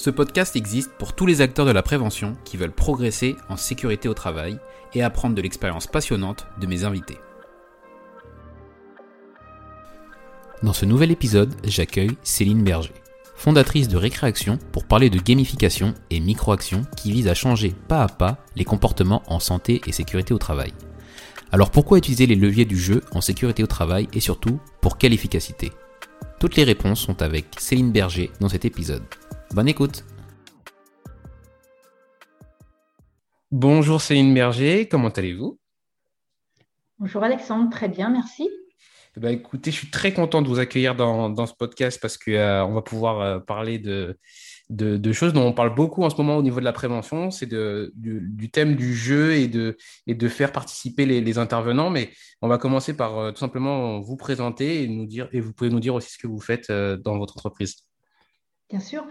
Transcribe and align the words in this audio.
Ce 0.00 0.08
podcast 0.08 0.56
existe 0.56 0.92
pour 0.92 1.12
tous 1.12 1.26
les 1.26 1.42
acteurs 1.42 1.66
de 1.66 1.72
la 1.72 1.82
prévention 1.82 2.34
qui 2.46 2.56
veulent 2.56 2.72
progresser 2.72 3.36
en 3.50 3.58
sécurité 3.58 4.08
au 4.08 4.14
travail 4.14 4.58
et 4.94 5.02
apprendre 5.02 5.34
de 5.34 5.42
l'expérience 5.42 5.86
passionnante 5.86 6.46
de 6.58 6.66
mes 6.66 6.84
invités. 6.84 7.18
Dans 10.62 10.72
ce 10.72 10.86
nouvel 10.86 11.10
épisode, 11.10 11.54
j'accueille 11.64 12.16
Céline 12.22 12.64
Berger, 12.64 12.94
fondatrice 13.36 13.88
de 13.88 13.98
Récréaction 13.98 14.58
pour 14.72 14.86
parler 14.86 15.10
de 15.10 15.18
gamification 15.18 15.92
et 16.08 16.20
microaction 16.20 16.86
qui 16.96 17.12
visent 17.12 17.28
à 17.28 17.34
changer 17.34 17.74
pas 17.86 18.02
à 18.02 18.08
pas 18.08 18.38
les 18.56 18.64
comportements 18.64 19.22
en 19.26 19.38
santé 19.38 19.82
et 19.86 19.92
sécurité 19.92 20.32
au 20.32 20.38
travail. 20.38 20.72
Alors 21.52 21.70
pourquoi 21.70 21.98
utiliser 21.98 22.24
les 22.24 22.36
leviers 22.36 22.64
du 22.64 22.78
jeu 22.78 23.02
en 23.12 23.20
sécurité 23.20 23.62
au 23.62 23.66
travail 23.66 24.08
et 24.14 24.20
surtout 24.20 24.60
pour 24.80 24.96
quelle 24.96 25.12
efficacité? 25.12 25.72
Toutes 26.38 26.56
les 26.56 26.64
réponses 26.64 27.00
sont 27.00 27.20
avec 27.20 27.48
Céline 27.58 27.92
Berger 27.92 28.30
dans 28.40 28.48
cet 28.48 28.64
épisode. 28.64 29.04
Bonne 29.52 29.68
écoute 29.68 30.04
Bonjour 33.50 34.00
Céline 34.00 34.32
Berger, 34.32 34.86
comment 34.86 35.08
allez-vous? 35.08 35.58
Bonjour 37.00 37.24
Alexandre, 37.24 37.68
très 37.68 37.88
bien, 37.88 38.10
merci. 38.10 38.48
Eh 39.16 39.20
ben, 39.20 39.30
écoutez, 39.30 39.72
je 39.72 39.76
suis 39.76 39.90
très 39.90 40.12
content 40.12 40.40
de 40.40 40.46
vous 40.46 40.60
accueillir 40.60 40.94
dans, 40.94 41.30
dans 41.30 41.46
ce 41.46 41.54
podcast 41.54 41.98
parce 42.00 42.16
qu'on 42.16 42.30
euh, 42.30 42.64
va 42.64 42.82
pouvoir 42.82 43.20
euh, 43.20 43.38
parler 43.40 43.80
de, 43.80 44.16
de, 44.68 44.96
de, 44.96 45.12
choses 45.12 45.32
dont 45.32 45.44
on 45.44 45.52
parle 45.52 45.74
beaucoup 45.74 46.04
en 46.04 46.10
ce 46.10 46.16
moment 46.16 46.36
au 46.36 46.42
niveau 46.42 46.60
de 46.60 46.64
la 46.64 46.72
prévention. 46.72 47.32
C'est 47.32 47.46
du, 47.46 47.90
du, 47.96 48.50
thème 48.52 48.76
du 48.76 48.94
jeu 48.94 49.32
et 49.32 49.48
de, 49.48 49.76
et 50.06 50.14
de 50.14 50.28
faire 50.28 50.52
participer 50.52 51.06
les, 51.06 51.20
les 51.20 51.38
intervenants. 51.38 51.90
Mais 51.90 52.12
on 52.40 52.46
va 52.46 52.56
commencer 52.56 52.96
par 52.96 53.18
euh, 53.18 53.32
tout 53.32 53.40
simplement 53.40 53.98
vous 53.98 54.16
présenter 54.16 54.84
et, 54.84 54.86
nous 54.86 55.06
dire, 55.06 55.28
et 55.32 55.40
vous 55.40 55.52
pouvez 55.52 55.70
nous 55.70 55.80
dire 55.80 55.96
aussi 55.96 56.12
ce 56.12 56.18
que 56.18 56.28
vous 56.28 56.40
faites 56.40 56.70
dans 56.70 57.18
votre 57.18 57.36
entreprise. 57.36 57.78
Bien 58.68 58.78
sûr. 58.78 59.04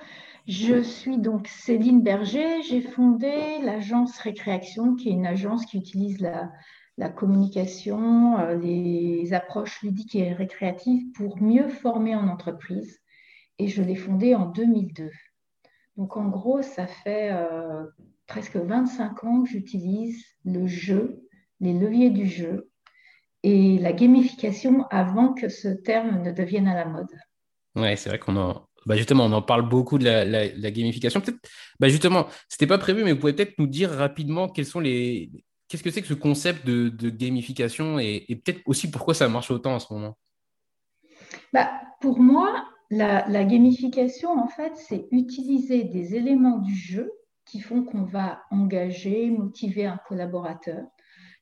Je 0.48 0.82
suis 0.82 1.18
donc 1.18 1.48
Céline 1.48 2.02
Berger. 2.02 2.62
J'ai 2.64 2.82
fondé 2.82 3.60
l'agence 3.62 4.18
Récréation, 4.20 4.96
qui 4.96 5.10
est 5.10 5.14
une 5.14 5.26
agence 5.26 5.66
qui 5.66 5.78
utilise 5.78 6.20
la, 6.20 7.10
communication, 7.10 8.40
euh, 8.40 8.56
les 8.56 9.34
approches 9.34 9.82
ludiques 9.84 10.16
et 10.16 10.34
récréatives 10.34 11.12
pour 11.14 11.42
mieux 11.42 11.70
former 11.70 12.16
en 12.16 12.28
entreprise. 12.28 13.00
Et 13.58 13.68
je 13.68 13.82
l'ai 13.82 13.96
fondée 13.96 14.36
en 14.36 14.46
2002. 14.46 15.10
Donc 15.98 16.18
en 16.18 16.30
gros, 16.30 16.62
ça 16.62 16.88
fait 16.88 17.30
euh, 17.32 17.86
presque 18.28 18.56
25 18.56 19.24
ans 19.24 19.44
que 19.44 19.50
j'utilise 19.50 20.24
le 20.46 20.66
jeu, 20.68 21.22
les 21.60 21.74
leviers 21.74 22.10
du 22.10 22.26
jeu 22.26 22.70
et 23.44 23.78
la 23.80 23.94
gamification 23.94 24.86
avant 24.90 25.34
que 25.34 25.50
ce 25.50 25.68
terme 25.68 26.22
ne 26.22 26.32
devienne 26.32 26.68
à 26.68 26.76
la 26.76 26.86
mode. 26.86 27.12
Oui, 27.76 27.96
c'est 27.96 28.10
vrai 28.10 28.20
qu'on 28.20 28.36
en, 28.36 28.69
bah 28.90 28.96
justement, 28.96 29.26
on 29.26 29.32
en 29.34 29.44
parle 29.44 29.70
beaucoup 29.70 30.00
de 30.00 30.04
la, 30.04 30.72
gamification. 30.72 31.22
Peut-être, 31.22 31.38
bah 31.80 31.90
justement, 31.90 32.26
pas 32.68 32.78
prévu, 32.80 33.04
mais 33.04 33.14
vous 33.14 33.20
pouvez 33.20 33.34
peut-être 33.34 33.60
nous 33.60 33.68
dire 33.68 33.92
rapidement 33.92 34.50
quels 34.50 34.66
sont 34.66 34.80
les, 34.80 35.30
qu'est-ce 35.68 35.84
que 35.84 35.92
c'est 35.92 36.02
que 36.02 36.08
ce 36.08 36.16
concept 36.16 36.66
de, 36.66 37.10
gamification 37.12 38.00
et, 38.00 38.26
peut-être 38.44 38.62
aussi 38.66 38.90
pourquoi 38.90 39.14
ça 39.14 39.30
marche 39.30 39.52
autant 39.52 39.76
en 39.76 39.80
ce 39.80 39.94
moment? 39.94 40.18
Bah, 41.54 41.70
pour 42.02 42.20
moi, 42.20 42.66
la, 42.90 43.28
la, 43.28 43.44
gamification, 43.44 44.32
en 44.32 44.48
fait, 44.48 44.76
c'est 44.76 45.08
utiliser 45.12 45.84
des 45.84 46.16
éléments 46.16 46.58
du 46.58 46.74
jeu 46.74 47.12
qui 47.46 47.60
font 47.60 47.84
qu'on 47.84 48.06
va 48.06 48.42
engager, 48.50 49.30
motiver 49.30 49.86
un 49.86 50.00
collaborateur 50.08 50.84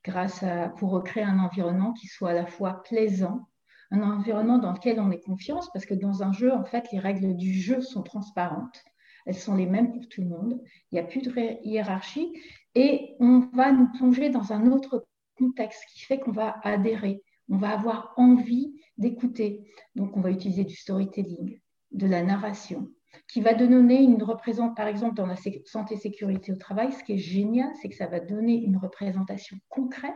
grâce 0.03 0.43
à, 0.43 0.67
pour 0.67 0.91
recréer 0.91 1.23
un 1.23 1.39
environnement 1.39 1.93
qui 1.93 2.07
soit 2.07 2.31
à 2.31 2.33
la 2.33 2.45
fois 2.45 2.83
plaisant, 2.83 3.47
un 3.91 4.01
environnement 4.01 4.57
dans 4.57 4.73
lequel 4.73 4.99
on 4.99 5.11
ait 5.11 5.19
confiance, 5.19 5.69
parce 5.73 5.85
que 5.85 5.93
dans 5.93 6.23
un 6.23 6.33
jeu, 6.33 6.51
en 6.53 6.65
fait, 6.65 6.91
les 6.91 6.99
règles 6.99 7.35
du 7.35 7.53
jeu 7.53 7.81
sont 7.81 8.03
transparentes. 8.03 8.83
Elles 9.25 9.35
sont 9.35 9.55
les 9.55 9.65
mêmes 9.65 9.91
pour 9.91 10.07
tout 10.07 10.21
le 10.21 10.29
monde. 10.29 10.61
Il 10.91 10.95
n'y 10.95 10.99
a 10.99 11.03
plus 11.03 11.21
de 11.21 11.33
hiérarchie. 11.65 12.33
Et 12.75 13.15
on 13.19 13.39
va 13.53 13.71
nous 13.71 13.91
plonger 13.91 14.29
dans 14.29 14.53
un 14.53 14.71
autre 14.71 15.05
contexte 15.37 15.83
qui 15.91 16.01
fait 16.05 16.19
qu'on 16.19 16.31
va 16.31 16.55
adhérer. 16.63 17.21
On 17.49 17.57
va 17.57 17.71
avoir 17.71 18.13
envie 18.17 18.73
d'écouter. 18.97 19.69
Donc, 19.95 20.15
on 20.15 20.21
va 20.21 20.31
utiliser 20.31 20.63
du 20.63 20.75
storytelling, 20.75 21.59
de 21.91 22.07
la 22.07 22.23
narration, 22.23 22.89
qui 23.27 23.41
va 23.41 23.53
donner 23.53 24.01
une 24.01 24.23
représentation, 24.23 24.75
par 24.75 24.87
exemple, 24.87 25.15
dans 25.15 25.25
la 25.25 25.35
santé 25.65 25.97
sécurité 25.97 26.51
au 26.51 26.57
travail, 26.57 26.91
ce 26.91 27.03
qui 27.03 27.13
est 27.13 27.17
génial, 27.17 27.69
c'est 27.81 27.89
que 27.89 27.95
ça 27.95 28.07
va 28.07 28.19
donner 28.19 28.55
une 28.55 28.77
représentation 28.77 29.57
concrète 29.69 30.13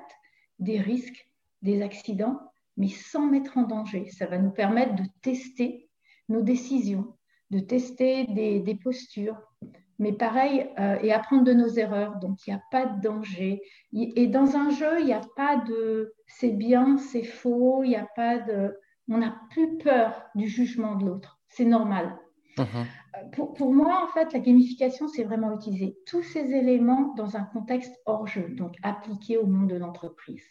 des 0.59 0.79
risques, 0.79 1.27
des 1.61 1.81
accidents 1.81 2.39
mais 2.77 2.89
sans 2.89 3.25
mettre 3.25 3.57
en 3.57 3.63
danger. 3.63 4.09
Ça 4.09 4.25
va 4.25 4.37
nous 4.37 4.51
permettre 4.51 4.95
de 4.95 5.03
tester 5.21 5.89
nos 6.29 6.41
décisions, 6.41 7.15
de 7.49 7.59
tester 7.59 8.25
des, 8.25 8.79
postures, 8.81 9.37
mais 9.99 10.13
pareil, 10.13 10.69
euh, 10.79 10.97
et 11.01 11.11
apprendre 11.11 11.43
de 11.43 11.53
nos 11.53 11.67
erreurs. 11.67 12.17
Donc, 12.19 12.45
il 12.45 12.51
n'y 12.51 12.55
a 12.55 12.63
pas 12.71 12.85
de 12.85 13.01
danger. 13.01 13.61
Et 13.93 14.27
dans 14.27 14.55
un 14.55 14.69
jeu, 14.69 14.99
il 14.99 15.05
n'y 15.05 15.13
a 15.13 15.21
pas 15.35 15.57
de 15.57 16.13
c'est 16.27 16.51
bien, 16.51 16.97
c'est 16.97 17.23
faux, 17.23 17.83
il 17.83 17.89
n'y 17.89 17.95
a 17.95 18.07
pas 18.15 18.39
de. 18.39 18.77
On 19.09 19.17
n'a 19.17 19.35
plus 19.49 19.77
peur 19.77 20.23
du 20.35 20.47
jugement 20.47 20.95
de 20.95 21.05
l'autre. 21.05 21.39
C'est 21.49 21.65
normal. 21.65 22.17
Mhm. 22.57 22.65
Euh, 22.65 23.29
pour, 23.33 23.53
pour, 23.53 23.73
moi, 23.73 24.03
en 24.03 24.07
fait, 24.13 24.31
la 24.31 24.39
gamification, 24.39 25.07
c'est 25.09 25.23
vraiment 25.23 25.53
utiliser 25.53 25.97
tous 26.05 26.23
ces 26.23 26.53
éléments 26.53 27.13
dans 27.15 27.35
un 27.35 27.43
contexte 27.43 27.93
hors 28.05 28.27
jeu, 28.27 28.47
donc 28.49 28.75
appliqué 28.83 29.37
au 29.37 29.45
monde 29.45 29.69
de 29.69 29.75
l'entreprise. 29.75 30.45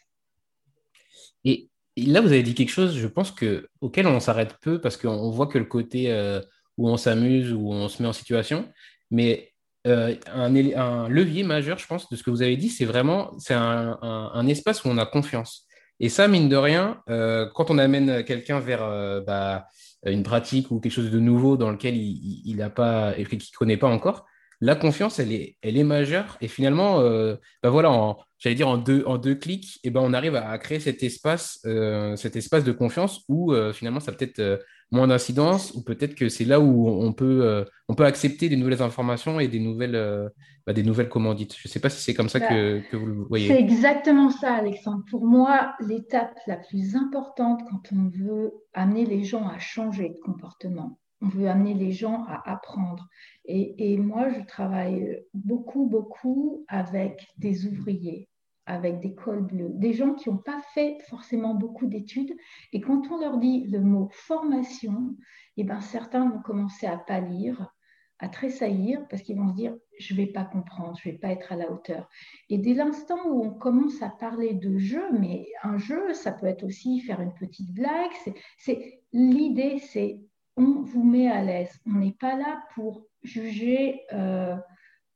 Et 1.43 1.70
là, 1.97 2.21
vous 2.21 2.27
avez 2.27 2.43
dit 2.43 2.55
quelque 2.55 2.69
chose, 2.69 2.97
je 2.97 3.07
pense, 3.07 3.31
que, 3.31 3.67
auquel 3.81 4.07
on 4.07 4.19
s'arrête 4.19 4.55
peu 4.61 4.79
parce 4.79 4.97
qu'on 4.97 5.29
voit 5.31 5.47
que 5.47 5.57
le 5.57 5.65
côté 5.65 6.11
euh, 6.11 6.41
où 6.77 6.89
on 6.89 6.97
s'amuse, 6.97 7.53
où 7.53 7.71
on 7.71 7.87
se 7.89 8.01
met 8.01 8.07
en 8.07 8.13
situation, 8.13 8.67
mais 9.09 9.51
euh, 9.87 10.15
un, 10.27 11.09
levier 11.09 11.43
majeur, 11.43 11.77
je 11.77 11.87
pense, 11.87 12.09
de 12.09 12.15
ce 12.15 12.23
que 12.23 12.29
vous 12.29 12.41
avez 12.41 12.57
dit, 12.57 12.69
c'est 12.69 12.85
vraiment 12.85 13.31
c'est 13.39 13.55
un, 13.55 14.47
espace 14.47 14.83
où 14.83 14.89
on 14.89 14.97
a 14.97 15.05
confiance. 15.05 15.65
Et 15.99 16.09
ça, 16.09 16.27
mine 16.27 16.49
de 16.49 16.55
rien, 16.55 17.01
euh, 17.09 17.47
quand 17.53 17.69
on 17.69 17.77
amène 17.77 18.23
quelqu'un 18.23 18.59
vers 18.59 18.81
bah, 19.25 19.67
une 20.05 20.23
pratique 20.23 20.71
ou 20.71 20.79
quelque 20.79 20.93
chose 20.93 21.11
de 21.11 21.19
nouveau 21.19 21.57
dans 21.57 21.69
lequel 21.69 21.95
il 21.95 22.55
n'a 22.55 22.69
qu'il 22.69 23.37
ne 23.37 23.57
connaît 23.57 23.77
pas 23.77 23.89
encore, 23.89 24.25
la 24.61 24.75
confiance, 24.75 25.17
elle 25.19 25.33
est, 25.33 25.57
elle 25.61 25.75
est 25.75 25.83
majeure. 25.83 26.37
Et 26.39 26.47
finalement, 26.47 26.99
euh, 26.99 27.35
bah 27.63 27.71
voilà, 27.71 28.15
j'allais 28.37 28.55
dire 28.55 28.67
en 28.67 28.77
deux, 28.77 29.03
en 29.07 29.17
deux 29.17 29.33
clics, 29.33 29.79
et 29.83 29.89
ben 29.89 30.01
on 30.01 30.13
arrive 30.13 30.35
à, 30.35 30.55
créer 30.59 30.79
cet 30.79 31.01
espace, 31.01 31.59
euh, 31.65 32.15
cet 32.15 32.35
espace 32.35 32.63
de 32.63 32.71
confiance 32.71 33.23
où 33.27 33.53
euh, 33.53 33.73
finalement 33.73 33.99
ça 33.99 34.11
a 34.11 34.13
peut-être 34.13 34.63
moins 34.91 35.07
d'incidence, 35.07 35.73
ou 35.73 35.83
peut-être 35.83 36.13
que 36.13 36.29
c'est 36.29 36.45
là 36.45 36.59
où 36.59 36.87
on 36.87 37.11
peut, 37.11 37.65
on 37.87 37.95
peut 37.95 38.05
accepter 38.05 38.49
des 38.49 38.57
nouvelles 38.57 38.81
informations 38.81 39.39
et 39.39 39.47
des 39.47 39.59
nouvelles, 39.59 40.29
bah, 40.67 40.73
des 40.73 40.83
nouvelles 40.83 41.09
commandites. 41.09 41.55
Je 41.57 41.67
ne 41.67 41.71
sais 41.71 41.79
pas 41.79 41.89
si 41.89 42.03
c'est 42.03 42.13
comme 42.13 42.27
ça 42.27 42.39
bah, 42.39 42.49
que, 42.49 42.81
que, 42.91 42.97
vous 42.97 43.05
le 43.05 43.13
voyez. 43.13 43.47
C'est 43.47 43.59
exactement 43.59 44.29
ça, 44.29 44.53
Alexandre. 44.53 45.03
Pour 45.09 45.25
moi, 45.25 45.75
l'étape 45.79 46.37
la 46.45 46.57
plus 46.57 46.97
importante 46.97 47.61
quand 47.69 47.81
on 47.93 48.09
veut 48.09 48.51
amener 48.73 49.05
les 49.05 49.23
gens 49.23 49.47
à 49.47 49.59
changer 49.59 50.09
de 50.09 50.19
comportement, 50.25 50.99
on 51.21 51.27
veut 51.27 51.47
amener 51.47 51.73
les 51.73 51.91
gens 51.91 52.25
à 52.25 52.51
apprendre. 52.51 53.07
Et, 53.45 53.97
moi, 53.97 54.29
je 54.29 54.41
travaille 54.41 55.23
beaucoup, 55.33 55.85
beaucoup 55.85 56.65
avec 56.67 57.27
des 57.37 57.67
ouvriers, 57.67 58.29
avec 58.65 58.99
des 58.99 59.13
cols 59.13 59.45
bleus, 59.45 59.71
des 59.73 59.93
gens 59.93 60.13
qui 60.13 60.29
n'ont 60.29 60.37
pas 60.37 60.61
fait 60.73 60.97
forcément 61.09 61.55
beaucoup 61.55 61.87
d'études. 61.87 62.35
Et 62.73 62.81
quand 62.81 63.11
on 63.11 63.19
leur 63.19 63.37
dit 63.37 63.65
le 63.67 63.81
mot 63.81 64.09
formation, 64.11 65.15
eh 65.57 65.63
ben, 65.63 65.81
certains 65.81 66.29
vont 66.29 66.41
commencer 66.41 66.87
à 66.87 66.97
pâlir, 66.97 67.71
à 68.19 68.29
tressaillir, 68.29 69.05
parce 69.09 69.23
qu'ils 69.23 69.37
vont 69.37 69.49
se 69.49 69.55
dire, 69.55 69.75
je 69.99 70.13
ne 70.13 70.17
vais 70.19 70.27
pas 70.27 70.45
comprendre, 70.45 70.97
je 71.01 71.09
ne 71.09 71.13
vais 71.13 71.19
pas 71.19 71.29
être 71.29 71.51
à 71.51 71.55
la 71.55 71.71
hauteur. 71.71 72.07
Et 72.49 72.57
dès 72.57 72.73
l'instant 72.73 73.17
où 73.27 73.43
on 73.43 73.51
commence 73.51 74.01
à 74.01 74.09
parler 74.09 74.53
de 74.53 74.77
jeu, 74.77 75.03
mais 75.19 75.47
un 75.63 75.77
jeu, 75.77 76.13
ça 76.13 76.31
peut 76.31 76.45
être 76.45 76.63
aussi 76.63 77.01
faire 77.01 77.19
une 77.19 77.33
petite 77.33 77.73
blague, 77.73 78.11
c'est, 78.57 79.01
l'idée, 79.11 79.79
c'est 79.79 80.21
on 80.57 80.81
vous 80.81 81.03
met 81.03 81.29
à 81.29 81.43
l'aise. 81.43 81.79
On 81.85 81.99
n'est 81.99 82.15
pas 82.19 82.35
là 82.35 82.63
pour 82.73 83.05
juger 83.23 84.01
euh, 84.13 84.55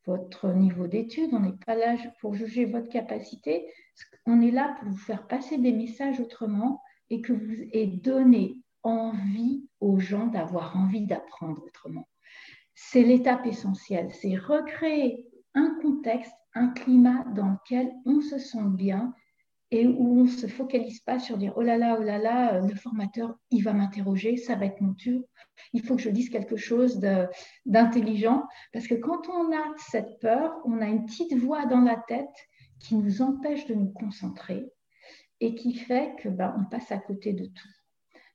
votre 0.06 0.50
niveau 0.50 0.88
d'études, 0.88 1.34
on 1.34 1.40
n'est 1.40 1.58
pas 1.66 1.76
là 1.76 1.96
pour 2.20 2.36
juger 2.36 2.66
votre 2.66 2.90
capacité, 2.90 3.68
on 4.26 4.42
est 4.42 4.52
là 4.52 4.76
pour 4.80 4.90
vous 4.90 4.98
faire 4.98 5.28
passer 5.28 5.58
des 5.58 5.72
messages 5.72 6.20
autrement 6.20 6.82
et 7.10 7.22
que 7.22 7.34
vous 7.34 7.56
et 7.72 7.88
donner 7.88 8.62
envie 8.84 9.68
aux 9.80 10.00
gens 10.00 10.28
d'avoir 10.28 10.78
envie 10.78 11.06
d'apprendre 11.06 11.64
autrement. 11.66 12.08
C'est 12.76 13.04
l'étape 13.04 13.46
essentielle, 13.46 14.12
c'est 14.14 14.36
recréer 14.36 15.26
un 15.56 15.78
contexte, 15.82 16.34
un 16.54 16.68
climat 16.68 17.26
dans 17.36 17.50
lequel 17.50 17.92
on 18.06 18.22
se 18.22 18.38
sent 18.38 18.68
bien 18.70 19.14
et 19.76 19.86
où 19.88 20.22
on 20.22 20.24
ne 20.24 20.30
se 20.30 20.48
focalise 20.48 21.02
pas 21.02 21.20
sur 21.20 21.38
dire 21.38 21.52
oh 21.58 21.62
là 21.62 21.78
là, 21.78 21.98
oh 22.00 22.04
là 22.04 22.18
là, 22.18 22.56
euh, 22.56 22.62
le 22.66 22.76
formateur, 22.76 23.36
il 23.52 23.62
va 23.62 23.74
m'interroger, 23.74 24.38
ça 24.38 24.56
va 24.56 24.68
être 24.68 24.80
mon 24.80 24.94
tour, 24.94 25.22
il 25.74 25.82
faut 25.82 25.98
que 25.98 26.02
je 26.02 26.10
dise 26.10 26.30
quelque 26.30 26.56
chose 26.56 27.02
d'intelligent. 27.66 28.46
Parce 28.72 28.88
que 28.88 28.96
quand 28.96 29.28
on 29.28 29.52
a 29.52 29.74
cette 29.90 30.20
peur, 30.22 30.56
on 30.64 30.80
a 30.80 30.88
une 30.88 31.06
petite 31.06 31.34
voix 31.36 31.66
dans 31.66 31.82
la 31.82 31.98
tête 32.08 32.48
qui 32.80 32.96
nous 32.96 33.22
empêche 33.22 33.66
de 33.68 33.74
nous 33.74 33.92
concentrer 33.92 34.66
et 35.42 35.56
qui 35.56 35.74
fait 35.74 36.16
que 36.20 36.30
ben, 36.30 36.56
on 36.58 36.70
passe 36.70 36.94
à 36.94 36.98
côté 36.98 37.34
de 37.34 37.46
tout. 37.46 37.70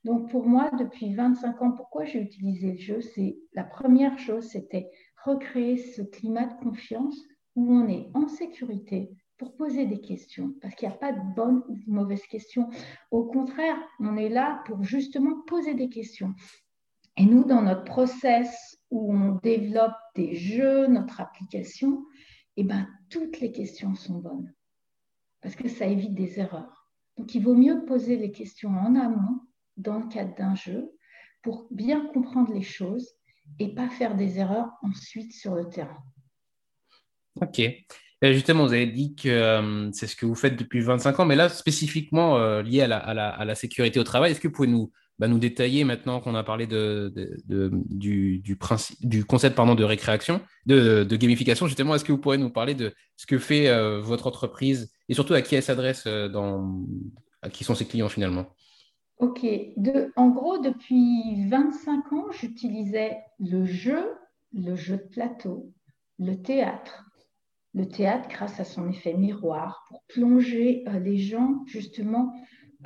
Donc 0.05 0.31
pour 0.31 0.47
moi, 0.47 0.71
depuis 0.79 1.15
25 1.15 1.63
ans, 1.63 1.73
pourquoi 1.73 2.05
j'ai 2.05 2.21
utilisé 2.21 2.73
le 2.73 2.79
jeu 2.79 3.01
C'est 3.01 3.39
la 3.55 3.65
première 3.65 4.19
chose, 4.19 4.47
c'était 4.49 4.91
recréer 5.25 5.79
ce 5.79 6.03
climat 6.03 6.45
de 6.45 6.63
confiance 6.63 7.17
où 7.57 7.73
on 7.73 7.89
est 7.89 8.11
en 8.13 8.29
sécurité, 8.29 9.11
pour 9.41 9.57
poser 9.57 9.87
des 9.87 10.03
questions, 10.03 10.53
parce 10.61 10.75
qu'il 10.75 10.87
n'y 10.87 10.95
a 10.95 10.99
pas 10.99 11.13
de 11.13 11.35
bonnes 11.35 11.63
ou 11.67 11.75
de 11.75 11.91
mauvaises 11.91 12.27
questions. 12.27 12.69
Au 13.11 13.25
contraire, 13.25 13.79
on 13.99 14.19
est 14.19 14.29
là 14.29 14.63
pour 14.67 14.85
justement 14.85 15.41
poser 15.47 15.73
des 15.73 15.89
questions. 15.89 16.35
Et 17.17 17.25
nous, 17.25 17.45
dans 17.45 17.63
notre 17.63 17.85
process 17.85 18.79
où 18.91 19.15
on 19.15 19.37
développe 19.37 19.97
des 20.15 20.35
jeux, 20.35 20.89
notre 20.89 21.23
application, 21.23 22.05
eh 22.59 22.65
ben, 22.65 22.87
toutes 23.09 23.41
les 23.41 23.51
questions 23.51 23.95
sont 23.95 24.19
bonnes, 24.19 24.53
parce 25.41 25.57
que 25.57 25.69
ça 25.69 25.87
évite 25.87 26.15
des 26.15 26.39
erreurs. 26.39 26.93
Donc, 27.17 27.35
il 27.35 27.43
vaut 27.43 27.57
mieux 27.57 27.87
poser 27.87 28.19
les 28.19 28.33
questions 28.33 28.69
en 28.69 28.95
amont, 28.95 29.41
dans 29.79 30.01
le 30.01 30.09
cadre 30.09 30.35
d'un 30.35 30.55
jeu, 30.55 30.93
pour 31.41 31.67
bien 31.71 32.05
comprendre 32.13 32.53
les 32.53 32.61
choses 32.61 33.09
et 33.59 33.75
pas 33.75 33.89
faire 33.89 34.17
des 34.17 34.39
erreurs 34.39 34.71
ensuite 34.83 35.33
sur 35.33 35.55
le 35.55 35.67
terrain. 35.67 36.05
Ok. 37.41 37.63
Justement, 38.23 38.67
vous 38.67 38.75
avez 38.75 38.87
dit 38.87 39.15
que 39.15 39.29
euh, 39.31 39.91
c'est 39.93 40.07
ce 40.07 40.15
que 40.15 40.27
vous 40.27 40.35
faites 40.35 40.57
depuis 40.57 40.81
25 40.81 41.21
ans, 41.21 41.25
mais 41.25 41.37
là, 41.37 41.49
spécifiquement 41.49 42.37
euh, 42.37 42.61
lié 42.63 42.83
à 42.83 42.87
la, 42.87 43.55
sécurité 43.55 43.99
au 43.99 44.05
travail, 44.05 44.33
est-ce 44.33 44.41
que 44.41 44.49
vous 44.49 44.53
pouvez 44.53 44.69
nous, 44.69 44.93
bah, 45.19 45.27
détailler 45.27 45.85
maintenant 45.85 46.21
qu'on 46.21 46.35
a 46.35 46.45
parlé 46.45 46.67
du, 46.67 48.59
concept 49.27 49.57
pardon, 49.57 49.75
de 49.75 49.85
récréation, 49.85 50.43
de, 50.67 51.17
gamification, 51.17 51.67
justement, 51.67 51.95
est-ce 51.95 52.05
que 52.05 52.13
vous 52.13 52.19
pourrez 52.19 52.37
nous 52.37 52.51
parler 52.51 52.75
de 52.75 52.93
ce 53.17 53.25
que 53.25 53.39
fait 53.39 53.69
euh, 53.69 54.03
votre 54.03 54.27
entreprise 54.27 54.93
et 55.09 55.15
surtout 55.15 55.33
à 55.33 55.41
qui 55.41 55.55
elle 55.55 55.63
s'adresse, 55.63 56.07
à 56.07 57.49
qui 57.51 57.65
sont 57.65 57.75
ses 57.75 57.87
clients 57.87 58.11
finalement? 58.11 58.49
Ok, 59.17 59.47
en 60.17 60.29
gros, 60.29 60.59
depuis 60.59 61.49
25 61.49 62.13
ans, 62.13 62.27
j'utilisais 62.33 63.17
le 63.39 63.65
jeu, 63.65 64.13
le 64.53 64.77
jeu 64.77 64.97
de 64.97 65.09
plateau, 65.11 65.73
le 66.19 66.37
théâtre, 66.37 67.05
le 67.75 67.89
théâtre 67.89 68.29
grâce 68.29 68.59
à 68.61 68.65
son 68.65 68.89
effet 68.89 69.15
miroir 69.15 69.85
pour 69.89 70.03
plonger 70.09 70.85
euh, 70.89 70.99
les 70.99 71.19
gens 71.19 71.63
justement 71.67 72.35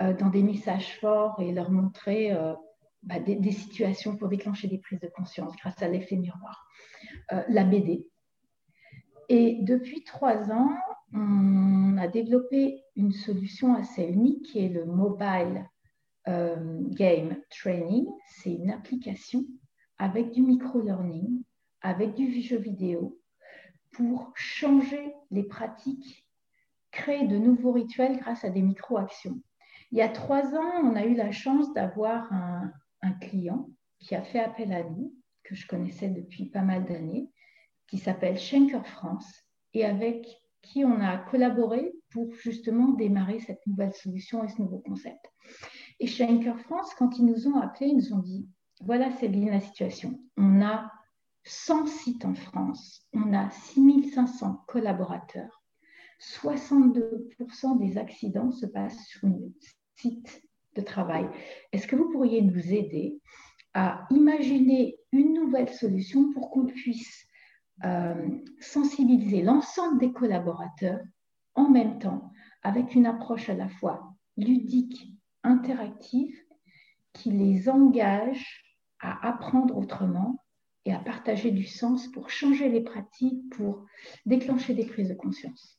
euh, 0.00 0.12
dans 0.14 0.28
des 0.28 0.42
messages 0.42 0.98
forts 0.98 1.40
et 1.40 1.52
leur 1.52 1.70
montrer 1.70 2.32
euh, 2.32 2.54
bah, 3.02 3.18
des, 3.18 3.52
situations 3.52 4.16
pour 4.16 4.28
déclencher 4.28 4.68
des 4.68 4.78
prises 4.78 5.00
de 5.00 5.08
conscience 5.08 5.54
grâce 5.56 5.80
à 5.82 5.88
l'effet 5.88 6.16
miroir. 6.16 6.66
la 7.48 7.64
BD. 7.64 8.06
Et 9.28 9.58
depuis 9.62 10.04
trois 10.04 10.50
ans, 10.50 10.70
on 11.12 11.96
a 11.98 12.08
développé 12.08 12.82
une 12.96 13.12
solution 13.12 13.74
assez 13.74 14.04
unique 14.04 14.42
qui 14.46 14.64
est 14.64 14.68
le 14.68 14.84
Mobile 14.84 15.68
Game 16.26 17.36
Training. 17.50 18.06
C'est 18.26 18.54
une 18.54 18.70
application 18.70 19.44
avec 19.98 20.32
du 20.32 20.42
micro-learning, 20.42 21.42
avec 21.82 22.14
du 22.14 22.40
jeu 22.40 22.56
vidéo, 22.56 23.18
pour 23.94 24.32
changer 24.34 25.14
les 25.30 25.44
pratiques, 25.44 26.26
créer 26.90 27.26
de 27.26 27.38
nouveaux 27.38 27.72
rituels 27.72 28.18
grâce 28.18 28.44
à 28.44 28.50
des 28.50 28.62
micro-actions. 28.62 29.40
Il 29.90 29.98
y 29.98 30.02
a 30.02 30.08
trois 30.08 30.54
ans, 30.54 30.80
on 30.82 30.96
a 30.96 31.04
eu 31.04 31.14
la 31.14 31.30
chance 31.32 31.72
d'avoir 31.72 32.32
un, 32.32 32.72
client 33.20 33.68
qui 33.98 34.14
a 34.14 34.22
fait 34.22 34.40
appel 34.40 34.72
à 34.72 34.82
nous, 34.82 35.14
que 35.42 35.54
je 35.54 35.66
connaissais 35.66 36.08
depuis 36.08 36.46
pas 36.46 36.62
mal 36.62 36.86
d'années, 36.86 37.30
qui 37.86 37.98
s'appelle 37.98 38.38
Schenker 38.38 38.86
France, 38.86 39.30
et 39.74 39.84
avec 39.84 40.26
qui 40.62 40.84
on 40.84 41.00
a 41.00 41.18
collaboré 41.18 41.92
pour 42.10 42.32
justement 42.34 42.92
démarrer 42.92 43.40
cette 43.40 43.64
nouvelle 43.66 43.92
solution 43.92 44.42
et 44.42 44.48
ce 44.48 44.62
nouveau 44.62 44.78
concept. 44.78 45.30
Et 46.00 46.06
Schenker 46.06 46.58
France, 46.60 46.94
quand 46.94 47.18
ils 47.18 47.26
nous 47.26 47.46
ont 47.46 47.60
appelés, 47.60 47.88
ils 47.88 47.96
nous 47.96 48.14
ont 48.14 48.22
dit, 48.22 48.48
voilà, 48.80 49.10
c'est 49.12 49.28
bien 49.28 49.50
la 49.50 49.60
situation. 49.60 50.18
On 50.36 50.62
a 50.62 50.90
100 51.44 51.86
sites 51.86 52.24
en 52.24 52.34
France, 52.34 53.06
on 53.12 53.32
a 53.34 53.50
6500 53.50 54.64
collaborateurs. 54.66 55.62
62% 56.20 57.78
des 57.78 57.98
accidents 57.98 58.50
se 58.50 58.66
passent 58.66 59.06
sur 59.06 59.28
un 59.28 59.38
site 59.96 60.42
de 60.74 60.80
travail. 60.80 61.28
Est-ce 61.72 61.86
que 61.86 61.96
vous 61.96 62.10
pourriez 62.10 62.40
nous 62.42 62.72
aider 62.72 63.20
à 63.74 64.06
imaginer 64.10 64.96
une 65.12 65.34
nouvelle 65.34 65.68
solution 65.68 66.32
pour 66.32 66.50
qu'on 66.50 66.66
puisse 66.66 67.26
euh, 67.84 68.38
sensibiliser 68.60 69.42
l'ensemble 69.42 69.98
des 69.98 70.12
collaborateurs 70.12 71.00
en 71.56 71.68
même 71.68 71.98
temps, 71.98 72.32
avec 72.62 72.94
une 72.94 73.06
approche 73.06 73.48
à 73.48 73.54
la 73.54 73.68
fois 73.68 74.14
ludique, 74.36 75.12
interactive, 75.42 76.36
qui 77.12 77.30
les 77.30 77.68
engage 77.68 78.64
à 79.00 79.28
apprendre 79.28 79.76
autrement 79.76 80.43
et 80.84 80.92
à 80.92 80.98
partager 80.98 81.50
du 81.50 81.64
sens 81.64 82.08
pour 82.08 82.30
changer 82.30 82.68
les 82.68 82.82
pratiques, 82.82 83.48
pour 83.50 83.86
déclencher 84.26 84.74
des 84.74 84.86
prises 84.86 85.08
de 85.08 85.14
conscience. 85.14 85.78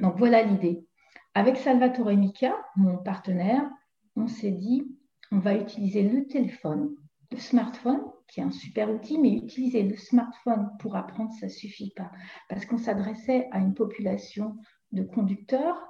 Donc 0.00 0.16
voilà 0.18 0.42
l'idée. 0.42 0.86
Avec 1.34 1.56
Salvatore 1.56 2.12
Mica, 2.12 2.54
mon 2.76 2.98
partenaire, 2.98 3.68
on 4.16 4.26
s'est 4.26 4.50
dit, 4.50 4.86
on 5.30 5.38
va 5.38 5.54
utiliser 5.54 6.02
le 6.02 6.26
téléphone, 6.26 6.94
le 7.30 7.38
smartphone, 7.38 8.02
qui 8.28 8.40
est 8.40 8.44
un 8.44 8.50
super 8.50 8.90
outil, 8.90 9.18
mais 9.18 9.32
utiliser 9.32 9.82
le 9.82 9.96
smartphone 9.96 10.70
pour 10.78 10.96
apprendre, 10.96 11.32
ça 11.32 11.46
ne 11.46 11.50
suffit 11.50 11.92
pas. 11.96 12.10
Parce 12.48 12.66
qu'on 12.66 12.78
s'adressait 12.78 13.48
à 13.50 13.58
une 13.58 13.74
population 13.74 14.56
de 14.92 15.02
conducteurs 15.02 15.82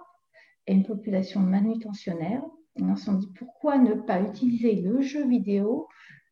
et 0.67 0.75
une 0.75 0.85
population 0.85 1.41
de 1.41 1.49
manutentionnaires. 1.49 2.43
On 2.81 2.97
s'est 2.97 3.13
dit, 3.15 3.33
pourquoi 3.37 3.79
ne 3.79 3.95
pas 3.95 4.21
utiliser 4.23 4.77
le 4.77 5.01
jeu 5.01 5.27
vidéo 5.27 5.89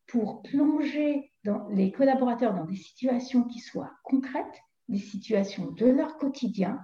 pour 0.06 0.42
plonger 0.42 1.29
les 1.70 1.92
collaborateurs 1.92 2.54
dans 2.54 2.64
des 2.64 2.76
situations 2.76 3.44
qui 3.44 3.60
soient 3.60 3.92
concrètes, 4.04 4.62
des 4.88 4.98
situations 4.98 5.70
de 5.70 5.86
leur 5.86 6.16
quotidien, 6.18 6.80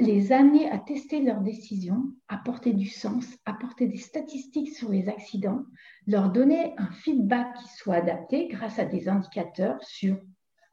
les 0.00 0.32
amener 0.32 0.68
à 0.70 0.78
tester 0.78 1.20
leurs 1.20 1.40
décisions, 1.40 2.02
apporter 2.28 2.72
du 2.72 2.88
sens, 2.88 3.26
apporter 3.44 3.86
des 3.86 3.96
statistiques 3.96 4.74
sur 4.74 4.90
les 4.90 5.08
accidents, 5.08 5.62
leur 6.06 6.30
donner 6.32 6.74
un 6.78 6.90
feedback 6.90 7.54
qui 7.54 7.68
soit 7.68 7.96
adapté 7.96 8.48
grâce 8.48 8.78
à 8.78 8.84
des 8.84 9.08
indicateurs 9.08 9.82
sur 9.84 10.18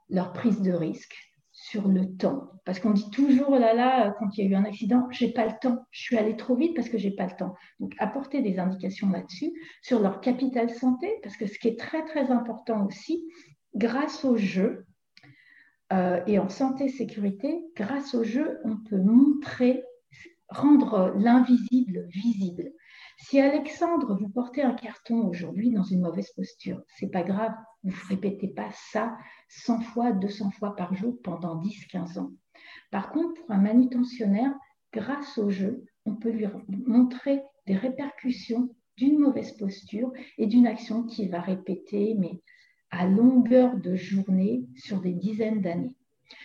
leur 0.09 0.33
prise 0.33 0.61
de 0.61 0.71
risque, 0.71 1.30
sur 1.61 1.87
le 1.87 2.17
temps. 2.17 2.49
Parce 2.65 2.79
qu'on 2.79 2.89
dit 2.89 3.09
toujours, 3.11 3.49
oh 3.49 3.59
là 3.59 3.75
là, 3.75 4.15
quand 4.17 4.35
il 4.35 4.43
y 4.43 4.47
a 4.47 4.49
eu 4.49 4.55
un 4.55 4.65
accident, 4.65 5.07
j'ai 5.11 5.31
pas 5.31 5.45
le 5.45 5.53
temps, 5.61 5.85
je 5.91 6.01
suis 6.01 6.17
allé 6.17 6.35
trop 6.35 6.55
vite 6.55 6.75
parce 6.75 6.89
que 6.89 6.97
j'ai 6.97 7.11
pas 7.11 7.25
le 7.25 7.35
temps. 7.37 7.53
Donc, 7.79 7.93
apporter 7.99 8.41
des 8.41 8.57
indications 8.57 9.09
là-dessus, 9.09 9.53
sur 9.83 9.99
leur 9.99 10.21
capital 10.21 10.71
santé, 10.71 11.07
parce 11.21 11.37
que 11.37 11.45
ce 11.45 11.59
qui 11.59 11.67
est 11.67 11.77
très, 11.77 12.03
très 12.03 12.31
important 12.31 12.87
aussi, 12.87 13.23
grâce 13.75 14.25
au 14.25 14.37
jeu, 14.37 14.87
euh, 15.93 16.21
et 16.25 16.39
en 16.39 16.49
santé-sécurité, 16.49 17.59
grâce 17.75 18.15
au 18.15 18.23
jeu, 18.23 18.59
on 18.63 18.77
peut 18.77 19.01
montrer, 19.01 19.83
rendre 20.49 21.13
l'invisible 21.17 22.07
visible. 22.09 22.71
Si 23.23 23.39
Alexandre, 23.39 24.17
vous 24.19 24.29
portez 24.29 24.63
un 24.63 24.73
carton 24.73 25.27
aujourd'hui 25.27 25.69
dans 25.69 25.83
une 25.83 26.01
mauvaise 26.01 26.31
posture, 26.31 26.81
c'est 26.87 27.11
pas 27.11 27.21
grave, 27.21 27.53
vous 27.83 27.91
ne 27.91 28.07
répétez 28.09 28.47
pas 28.47 28.69
ça 28.91 29.15
100 29.49 29.81
fois, 29.81 30.11
200 30.11 30.49
fois 30.51 30.75
par 30.75 30.95
jour 30.95 31.15
pendant 31.21 31.61
10-15 31.61 32.17
ans. 32.17 32.31
Par 32.89 33.11
contre, 33.11 33.39
pour 33.39 33.51
un 33.51 33.61
manutentionnaire, 33.61 34.51
grâce 34.91 35.37
au 35.37 35.51
jeu, 35.51 35.85
on 36.05 36.15
peut 36.15 36.31
lui 36.31 36.47
montrer 36.67 37.43
des 37.67 37.75
répercussions 37.75 38.69
d'une 38.97 39.19
mauvaise 39.19 39.51
posture 39.51 40.11
et 40.39 40.47
d'une 40.47 40.65
action 40.65 41.03
qu'il 41.03 41.29
va 41.29 41.41
répéter, 41.41 42.15
mais 42.17 42.41
à 42.89 43.05
longueur 43.05 43.77
de 43.77 43.95
journée 43.95 44.65
sur 44.75 44.99
des 44.99 45.13
dizaines 45.13 45.61
d'années. 45.61 45.95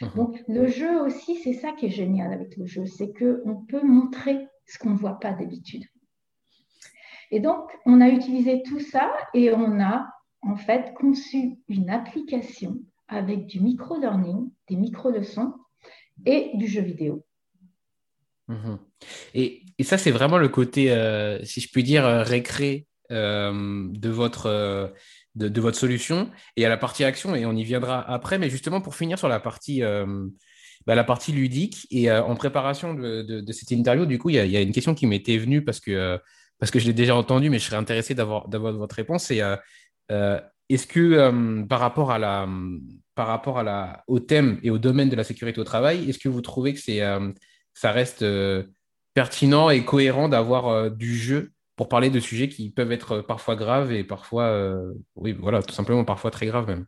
Mhm. 0.03 0.11
Donc 0.15 0.45
le 0.47 0.67
jeu 0.67 1.01
aussi, 1.01 1.37
c'est 1.37 1.55
ça 1.55 1.73
qui 1.73 1.87
est 1.87 1.91
génial 1.91 2.35
avec 2.35 2.55
le 2.59 2.67
jeu, 2.67 2.85
c'est 2.85 3.15
qu'on 3.15 3.65
peut 3.67 3.83
montrer 3.83 4.47
ce 4.67 4.79
qu'on 4.79 4.91
ne 4.91 4.99
voit 4.99 5.19
pas 5.19 5.33
d'habitude. 5.33 5.85
Et 7.31 7.41
donc, 7.41 7.71
on 7.87 8.01
a 8.01 8.09
utilisé 8.09 8.63
tout 8.63 8.81
ça 8.81 9.13
et 9.35 9.53
on 9.53 9.81
a 9.81 10.09
en 10.43 10.57
fait 10.57 10.95
conçu 10.95 11.59
une 11.69 11.91
application 11.91 12.79
avec 13.09 13.47
du 13.47 13.61
micro-learning, 13.61 14.51
des 14.69 14.77
micro-leçons 14.77 15.55
et 16.25 16.51
du 16.55 16.67
jeu 16.67 16.83
vidéo. 16.83 17.25
Mhm. 18.49 18.79
Et, 19.35 19.63
ça, 19.83 19.99
c'est 19.99 20.11
vraiment 20.11 20.39
le 20.39 20.49
côté, 20.49 20.91
euh, 20.91 21.43
si 21.45 21.61
je 21.61 21.69
puis 21.71 21.83
dire, 21.83 22.07
euh, 22.07 22.23
récré 22.23 22.87
euh, 23.11 23.87
de, 23.91 24.09
votre, 24.09 24.93
de, 25.35 25.61
votre 25.61 25.77
solution. 25.77 26.31
Et 26.57 26.65
à 26.65 26.69
la 26.69 26.77
partie 26.77 27.05
action, 27.05 27.35
et 27.35 27.45
on 27.45 27.53
y 27.53 27.65
viendra 27.65 28.01
après, 28.11 28.39
mais 28.39 28.49
justement 28.49 28.81
pour 28.81 28.95
finir 28.95 29.19
sur 29.19 29.29
la 29.29 29.41
partie, 29.41 29.83
bah, 30.87 30.95
la 30.95 31.05
partie 31.05 31.33
ludique. 31.33 31.87
Et 31.91 32.11
en 32.11 32.35
préparation 32.37 32.95
de, 32.95 33.45
cette 33.53 33.71
interview, 33.71 34.07
du 34.07 34.19
coup, 34.19 34.31
il 34.31 34.37
y, 34.37 34.57
a 34.57 34.61
une 34.61 34.73
question 34.73 34.95
qui 34.95 35.07
m'était 35.07 35.39
venue 35.39 35.63
parce 35.63 35.81
que, 35.81 36.19
parce 36.59 36.71
que 36.71 36.79
je 36.79 36.87
l'ai 36.87 36.93
déjà 36.93 37.15
entendue, 37.17 37.51
mais 37.51 37.59
je 37.59 37.67
serais 37.67 37.77
intéressé 37.77 38.15
d'avoir 38.15 38.49
votre 38.49 38.95
réponse. 38.95 39.25
C'est 39.25 39.41
est-ce 40.69 40.87
que 40.87 41.63
par 41.67 41.81
rapport, 41.81 42.11
à 42.11 42.19
la, 42.19 42.49
par 43.15 43.27
rapport 43.29 43.59
à 43.59 43.63
la, 43.63 44.05
au 44.07 44.21
thème 44.21 44.61
et 44.63 44.71
au 44.71 44.79
domaine 44.79 45.09
de 45.09 45.17
la 45.17 45.25
sécurité 45.25 45.61
au 45.61 45.65
travail, 45.65 46.09
est-ce 46.09 46.19
que 46.19 46.29
vous 46.29 46.43
trouvez 46.43 46.75
que 46.75 46.81
ça 47.75 47.93
reste 47.93 48.23
euh, 48.23 48.65
pertinent 49.15 49.71
et 49.71 49.85
cohérent 49.85 50.29
d'avoir 50.29 50.69
euh, 50.69 50.91
du 50.91 51.17
jeu 51.17 51.53
pour 51.77 51.89
parler 51.89 52.11
de 52.11 52.21
sujets 52.21 52.49
qui 52.49 52.71
peuvent 52.71 52.93
être 52.93 53.21
parfois 53.21 53.55
graves 53.55 53.93
et 53.93 54.05
parfois, 54.05 54.45
euh, 54.45 54.93
oui, 55.15 55.33
voilà, 55.33 55.63
tout 55.63 55.75
simplement 55.75 56.05
parfois 56.05 56.31
très 56.31 56.47
graves 56.47 56.67
même? 56.67 56.87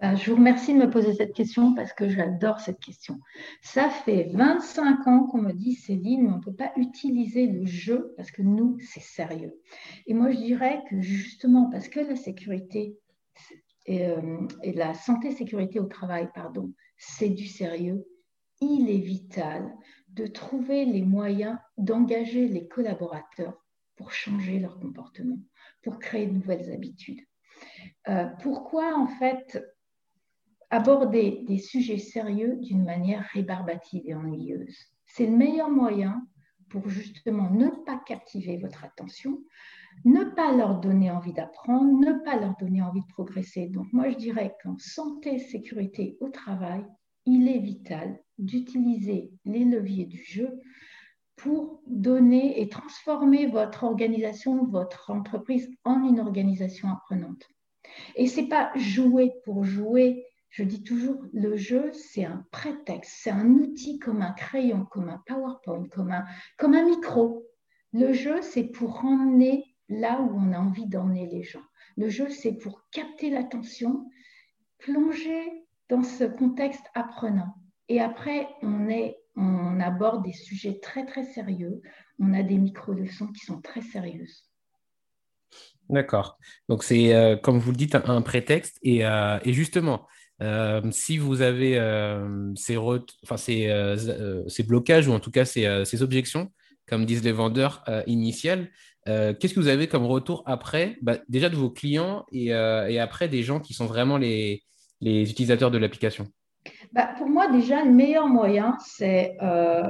Bah, 0.00 0.14
je 0.14 0.30
vous 0.30 0.36
remercie 0.36 0.72
de 0.72 0.78
me 0.78 0.88
poser 0.90 1.12
cette 1.12 1.34
question 1.34 1.74
parce 1.74 1.92
que 1.92 2.08
j'adore 2.08 2.60
cette 2.60 2.80
question. 2.80 3.20
Ça 3.60 3.90
fait 3.90 4.30
25 4.32 5.06
ans 5.06 5.26
qu'on 5.26 5.42
me 5.42 5.52
dit, 5.52 5.74
Céline, 5.74 6.26
on 6.26 6.36
ne 6.38 6.42
peut 6.42 6.54
pas 6.54 6.72
utiliser 6.76 7.46
le 7.46 7.66
jeu 7.66 8.14
parce 8.16 8.30
que 8.30 8.40
nous, 8.40 8.78
c'est 8.80 9.02
sérieux. 9.02 9.60
Et 10.06 10.14
moi, 10.14 10.30
je 10.30 10.38
dirais 10.38 10.82
que 10.88 11.02
justement, 11.02 11.68
parce 11.68 11.88
que 11.88 12.00
la 12.00 12.16
sécurité 12.16 12.96
et, 13.84 14.06
et 14.62 14.72
la 14.72 14.94
santé-sécurité 14.94 15.80
au 15.80 15.86
travail, 15.86 16.30
pardon, 16.34 16.72
c'est 16.96 17.28
du 17.28 17.46
sérieux, 17.46 18.06
il 18.62 18.88
est 18.88 18.98
vital 18.98 19.70
de 20.08 20.26
trouver 20.26 20.86
les 20.86 21.02
moyens 21.02 21.58
d'engager 21.76 22.48
les 22.48 22.66
collaborateurs 22.68 23.66
pour 23.96 24.12
changer 24.12 24.60
leur 24.60 24.78
comportement, 24.78 25.38
pour 25.82 25.98
créer 25.98 26.26
de 26.26 26.32
nouvelles 26.32 26.72
habitudes. 26.72 27.20
Euh, 28.08 28.26
pourquoi 28.42 28.96
en 28.96 29.06
fait 29.06 29.62
aborder 30.70 31.44
des 31.46 31.58
sujets 31.58 31.98
sérieux 31.98 32.56
d'une 32.60 32.84
manière 32.84 33.28
rébarbative 33.32 34.02
et 34.06 34.14
ennuyeuse 34.14 34.76
C'est 35.06 35.26
le 35.26 35.36
meilleur 35.36 35.68
moyen 35.68 36.26
pour 36.68 36.88
justement 36.88 37.50
ne 37.50 37.68
pas 37.84 38.00
captiver 38.06 38.56
votre 38.56 38.84
attention, 38.84 39.42
ne 40.04 40.24
pas 40.24 40.52
leur 40.54 40.80
donner 40.80 41.10
envie 41.10 41.32
d'apprendre, 41.32 41.98
ne 41.98 42.12
pas 42.24 42.36
leur 42.36 42.56
donner 42.56 42.80
envie 42.80 43.00
de 43.00 43.12
progresser. 43.12 43.66
Donc 43.66 43.92
moi 43.92 44.08
je 44.10 44.16
dirais 44.16 44.54
qu'en 44.62 44.78
santé, 44.78 45.38
sécurité 45.38 46.16
au 46.20 46.28
travail, 46.28 46.84
il 47.26 47.48
est 47.48 47.58
vital 47.58 48.18
d'utiliser 48.38 49.32
les 49.44 49.64
leviers 49.64 50.06
du 50.06 50.22
jeu 50.22 50.58
pour 51.36 51.80
donner 51.86 52.60
et 52.60 52.68
transformer 52.68 53.46
votre 53.46 53.84
organisation, 53.84 54.66
votre 54.66 55.10
entreprise 55.10 55.70
en 55.84 56.04
une 56.06 56.20
organisation 56.20 56.88
apprenante. 56.88 57.46
Et 58.14 58.26
ce 58.26 58.40
n'est 58.40 58.48
pas 58.48 58.70
jouer 58.76 59.32
pour 59.44 59.64
jouer. 59.64 60.26
Je 60.50 60.64
dis 60.64 60.82
toujours, 60.82 61.24
le 61.32 61.56
jeu, 61.56 61.92
c'est 61.92 62.24
un 62.24 62.44
prétexte, 62.50 63.12
c'est 63.22 63.30
un 63.30 63.48
outil 63.50 64.00
comme 64.00 64.20
un 64.20 64.32
crayon, 64.32 64.84
comme 64.84 65.08
un 65.08 65.22
PowerPoint, 65.26 65.88
comme 65.88 66.10
un, 66.10 66.24
comme 66.58 66.74
un 66.74 66.84
micro. 66.84 67.46
Le 67.92 68.12
jeu, 68.12 68.42
c'est 68.42 68.64
pour 68.64 69.04
emmener 69.04 69.76
là 69.88 70.20
où 70.20 70.36
on 70.36 70.52
a 70.52 70.58
envie 70.58 70.86
d'emmener 70.86 71.26
les 71.26 71.44
gens. 71.44 71.62
Le 71.96 72.08
jeu, 72.08 72.28
c'est 72.30 72.54
pour 72.54 72.82
capter 72.90 73.30
l'attention, 73.30 74.08
plonger 74.78 75.66
dans 75.88 76.02
ce 76.02 76.24
contexte 76.24 76.84
apprenant. 76.94 77.54
Et 77.88 78.00
après, 78.00 78.48
on, 78.62 78.88
est, 78.88 79.18
on 79.36 79.78
aborde 79.80 80.24
des 80.24 80.32
sujets 80.32 80.78
très, 80.80 81.06
très 81.06 81.24
sérieux. 81.24 81.80
On 82.18 82.32
a 82.34 82.42
des 82.42 82.58
micro-leçons 82.58 83.28
qui 83.28 83.44
sont 83.44 83.60
très 83.60 83.82
sérieuses. 83.82 84.44
D'accord. 85.88 86.38
Donc, 86.68 86.84
c'est, 86.84 87.14
euh, 87.14 87.36
comme 87.36 87.58
vous 87.58 87.72
le 87.72 87.76
dites, 87.76 87.96
un, 87.96 88.22
prétexte. 88.22 88.78
Et, 88.82 89.04
euh, 89.04 89.38
et 89.44 89.52
justement, 89.52 90.06
euh, 90.42 90.80
si 90.90 91.18
vous 91.18 91.42
avez 91.42 91.74
ces, 92.56 92.76
enfin, 92.76 93.36
ces, 93.36 94.62
blocages 94.66 95.08
ou 95.08 95.12
en 95.12 95.20
tout 95.20 95.30
cas 95.30 95.44
ces, 95.44 96.02
objections, 96.02 96.50
comme 96.88 97.04
disent 97.04 97.24
les 97.24 97.32
vendeurs 97.32 97.84
initiales, 98.06 98.70
qu'est-ce 99.06 99.54
que 99.54 99.60
vous 99.60 99.68
avez 99.68 99.88
comme 99.88 100.06
retour 100.06 100.42
après 100.46 100.96
bah, 101.02 101.18
Déjà 101.28 101.48
de 101.48 101.56
vos 101.56 101.70
clients 101.70 102.24
et, 102.32 102.52
après 102.52 103.28
des 103.28 103.42
gens 103.42 103.60
qui 103.60 103.74
sont 103.74 103.86
vraiment 103.86 104.16
les, 104.16 104.62
utilisateurs 105.02 105.70
de 105.70 105.78
l'application? 105.78 106.26
Bah, 106.92 107.10
Pour 107.16 107.28
moi, 107.28 107.50
déjà, 107.50 107.84
le 107.84 107.90
meilleur 107.90 108.26
moyen, 108.26 108.76
euh, 109.00 109.82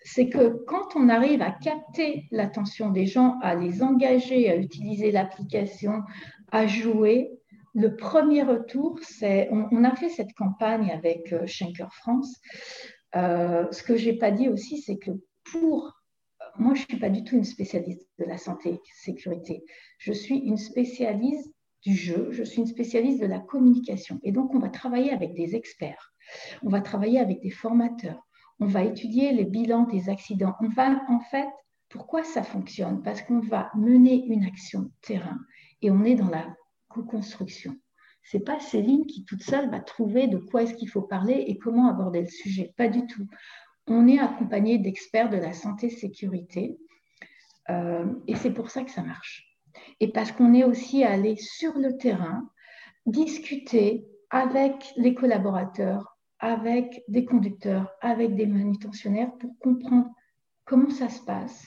c'est 0.00 0.28
que 0.28 0.64
quand 0.66 0.96
on 0.96 1.08
arrive 1.08 1.42
à 1.42 1.50
capter 1.50 2.26
l'attention 2.30 2.90
des 2.90 3.06
gens, 3.06 3.38
à 3.42 3.54
les 3.54 3.82
engager 3.82 4.50
à 4.50 4.56
utiliser 4.56 5.10
l'application, 5.10 6.02
à 6.50 6.66
jouer, 6.66 7.30
le 7.78 7.94
premier 7.94 8.42
retour, 8.42 8.98
c'est, 9.02 9.48
on, 9.52 9.84
a 9.84 9.94
fait 9.94 10.08
cette 10.08 10.32
campagne 10.34 10.90
avec 10.90 11.32
euh, 11.32 11.46
Schenker 11.46 11.92
France. 11.94 12.34
Euh, 13.14 13.66
ce 13.70 13.84
que 13.84 13.96
je 13.96 14.10
n'ai 14.10 14.16
pas 14.18 14.32
dit 14.32 14.48
aussi, 14.48 14.82
c'est 14.82 14.98
que 14.98 15.12
pour 15.44 15.94
moi, 16.58 16.74
je 16.74 16.82
ne 16.82 16.86
suis 16.88 16.98
pas 16.98 17.08
du 17.08 17.22
tout 17.22 17.36
une 17.36 17.44
spécialiste 17.44 18.08
de 18.18 18.24
la 18.24 18.36
santé 18.36 18.70
et 18.70 18.80
sécurité. 18.94 19.62
Je 19.98 20.12
suis 20.12 20.38
une 20.38 20.56
spécialiste 20.56 21.54
du 21.82 21.94
jeu, 21.94 22.28
je 22.32 22.42
suis 22.42 22.60
une 22.60 22.66
spécialiste 22.66 23.20
de 23.20 23.26
la 23.26 23.38
communication. 23.38 24.18
Et 24.24 24.32
donc, 24.32 24.52
on 24.54 24.58
va 24.58 24.68
travailler 24.68 25.12
avec 25.12 25.34
des 25.34 25.54
experts, 25.54 26.12
on 26.64 26.68
va 26.68 26.80
travailler 26.80 27.20
avec 27.20 27.40
des 27.40 27.50
formateurs, 27.50 28.26
on 28.58 28.66
va 28.66 28.82
étudier 28.82 29.32
les 29.32 29.44
bilans 29.44 29.84
des 29.84 30.08
accidents. 30.08 30.56
On 30.60 30.68
va, 30.68 31.00
en 31.08 31.20
fait, 31.20 31.46
pourquoi 31.88 32.24
ça 32.24 32.42
fonctionne? 32.42 33.02
Parce 33.04 33.22
qu'on 33.22 33.38
va 33.38 33.70
mener 33.76 34.26
une 34.26 34.44
action 34.44 34.90
terrain 35.00 35.38
et 35.80 35.92
on 35.92 36.02
est 36.02 36.16
dans 36.16 36.28
la 36.28 36.44
co-construction. 36.88 37.76
C'est 38.22 38.40
pas 38.40 38.60
Céline 38.60 39.06
qui 39.06 39.24
toute 39.24 39.42
seule 39.42 39.70
va 39.70 39.80
trouver 39.80 40.26
de 40.26 40.38
quoi 40.38 40.62
est-ce 40.62 40.74
qu'il 40.74 40.88
faut 40.88 41.02
parler 41.02 41.44
et 41.46 41.58
comment 41.58 41.88
aborder 41.88 42.20
le 42.20 42.28
sujet. 42.28 42.74
Pas 42.76 42.88
du 42.88 43.06
tout. 43.06 43.26
On 43.86 44.06
est 44.06 44.18
accompagné 44.18 44.78
d'experts 44.78 45.30
de 45.30 45.36
la 45.36 45.52
santé-sécurité 45.52 46.78
euh, 47.70 48.06
et 48.26 48.34
c'est 48.34 48.52
pour 48.52 48.70
ça 48.70 48.82
que 48.82 48.90
ça 48.90 49.02
marche 49.02 49.48
et 50.00 50.08
parce 50.12 50.32
qu'on 50.32 50.54
est 50.54 50.64
aussi 50.64 51.04
allé 51.04 51.36
sur 51.36 51.76
le 51.78 51.96
terrain 51.96 52.48
discuter 53.06 54.04
avec 54.30 54.92
les 54.96 55.14
collaborateurs, 55.14 56.18
avec 56.38 57.02
des 57.08 57.24
conducteurs, 57.24 57.90
avec 58.00 58.34
des 58.34 58.46
manutentionnaires 58.46 59.32
pour 59.38 59.58
comprendre 59.58 60.08
comment 60.64 60.90
ça 60.90 61.08
se 61.08 61.22
passe, 61.22 61.66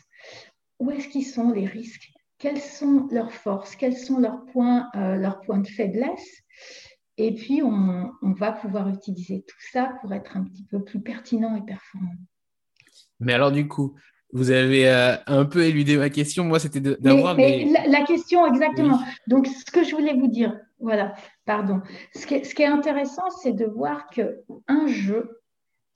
où 0.79 0.91
est-ce 0.91 1.07
qu'ils 1.07 1.25
sont 1.25 1.51
les 1.51 1.65
risques, 1.65 2.11
quelles 2.41 2.59
sont 2.59 3.07
leurs 3.11 3.31
forces, 3.31 3.75
quels 3.75 3.95
sont 3.95 4.19
leurs 4.19 4.43
points, 4.45 4.89
euh, 4.95 5.15
leurs 5.15 5.41
points 5.41 5.59
de 5.59 5.67
faiblesse. 5.67 6.41
Et 7.17 7.35
puis, 7.35 7.61
on, 7.61 8.11
on 8.23 8.31
va 8.31 8.51
pouvoir 8.51 8.89
utiliser 8.89 9.43
tout 9.47 9.61
ça 9.71 9.93
pour 10.01 10.11
être 10.13 10.35
un 10.35 10.43
petit 10.43 10.65
peu 10.65 10.83
plus 10.83 11.01
pertinent 11.01 11.55
et 11.55 11.61
performant. 11.61 12.15
Mais 13.19 13.33
alors, 13.33 13.51
du 13.51 13.67
coup, 13.67 13.95
vous 14.33 14.49
avez 14.49 14.89
euh, 14.89 15.15
un 15.27 15.45
peu 15.45 15.65
éludé 15.65 15.97
ma 15.97 16.09
question. 16.09 16.45
Moi, 16.45 16.59
c'était 16.59 16.79
d'avoir. 16.79 17.35
Mais, 17.35 17.71
la, 17.87 18.03
question, 18.05 18.47
exactement. 18.47 18.99
Donc, 19.27 19.45
ce 19.45 19.71
que 19.71 19.83
je 19.83 19.95
voulais 19.95 20.15
vous 20.15 20.27
dire, 20.27 20.57
voilà, 20.79 21.13
pardon. 21.45 21.81
Ce 22.15 22.25
qui 22.25 22.35
est, 22.35 22.43
ce 22.43 22.55
qui 22.55 22.63
est 22.63 22.67
intéressant, 22.67 23.29
c'est 23.43 23.53
de 23.53 23.65
voir 23.65 24.07
qu'un 24.07 24.87
jeu, 24.87 25.43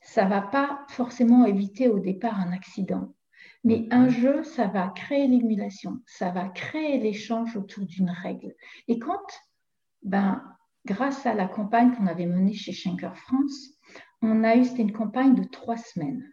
ça 0.02 0.26
ne 0.26 0.30
va 0.30 0.42
pas 0.42 0.82
forcément 0.90 1.46
éviter 1.46 1.88
au 1.88 1.98
départ 1.98 2.40
un 2.40 2.52
accident. 2.52 3.15
Mais 3.66 3.88
un 3.90 4.10
jeu, 4.10 4.44
ça 4.44 4.68
va 4.68 4.90
créer 4.90 5.28
l'émulation, 5.28 6.00
ça 6.06 6.30
va 6.30 6.50
créer 6.50 7.00
l'échange 7.00 7.58
autour 7.58 7.86
d'une 7.86 8.12
règle. 8.12 8.54
Et 8.88 9.00
quand, 9.00 9.26
ben, 10.04 10.44
grâce 10.86 11.26
à 11.26 11.34
la 11.34 11.48
campagne 11.48 11.92
qu'on 11.96 12.06
avait 12.06 12.28
menée 12.28 12.54
chez 12.54 12.72
Schenker 12.72 13.18
France, 13.18 13.72
on 14.22 14.44
a 14.44 14.56
eu, 14.56 14.66
c'était 14.66 14.84
une 14.84 14.94
campagne 14.94 15.34
de 15.34 15.44
trois 15.44 15.78
semaines 15.78 16.24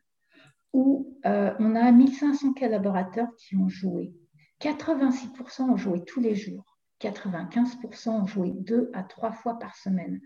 où 0.75 1.19
euh, 1.25 1.55
on 1.59 1.75
a 1.75 1.91
1500 1.91 2.53
collaborateurs 2.53 3.29
qui 3.39 3.57
ont 3.57 3.69
joué. 3.69 4.13
86% 4.61 5.63
ont 5.63 5.77
joué 5.77 6.05
tous 6.05 6.21
les 6.21 6.35
jours. 6.35 6.79
95% 7.01 8.11
ont 8.11 8.27
joué 8.27 8.53
deux 8.53 8.91
à 8.93 9.03
trois 9.03 9.33
fois 9.33 9.59
par 9.59 9.75
semaine. 9.75 10.21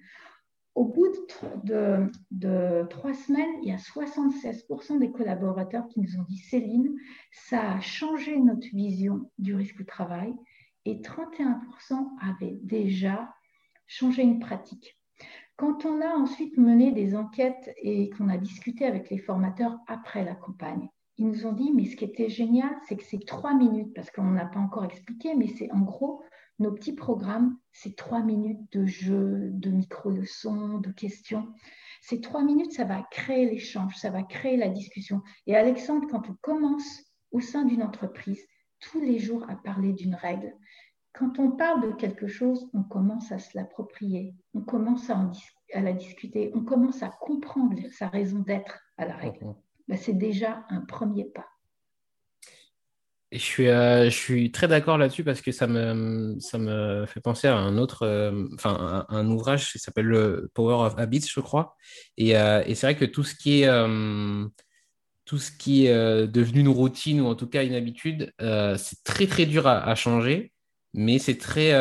Au 0.76 0.84
bout 0.84 1.08
de, 1.64 2.86
trois 2.90 3.14
semaines, 3.14 3.48
il 3.62 3.68
y 3.68 3.72
a 3.72 3.76
76% 3.76 4.98
des 4.98 5.10
collaborateurs 5.10 5.88
qui 5.88 6.00
nous 6.00 6.18
ont 6.18 6.24
dit 6.28 6.36
Céline, 6.36 6.94
ça 7.32 7.72
a 7.72 7.80
changé 7.80 8.38
notre 8.38 8.68
vision 8.68 9.30
du 9.38 9.54
risque 9.54 9.80
au 9.80 9.84
travail 9.84 10.34
et 10.84 11.00
31% 11.00 11.56
avaient 12.20 12.58
déjà 12.62 13.34
changé 13.86 14.22
une 14.22 14.38
pratique. 14.38 14.98
Quand 15.56 15.86
on 15.86 16.02
a 16.02 16.14
ensuite 16.14 16.58
mené 16.58 16.92
des 16.92 17.16
enquêtes 17.16 17.74
et 17.78 18.10
qu'on 18.10 18.28
a 18.28 18.36
discuté 18.36 18.84
avec 18.84 19.08
les 19.08 19.18
formateurs 19.18 19.78
après 19.86 20.24
la 20.24 20.34
campagne, 20.34 20.90
ils 21.16 21.26
nous 21.26 21.46
ont 21.46 21.52
dit, 21.52 21.72
mais 21.74 21.86
ce 21.86 21.96
qui 21.96 22.04
était 22.04 22.28
génial, 22.28 22.76
c'est 22.86 22.96
que 22.96 23.04
c'est 23.04 23.24
trois 23.24 23.54
minutes, 23.54 23.94
parce 23.94 24.10
qu'on 24.10 24.24
n'a 24.24 24.44
pas 24.44 24.60
encore 24.60 24.84
expliqué, 24.84 25.34
mais 25.34 25.46
c'est 25.46 25.72
en 25.72 25.80
gros, 25.80 26.22
nos 26.58 26.72
petits 26.72 26.94
programmes, 26.94 27.56
c'est 27.72 27.96
trois 27.96 28.22
minutes 28.22 28.72
de 28.72 28.86
jeu, 28.86 29.50
de 29.52 29.70
micro-leçons, 29.70 30.78
de 30.78 30.90
questions. 30.90 31.48
Ces 32.00 32.20
trois 32.20 32.42
minutes, 32.42 32.72
ça 32.72 32.84
va 32.84 33.02
créer 33.10 33.46
l'échange, 33.46 33.96
ça 33.96 34.10
va 34.10 34.22
créer 34.22 34.56
la 34.56 34.68
discussion. 34.68 35.22
Et 35.46 35.56
Alexandre, 35.56 36.06
quand 36.10 36.28
on 36.30 36.36
commence 36.40 37.02
au 37.32 37.40
sein 37.40 37.64
d'une 37.64 37.82
entreprise, 37.82 38.40
tous 38.80 39.00
les 39.00 39.18
jours 39.18 39.44
à 39.50 39.56
parler 39.56 39.92
d'une 39.92 40.14
règle, 40.14 40.54
quand 41.12 41.38
on 41.38 41.50
parle 41.50 41.82
de 41.82 41.92
quelque 41.92 42.26
chose, 42.26 42.68
on 42.74 42.82
commence 42.82 43.32
à 43.32 43.38
se 43.38 43.56
l'approprier, 43.56 44.34
on 44.54 44.60
commence 44.60 45.10
à, 45.10 45.30
la 45.74 45.92
discuter, 45.92 46.52
on 46.54 46.62
commence 46.62 47.02
à 47.02 47.08
comprendre 47.08 47.80
sa 47.90 48.08
raison 48.08 48.40
d'être 48.40 48.78
à 48.98 49.06
la 49.06 49.16
règle. 49.16 49.54
Ben, 49.88 49.96
c'est 49.96 50.16
déjà 50.16 50.64
un 50.68 50.82
premier 50.82 51.24
pas. 51.24 51.46
Je 53.32 53.38
suis, 53.38 53.68
euh, 53.68 54.04
je 54.04 54.16
suis 54.16 54.52
très 54.52 54.68
d'accord 54.68 54.98
là-dessus 54.98 55.24
parce 55.24 55.40
que 55.40 55.50
ça 55.52 55.66
me, 55.66 56.36
ça 56.38 56.58
me 56.58 57.06
fait 57.06 57.20
penser 57.20 57.48
à 57.48 57.56
un 57.56 57.76
autre, 57.76 58.02
euh, 58.02 58.46
un, 58.64 59.28
ouvrage 59.28 59.72
qui 59.72 59.78
s'appelle 59.78 60.06
le 60.06 60.50
Power 60.54 60.86
of 60.86 60.94
Habits, 60.98 61.26
je 61.28 61.40
crois. 61.40 61.76
Et, 62.16 62.36
euh, 62.36 62.62
et 62.66 62.74
c'est 62.74 62.86
vrai 62.86 62.96
que 62.96 63.04
tout 63.04 63.24
ce 63.24 63.34
qui 63.34 63.62
est, 63.62 63.68
tout 65.24 65.38
ce 65.38 65.50
qui 65.50 65.86
est 65.86 66.28
devenu 66.28 66.60
une 66.60 66.68
routine 66.68 67.20
ou 67.20 67.26
en 67.26 67.34
tout 67.34 67.48
cas 67.48 67.64
une 67.64 67.74
habitude, 67.74 68.32
c'est 68.38 69.02
très 69.04 69.26
très 69.26 69.46
dur 69.46 69.66
à 69.66 69.94
changer 69.94 70.52
mais 70.94 71.18
c'est 71.18 71.36
très, 71.36 71.72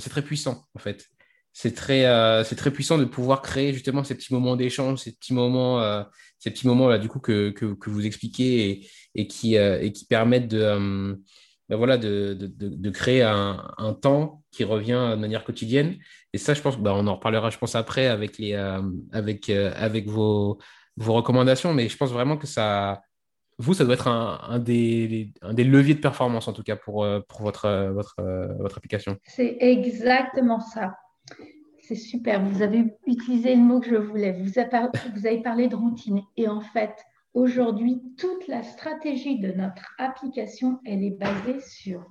c'est 0.00 0.10
très 0.10 0.22
puissant 0.22 0.64
en 0.74 0.78
fait. 0.78 1.06
C'est 1.52 1.74
très, 1.74 2.06
euh, 2.06 2.44
c'est 2.44 2.54
très 2.56 2.70
puissant 2.70 2.98
de 2.98 3.04
pouvoir 3.04 3.42
créer 3.42 3.72
justement 3.72 4.04
ces 4.04 4.14
petits 4.14 4.32
moments 4.32 4.56
d'échange, 4.56 5.00
ces 5.00 5.12
petits 5.12 5.34
moments, 5.34 5.80
euh, 5.80 6.02
ces 6.38 6.50
petits 6.50 6.66
moments 6.66 6.88
là 6.88 6.98
du 6.98 7.08
coup 7.08 7.18
que, 7.18 7.50
que, 7.50 7.74
que 7.74 7.90
vous 7.90 8.06
expliquez 8.06 8.70
et, 8.70 8.88
et 9.14 9.26
qui, 9.26 9.56
et 9.56 9.92
qui 9.92 10.06
permettent 10.06 10.48
de, 10.48 11.18
ben 11.68 11.76
voilà, 11.76 11.98
de, 11.98 12.34
de, 12.34 12.46
de, 12.48 12.90
créer 12.90 13.22
un, 13.22 13.74
un, 13.76 13.92
temps 13.92 14.44
qui 14.52 14.62
revient 14.64 15.10
de 15.10 15.16
manière 15.16 15.44
quotidienne. 15.44 15.96
Et 16.32 16.38
ça, 16.38 16.54
je 16.54 16.62
pense, 16.62 16.78
ben 16.78 16.92
on 16.92 17.06
en 17.08 17.16
reparlera, 17.16 17.50
je 17.50 17.58
pense 17.58 17.74
après 17.74 18.06
avec 18.06 18.38
les, 18.38 18.54
avec, 19.12 19.50
avec 19.50 20.06
vos, 20.06 20.58
vos 20.96 21.14
recommandations, 21.14 21.74
mais 21.74 21.88
je 21.88 21.96
pense 21.96 22.10
vraiment 22.10 22.36
que 22.36 22.46
ça, 22.46 23.02
vous, 23.58 23.74
ça 23.74 23.84
doit 23.84 23.94
être 23.94 24.06
un, 24.06 24.58
des, 24.60 25.32
des, 25.52 25.64
leviers 25.64 25.94
de 25.94 26.00
performance, 26.00 26.46
en 26.46 26.52
tout 26.52 26.62
cas, 26.62 26.76
pour, 26.76 27.04
euh, 27.04 27.20
pour 27.28 27.42
votre, 27.42 27.64
euh, 27.64 27.92
votre, 27.92 28.14
euh, 28.20 28.46
votre 28.58 28.78
application. 28.78 29.16
C'est 29.24 29.56
exactement 29.60 30.60
ça. 30.60 30.94
C'est 31.80 31.94
super. 31.94 32.44
Vous 32.44 32.62
avez 32.62 32.84
utilisé 33.06 33.54
le 33.54 33.62
mot 33.62 33.80
que 33.80 33.88
je 33.88 33.96
voulais. 33.96 34.32
Vous 34.32 34.58
avez, 34.58 35.42
parlé 35.42 35.68
de 35.68 35.76
routine. 35.76 36.22
Et 36.36 36.48
en 36.48 36.60
fait, 36.60 36.94
aujourd'hui, 37.34 38.02
toute 38.18 38.46
la 38.46 38.62
stratégie 38.62 39.38
de 39.38 39.52
notre 39.52 39.94
application, 39.98 40.80
elle 40.84 41.02
est 41.02 41.18
basée 41.18 41.60
sur 41.60 42.04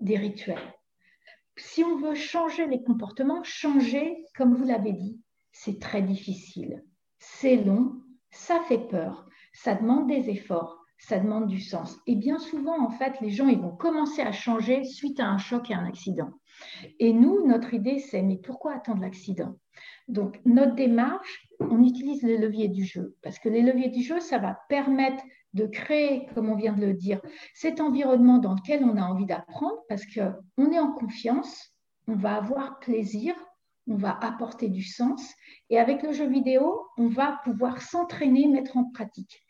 des 0.00 0.16
rituels. 0.16 0.74
Si 1.56 1.84
on 1.84 1.96
veut 1.96 2.14
changer 2.14 2.66
les 2.66 2.82
comportements, 2.82 3.42
changer, 3.42 4.24
comme 4.36 4.54
vous 4.54 4.64
l'avez 4.64 4.92
dit, 4.92 5.20
c'est 5.52 5.80
très 5.80 6.02
difficile. 6.02 6.82
C'est 7.18 7.56
long, 7.56 8.00
ça 8.30 8.60
fait 8.68 8.88
peur 8.88 9.26
ça 9.52 9.74
demande 9.74 10.08
des 10.08 10.30
efforts, 10.30 10.79
ça 11.00 11.18
demande 11.18 11.48
du 11.48 11.60
sens. 11.60 11.98
Et 12.06 12.14
bien 12.14 12.38
souvent, 12.38 12.78
en 12.80 12.90
fait, 12.90 13.20
les 13.20 13.30
gens, 13.30 13.48
ils 13.48 13.58
vont 13.58 13.74
commencer 13.74 14.22
à 14.22 14.32
changer 14.32 14.84
suite 14.84 15.18
à 15.18 15.26
un 15.26 15.38
choc 15.38 15.70
et 15.70 15.74
un 15.74 15.86
accident. 15.86 16.30
Et 16.98 17.12
nous, 17.12 17.46
notre 17.46 17.74
idée, 17.74 17.98
c'est, 17.98 18.22
mais 18.22 18.36
pourquoi 18.36 18.74
attendre 18.74 19.00
l'accident? 19.00 19.56
Donc, 20.08 20.40
notre 20.44 20.74
démarche, 20.74 21.48
on 21.58 21.82
utilise 21.82 22.22
les 22.22 22.36
leviers 22.36 22.68
du 22.68 22.84
jeu, 22.84 23.16
parce 23.22 23.38
que 23.38 23.48
les 23.48 23.62
leviers 23.62 23.88
du 23.88 24.02
jeu, 24.02 24.20
ça 24.20 24.38
va 24.38 24.58
permettre 24.68 25.24
de 25.54 25.66
créer, 25.66 26.26
comme 26.34 26.48
on 26.48 26.54
vient 26.54 26.74
de 26.74 26.84
le 26.86 26.94
dire, 26.94 27.20
cet 27.54 27.80
environnement 27.80 28.38
dans 28.38 28.54
lequel 28.54 28.84
on 28.84 28.96
a 28.96 29.02
envie 29.02 29.26
d'apprendre, 29.26 29.78
parce 29.88 30.04
qu'on 30.06 30.70
est 30.70 30.78
en 30.78 30.92
confiance, 30.92 31.74
on 32.08 32.14
va 32.14 32.36
avoir 32.36 32.78
plaisir, 32.78 33.34
on 33.88 33.96
va 33.96 34.18
apporter 34.20 34.68
du 34.68 34.82
sens. 34.82 35.34
Et 35.68 35.78
avec 35.78 36.02
le 36.02 36.12
jeu 36.12 36.28
vidéo, 36.28 36.86
on 36.96 37.08
va 37.08 37.40
pouvoir 37.44 37.82
s'entraîner, 37.82 38.46
mettre 38.46 38.76
en 38.76 38.84
pratique. 38.84 39.42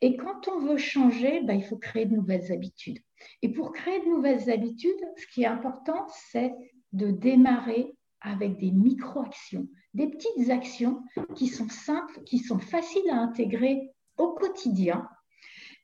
Et 0.00 0.16
quand 0.16 0.48
on 0.48 0.60
veut 0.60 0.78
changer, 0.78 1.42
bah, 1.42 1.54
il 1.54 1.64
faut 1.64 1.76
créer 1.76 2.06
de 2.06 2.14
nouvelles 2.14 2.52
habitudes. 2.52 2.98
Et 3.42 3.48
pour 3.50 3.72
créer 3.72 4.00
de 4.00 4.06
nouvelles 4.06 4.50
habitudes, 4.50 4.90
ce 5.16 5.26
qui 5.26 5.42
est 5.42 5.46
important, 5.46 6.06
c'est 6.08 6.52
de 6.92 7.10
démarrer 7.10 7.94
avec 8.20 8.58
des 8.58 8.70
micro-actions, 8.70 9.68
des 9.94 10.08
petites 10.08 10.50
actions 10.50 11.02
qui 11.34 11.48
sont 11.48 11.68
simples, 11.68 12.22
qui 12.24 12.38
sont 12.38 12.58
faciles 12.58 13.10
à 13.10 13.16
intégrer 13.16 13.90
au 14.18 14.34
quotidien 14.34 15.08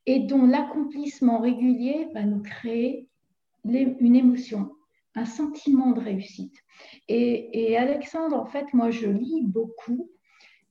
et 0.06 0.20
dont 0.20 0.46
l'accomplissement 0.46 1.40
régulier 1.40 2.08
va 2.14 2.22
nous 2.22 2.42
créer 2.42 3.08
une 3.64 4.16
émotion, 4.16 4.70
un 5.14 5.24
sentiment 5.24 5.92
de 5.92 6.00
réussite. 6.00 6.56
Et, 7.08 7.76
Alexandre, 7.76 8.36
en 8.36 8.46
fait, 8.46 8.72
moi, 8.72 8.90
je 8.90 9.08
lis 9.08 9.42
beaucoup 9.42 10.10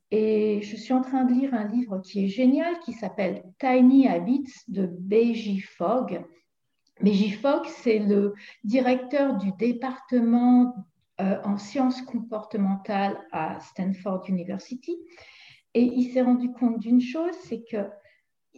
et 0.10 0.62
je 0.62 0.76
suis 0.78 0.94
en 0.94 1.02
train 1.02 1.26
de 1.26 1.34
lire 1.34 1.54
un 1.54 1.68
livre 1.68 2.00
qui 2.00 2.24
est 2.24 2.30
génial, 2.30 2.80
qui 2.80 2.94
s'appelle 2.94 3.44
Tiny 3.60 4.08
Habits 4.08 4.54
de 4.70 4.86
Beiji 4.86 5.60
Fogg. 5.60 6.24
Beiji 7.02 7.32
Fogg, 7.32 7.66
c'est 7.66 8.00
le 8.00 8.34
directeur 8.64 9.36
du 9.38 9.52
département 9.54 10.74
euh, 11.20 11.42
en 11.44 11.58
sciences 11.58 12.02
comportementales 12.04 13.20
à 13.32 13.60
Stanford 13.60 14.24
University. 14.30 14.96
Et 15.74 15.84
il 15.84 16.12
s'est 16.12 16.22
rendu 16.22 16.52
compte 16.52 16.80
d'une 16.80 17.02
chose, 17.02 17.34
c'est 17.44 17.64
que 17.70 17.90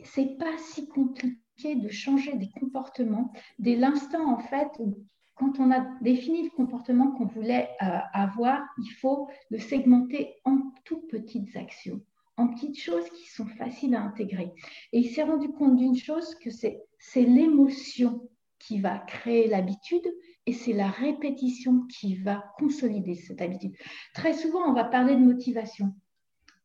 c'est 0.03 0.37
pas 0.37 0.57
si 0.57 0.87
compliqué 0.87 1.75
de 1.75 1.89
changer 1.89 2.35
des 2.37 2.49
comportements 2.49 3.33
dès 3.57 3.75
l'instant 3.75 4.31
en 4.31 4.39
fait 4.39 4.69
où 4.79 5.03
quand 5.39 5.57
on 5.59 5.71
a 5.71 5.79
défini 6.01 6.43
le 6.43 6.49
comportement 6.49 7.11
qu'on 7.11 7.25
voulait 7.25 7.69
euh, 7.81 7.97
avoir, 8.13 8.61
il 8.77 8.89
faut 8.99 9.29
le 9.49 9.57
segmenter 9.57 10.35
en 10.43 10.59
toutes 10.83 11.07
petites 11.07 11.55
actions, 11.55 12.01
en 12.35 12.49
petites 12.49 12.77
choses 12.77 13.09
qui 13.11 13.29
sont 13.29 13.45
faciles 13.45 13.95
à 13.95 14.01
intégrer. 14.01 14.51
Et 14.91 14.99
il 14.99 15.09
s'est 15.09 15.23
rendu 15.23 15.49
compte 15.49 15.77
d'une 15.77 15.95
chose, 15.95 16.35
que 16.35 16.49
c'est 16.51 16.83
l'émotion 17.15 18.29
qui 18.59 18.81
va 18.81 18.99
créer 18.99 19.47
l'habitude 19.47 20.05
et 20.45 20.51
c'est 20.51 20.73
la 20.73 20.89
répétition 20.89 21.85
qui 21.87 22.15
va 22.15 22.43
consolider 22.57 23.15
cette 23.15 23.41
habitude. 23.41 23.75
Très 24.13 24.33
souvent, 24.33 24.69
on 24.69 24.73
va 24.73 24.83
parler 24.83 25.15
de 25.15 25.21
motivation. 25.21 25.93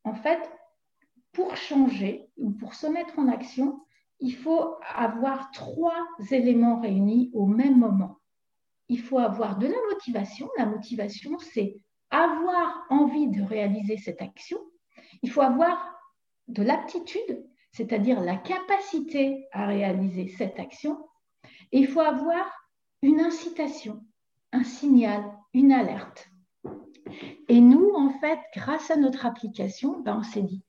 En 0.03 0.15
fait, 0.15 0.39
pour 1.31 1.55
changer 1.55 2.27
ou 2.37 2.51
pour 2.51 2.73
se 2.73 2.87
mettre 2.87 3.17
en 3.19 3.29
action, 3.29 3.79
il 4.19 4.35
faut 4.35 4.75
avoir 4.93 5.51
trois 5.51 6.07
éléments 6.31 6.81
réunis 6.81 7.31
au 7.33 7.45
même 7.45 7.79
moment 7.79 8.17
il 8.89 8.99
faut 8.99 9.19
avoir 9.19 9.57
de 9.57 9.67
la 9.67 9.77
motivation. 9.91 10.49
La 10.57 10.65
motivation, 10.65 11.37
c'est 11.39 11.75
avoir 12.11 12.85
envie 12.89 13.27
de 13.27 13.41
réaliser 13.41 13.97
cette 13.97 14.21
action. 14.21 14.59
Il 15.21 15.31
faut 15.31 15.41
avoir 15.41 15.77
de 16.47 16.63
l'aptitude, 16.63 17.45
c'est-à-dire 17.71 18.21
la 18.21 18.37
capacité 18.37 19.47
à 19.51 19.65
réaliser 19.65 20.27
cette 20.29 20.59
action. 20.59 20.97
Et 21.71 21.79
il 21.79 21.87
faut 21.87 22.01
avoir 22.01 22.45
une 23.01 23.19
incitation, 23.19 24.03
un 24.51 24.63
signal, 24.63 25.23
une 25.53 25.71
alerte. 25.71 26.29
Et 27.47 27.59
nous, 27.59 27.91
en 27.93 28.09
fait, 28.19 28.39
grâce 28.55 28.89
à 28.91 28.95
notre 28.95 29.25
application, 29.25 29.99
ben, 30.01 30.17
on 30.19 30.23
s'est 30.23 30.41
dit, 30.41 30.63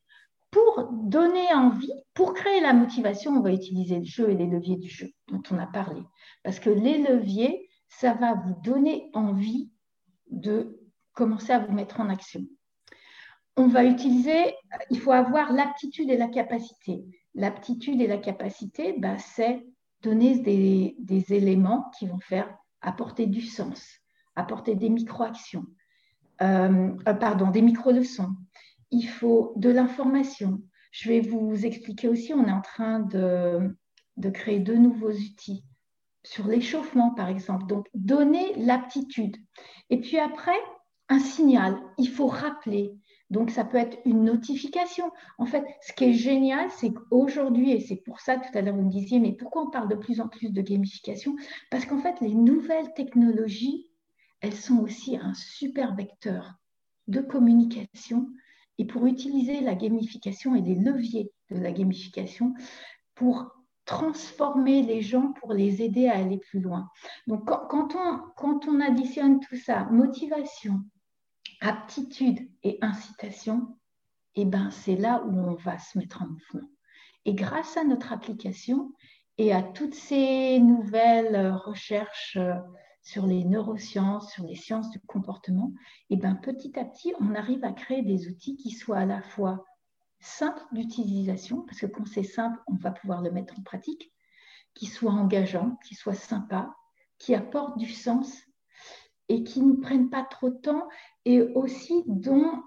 pour 0.51 0.89
donner 0.91 1.53
envie, 1.53 1.93
pour 2.15 2.33
créer 2.33 2.61
la 2.61 2.73
motivation, 2.73 3.33
on 3.33 3.41
va 3.41 3.53
utiliser 3.53 3.99
le 3.99 4.05
jeu 4.05 4.31
et 4.31 4.35
les 4.35 4.47
leviers 4.47 4.77
du 4.77 4.89
jeu 4.89 5.11
dont 5.29 5.43
on 5.51 5.59
a 5.59 5.67
parlé. 5.67 6.03
Parce 6.43 6.61
que 6.61 6.71
les 6.71 6.99
leviers, 6.99 7.66
ça 7.89 8.15
va 8.15 8.35
vous 8.35 8.55
donner 8.63 9.11
envie 9.15 9.71
de 10.31 10.81
commencer 11.13 11.53
à 11.53 11.59
vous 11.59 11.73
mettre 11.73 12.01
en 12.01 12.09
action. 12.09 12.43
On 13.57 13.69
va 13.69 13.85
utiliser, 13.85 14.55
il 14.91 15.01
faut 15.01 15.13
avoir 15.13 15.53
l'aptitude 15.53 16.11
et 16.11 16.17
la 16.17 16.29
capacité. 16.29 17.05
L'aptitude 17.35 18.01
et 18.01 18.07
la 18.07 18.19
capacité, 18.19 18.95
bah, 18.99 19.19
c'est 19.19 19.67
donner 20.03 20.39
des, 20.39 21.33
éléments 21.33 21.91
qui 21.99 22.07
vont 22.07 22.19
faire 22.19 22.55
apporter 22.83 23.27
du 23.27 23.41
sens, 23.41 23.83
apporter 24.37 24.75
des 24.75 24.91
micro-actions, 24.91 25.65
euh, 26.43 26.93
euh, 27.09 27.15
pardon, 27.15 27.51
des 27.51 27.63
micro-leçons. 27.63 28.37
Il 28.91 29.09
faut 29.09 29.55
de 29.57 29.71
l'information. 29.71 30.63
Je 30.93 31.09
vais 31.09 31.21
vous 31.21 31.65
expliquer 31.65 32.09
aussi, 32.09 32.35
on 32.35 32.47
est 32.47 32.53
en 32.53 32.61
train 32.61 33.01
de 33.01 34.31
créer 34.31 34.61
deux 34.61 34.77
nouveaux 34.77 35.13
outils 35.13 35.65
sur 36.27 36.49
l'échauffement, 36.49 37.11
par 37.11 37.29
exemple. 37.29 37.67
Donc, 37.67 37.87
donner 37.95 38.53
l'aptitude. 38.57 39.37
Et 39.91 40.01
puis 40.01 40.19
après, 40.19 40.59
un 41.09 41.21
signal. 41.21 41.79
Il 41.99 42.09
faut 42.09 42.27
rappeler. 42.27 42.93
Donc, 43.31 43.51
ça 43.51 43.65
peut 43.65 43.79
être 43.79 43.99
une 44.05 44.25
notification. 44.25 45.11
En 45.39 45.47
fait, 45.47 45.65
ce 45.83 45.93
qui 45.93 46.05
est 46.05 46.13
génial, 46.13 46.69
c'est 46.71 46.93
qu'aujourd'hui, 46.93 47.71
et 47.71 47.81
c'est 47.81 47.97
pour 47.97 48.21
ça 48.21 48.37
tout 48.37 48.57
à 48.59 48.61
l'heure 48.61 48.75
vous 48.75 48.83
me 48.83 48.91
disiez, 48.91 49.21
mais 49.21 49.33
pourquoi 49.33 49.63
on 49.63 49.71
parle 49.71 49.89
de 49.89 49.95
plus 49.95 50.21
en 50.21 50.29
plus 50.29 50.53
de 50.53 50.63
gamification? 50.63 51.37
Parce 51.71 51.87
qu'en 51.87 51.99
fait, 51.99 52.21
les 52.21 52.35
nouvelles 52.35 52.93
technologies, 52.95 53.89
elles 54.41 54.55
sont 54.55 54.79
aussi 54.79 55.17
un 55.17 55.35
super 55.35 55.95
vecteur 55.95 56.55
de 57.07 57.21
communication. 57.21 58.29
Et 58.79 58.85
pour 58.85 59.07
utiliser 59.07 59.61
la 59.61 59.77
gamification 59.77 60.57
et 60.57 60.61
les 60.61 60.75
leviers 60.75 61.31
de 61.51 61.61
la 61.61 61.73
gamification 61.73 62.53
pour 63.15 63.56
transformer 63.87 64.83
les 64.83 65.01
gens, 65.01 65.33
pour 65.41 65.53
les 65.53 65.81
aider 65.81 66.09
à 66.09 66.19
aller 66.19 66.39
plus 66.39 66.61
loin. 66.61 66.91
Donc, 67.27 67.47
quand, 67.47 67.95
on, 67.95 68.19
quand 68.37 68.69
on 68.69 68.81
additionne 68.81 69.41
tout 69.41 69.57
ça, 69.57 69.85
motivation, 69.85 70.83
aptitude 71.61 72.51
et 72.63 72.79
incitation, 72.83 73.79
eh 74.35 74.45
ben, 74.45 74.71
c'est 74.71 74.97
là 74.97 75.25
où 75.25 75.39
on 75.39 75.55
va 75.55 75.79
se 75.79 75.99
mettre 75.99 76.23
en 76.23 76.27
mouvement. 76.27 76.69
Et 77.25 77.35
grâce 77.35 77.77
à 77.77 77.85
notre 77.85 78.13
application 78.13 78.93
et 79.39 79.53
à 79.53 79.63
toutes 79.63 79.95
ces 79.95 80.59
nouvelles 80.59 81.53
recherches 81.53 82.37
euh, 82.37 82.55
sur 83.03 83.27
les 83.27 83.45
neurosciences, 83.45 84.33
sur 84.33 84.45
les 84.45 84.57
sciences 84.57 84.91
du 84.91 85.01
comportement, 85.01 85.73
eh 86.11 86.17
ben, 86.17 86.35
petit 86.35 86.79
à 86.79 86.85
petit, 86.85 87.15
on 87.21 87.35
arrive 87.35 87.65
à 87.65 87.73
créer 87.73 88.03
des 88.03 88.29
outils 88.29 88.57
qui 88.57 88.73
soient 88.73 88.99
à 88.99 89.07
la 89.07 89.23
fois 89.23 89.65
simples 90.27 90.63
d'utilisation, 90.73 91.63
parce 91.63 91.81
que 91.81 91.87
quand 91.87 92.07
c'est 92.07 92.23
simple, 92.23 92.59
on 92.67 92.75
va 92.75 92.91
pouvoir 92.91 93.23
le 93.23 93.31
mettre 93.31 93.59
en 93.59 93.63
pratique, 93.63 94.13
qui 94.75 94.87
soient 94.87 95.13
engageants, 95.13 95.79
qui 95.87 95.95
soient 95.95 96.15
sympas, 96.15 96.75
qui 97.19 97.35
apportent 97.35 97.79
du 97.79 97.91
sens 97.91 98.43
et 99.29 99.43
qui 99.43 99.63
ne 99.63 99.77
prennent 99.77 100.11
pas 100.11 100.25
trop 100.25 100.51
de 100.51 100.59
temps 100.59 100.89
et 101.25 101.41
aussi 101.41 102.05
dont 102.07 102.63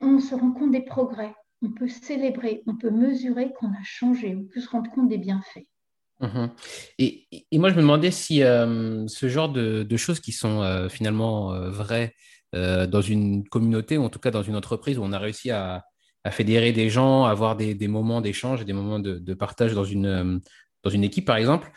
on 0.00 0.18
se 0.18 0.34
rend 0.34 0.52
compte 0.52 0.72
des 0.72 0.84
progrès. 0.84 1.34
On 1.62 1.70
peut 1.70 1.88
célébrer, 1.88 2.62
on 2.66 2.76
peut 2.76 2.90
mesurer 2.90 3.52
qu'on 3.52 3.68
a 3.68 3.82
changé, 3.84 4.34
on 4.34 4.44
peut 4.44 4.60
se 4.60 4.68
rendre 4.68 4.90
compte 4.90 5.08
des 5.08 5.18
bienfaits. 5.18 5.66
Mhm. 6.20 6.50
Et, 6.98 7.26
moi, 7.52 7.70
je 7.70 7.76
me 7.76 7.80
demandais 7.80 8.10
si 8.10 8.42
euh, 8.42 9.06
ce 9.08 9.28
genre 9.28 9.48
de, 9.48 9.96
choses 9.96 10.20
qui 10.20 10.32
sont 10.32 10.62
euh, 10.62 10.88
finalement 10.88 11.52
euh, 11.52 11.70
vraies 11.70 12.14
dans 12.54 13.00
une 13.00 13.48
communauté, 13.48 13.96
ou 13.96 14.02
en 14.02 14.10
tout 14.10 14.18
cas 14.18 14.30
dans 14.30 14.42
une 14.42 14.56
entreprise 14.56 14.98
où 14.98 15.02
on 15.02 15.12
a 15.14 15.18
réussi 15.18 15.50
à, 15.50 15.86
fédérer 16.30 16.72
des 16.72 16.88
gens, 16.88 17.24
à 17.24 17.30
avoir 17.30 17.56
des, 17.56 17.88
moments 17.88 18.20
d'échange 18.20 18.62
et 18.62 18.64
des 18.64 18.72
moments 18.72 19.00
de, 19.00 19.18
de 19.18 19.34
partage 19.34 19.74
dans 19.74 19.84
une, 19.84 20.40
dans 20.82 20.90
une 20.90 21.04
équipe, 21.04 21.24
par 21.24 21.36
exemple, 21.36 21.72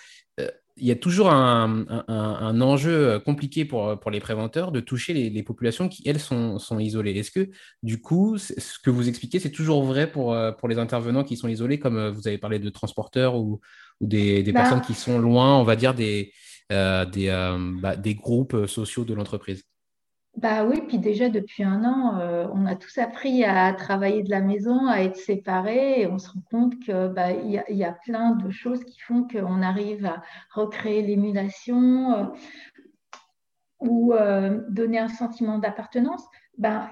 il 0.77 0.87
y 0.87 0.91
a 0.91 0.95
toujours 0.95 1.29
un, 1.29 2.61
enjeu 2.61 2.91
euh, 2.91 3.19
compliqué 3.19 3.63
pour, 3.65 3.97
pour 3.99 4.11
les 4.11 4.19
préventeurs 4.19 4.71
de 4.71 4.79
toucher 4.81 5.13
les, 5.13 5.43
populations 5.43 5.87
qui, 5.87 6.03
elles, 6.05 6.19
sont, 6.19 6.59
sont 6.59 6.79
isolées. 6.79 7.17
Est-ce 7.17 7.31
que, 7.31 7.49
du 7.81 8.01
coup, 8.01 8.37
ce 8.37 8.79
que 8.83 8.89
vous 8.89 9.07
expliquez, 9.07 9.39
c'est 9.39 9.51
toujours 9.51 9.83
vrai 9.83 10.11
pour, 10.11 10.33
euh, 10.33 10.51
pour 10.51 10.67
les 10.67 10.77
intervenants 10.77 11.23
qui 11.23 11.37
sont 11.37 11.47
isolés, 11.47 11.79
comme 11.79 11.97
euh, 11.97 12.11
vous 12.11 12.27
avez 12.27 12.37
parlé 12.37 12.59
de 12.59 12.69
transporteurs 12.69 13.35
ou, 13.35 13.61
ou 14.01 14.07
des, 14.07 14.43
des 14.43 14.51
bah 14.51 14.61
personnes 14.61 14.81
qui 14.81 14.93
sont 14.93 15.17
loin, 15.17 15.57
on 15.57 15.63
va 15.63 15.75
dire, 15.75 15.93
des, 15.93 16.33
des, 16.69 17.55
bah, 17.81 17.95
des 17.95 18.15
groupes 18.15 18.65
sociaux 18.65 19.05
de 19.05 19.13
l'entreprise? 19.13 19.63
Bah 20.37 20.65
oui, 20.65 20.81
puis 20.85 20.99
déjà 20.99 21.29
depuis 21.29 21.63
un 21.63 21.85
an, 21.85 22.19
euh, 22.19 22.45
on 22.53 22.65
a 22.65 22.75
tous 22.75 22.97
appris 22.97 23.45
à 23.45 23.71
travailler 23.73 24.21
de 24.21 24.29
la 24.29 24.41
maison, 24.41 24.87
à 24.87 25.01
être 25.01 25.15
séparés, 25.15 26.01
et 26.01 26.07
on 26.07 26.17
se 26.17 26.29
rend 26.29 26.41
compte 26.51 26.79
qu'il 26.79 27.11
bah, 27.15 27.31
y, 27.31 27.57
a, 27.57 27.71
y 27.71 27.85
a 27.85 27.93
plein 27.93 28.31
de 28.31 28.49
choses 28.49 28.83
qui 28.83 28.99
font 28.99 29.25
qu'on 29.27 29.61
arrive 29.61 30.05
à 30.05 30.21
recréer 30.53 31.03
l'émulation 31.03 32.13
euh, 32.13 32.25
ou 33.79 34.13
euh, 34.13 34.61
donner 34.69 34.99
un 34.99 35.07
sentiment 35.07 35.57
d'appartenance. 35.57 36.25
Bah, 36.57 36.91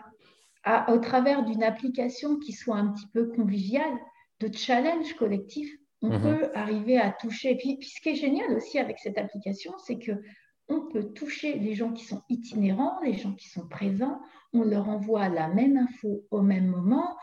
au 0.87 0.97
travers 0.97 1.43
d'une 1.43 1.63
application 1.63 2.37
qui 2.39 2.53
soit 2.53 2.77
un 2.77 2.87
petit 2.93 3.07
peu 3.07 3.27
conviviale, 3.27 3.93
de 4.39 4.49
challenge 4.53 5.13
collectif, 5.15 5.69
on 6.01 6.09
mmh 6.09 6.21
peut 6.21 6.51
arriver 6.53 6.97
à 6.97 7.11
toucher. 7.11 7.51
Et 7.51 7.57
puis, 7.57 7.77
puis, 7.77 7.89
ce 7.89 8.01
qui 8.01 8.09
est 8.09 8.15
génial 8.15 8.53
aussi 8.53 8.79
avec 8.79 8.99
cette 8.99 9.17
application, 9.17 9.73
c'est 9.77 9.99
que 9.99 10.11
on 10.69 10.81
peut 10.81 11.11
toucher 11.13 11.57
les 11.59 11.75
gens 11.75 11.91
qui 11.91 12.05
sont 12.05 12.21
itinérants, 12.29 12.99
les 13.03 13.15
gens 13.15 13.33
qui 13.33 13.49
sont 13.49 13.67
présents, 13.67 14.21
on 14.53 14.63
leur 14.63 14.87
envoie 14.89 15.29
la 15.29 15.47
même 15.47 15.77
info 15.77 16.25
au 16.31 16.41
même 16.41 16.67
moment, 16.67 17.17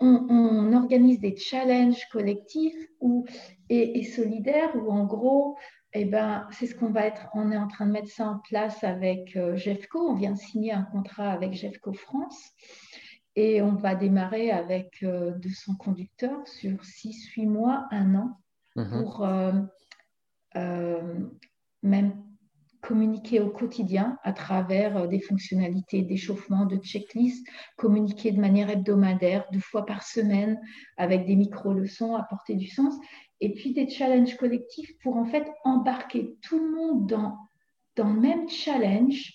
on, 0.00 0.72
organise 0.72 1.20
des 1.20 1.36
challenges 1.36 2.04
collectifs 2.10 2.88
et, 3.68 4.02
solidaires 4.04 4.74
où 4.76 4.90
en 4.90 5.04
gros, 5.04 5.56
eh 5.92 6.04
ben, 6.04 6.46
c'est 6.50 6.66
ce 6.66 6.74
qu'on 6.74 6.90
va 6.90 7.06
être, 7.06 7.28
on 7.34 7.52
est 7.52 7.56
en 7.56 7.68
train 7.68 7.86
de 7.86 7.92
mettre 7.92 8.10
ça 8.10 8.28
en 8.28 8.38
place 8.38 8.82
avec 8.82 9.36
euh, 9.36 9.56
Jeffco, 9.56 10.00
on 10.10 10.14
vient 10.14 10.32
de 10.32 10.38
signer 10.38 10.72
un 10.72 10.82
contrat 10.82 11.30
avec 11.30 11.52
Jeffco 11.52 11.92
France. 11.92 12.50
Et 13.36 13.62
on 13.62 13.74
va 13.74 13.94
démarrer 13.96 14.50
avec 14.50 14.98
200 15.02 15.08
euh, 15.08 15.74
conducteurs 15.78 16.46
sur 16.46 16.82
6-8 16.82 17.48
mois, 17.48 17.86
un 17.90 18.14
an, 18.14 18.40
mhm. 18.76 18.90
pour 18.90 19.26
euh, 20.56 21.02
même 21.82 22.22
communiquer 22.86 23.40
au 23.40 23.48
quotidien 23.48 24.18
à 24.22 24.32
travers 24.32 24.96
euh, 24.96 25.06
des 25.06 25.20
fonctionnalités 25.20 26.02
d'échauffement, 26.02 26.66
de 26.66 26.76
checklist, 26.76 27.46
communiquer 27.76 28.30
de 28.30 28.40
manière 28.40 28.70
hebdomadaire, 28.70 29.46
deux 29.52 29.60
fois 29.60 29.86
par 29.86 30.02
semaine, 30.02 30.60
avec 30.96 31.26
des 31.26 31.36
micro-leçons, 31.36 32.14
apporter 32.14 32.54
du 32.54 32.68
sens, 32.68 32.94
et 33.40 33.54
puis 33.54 33.72
des 33.72 33.88
challenges 33.88 34.36
collectifs 34.36 34.96
pour 35.02 35.16
en 35.16 35.24
fait 35.24 35.46
embarquer 35.64 36.36
tout 36.42 36.58
le 36.58 36.70
monde 36.70 37.08
dans, 37.08 37.36
dans 37.96 38.12
le 38.12 38.20
même 38.20 38.48
challenge 38.48 39.34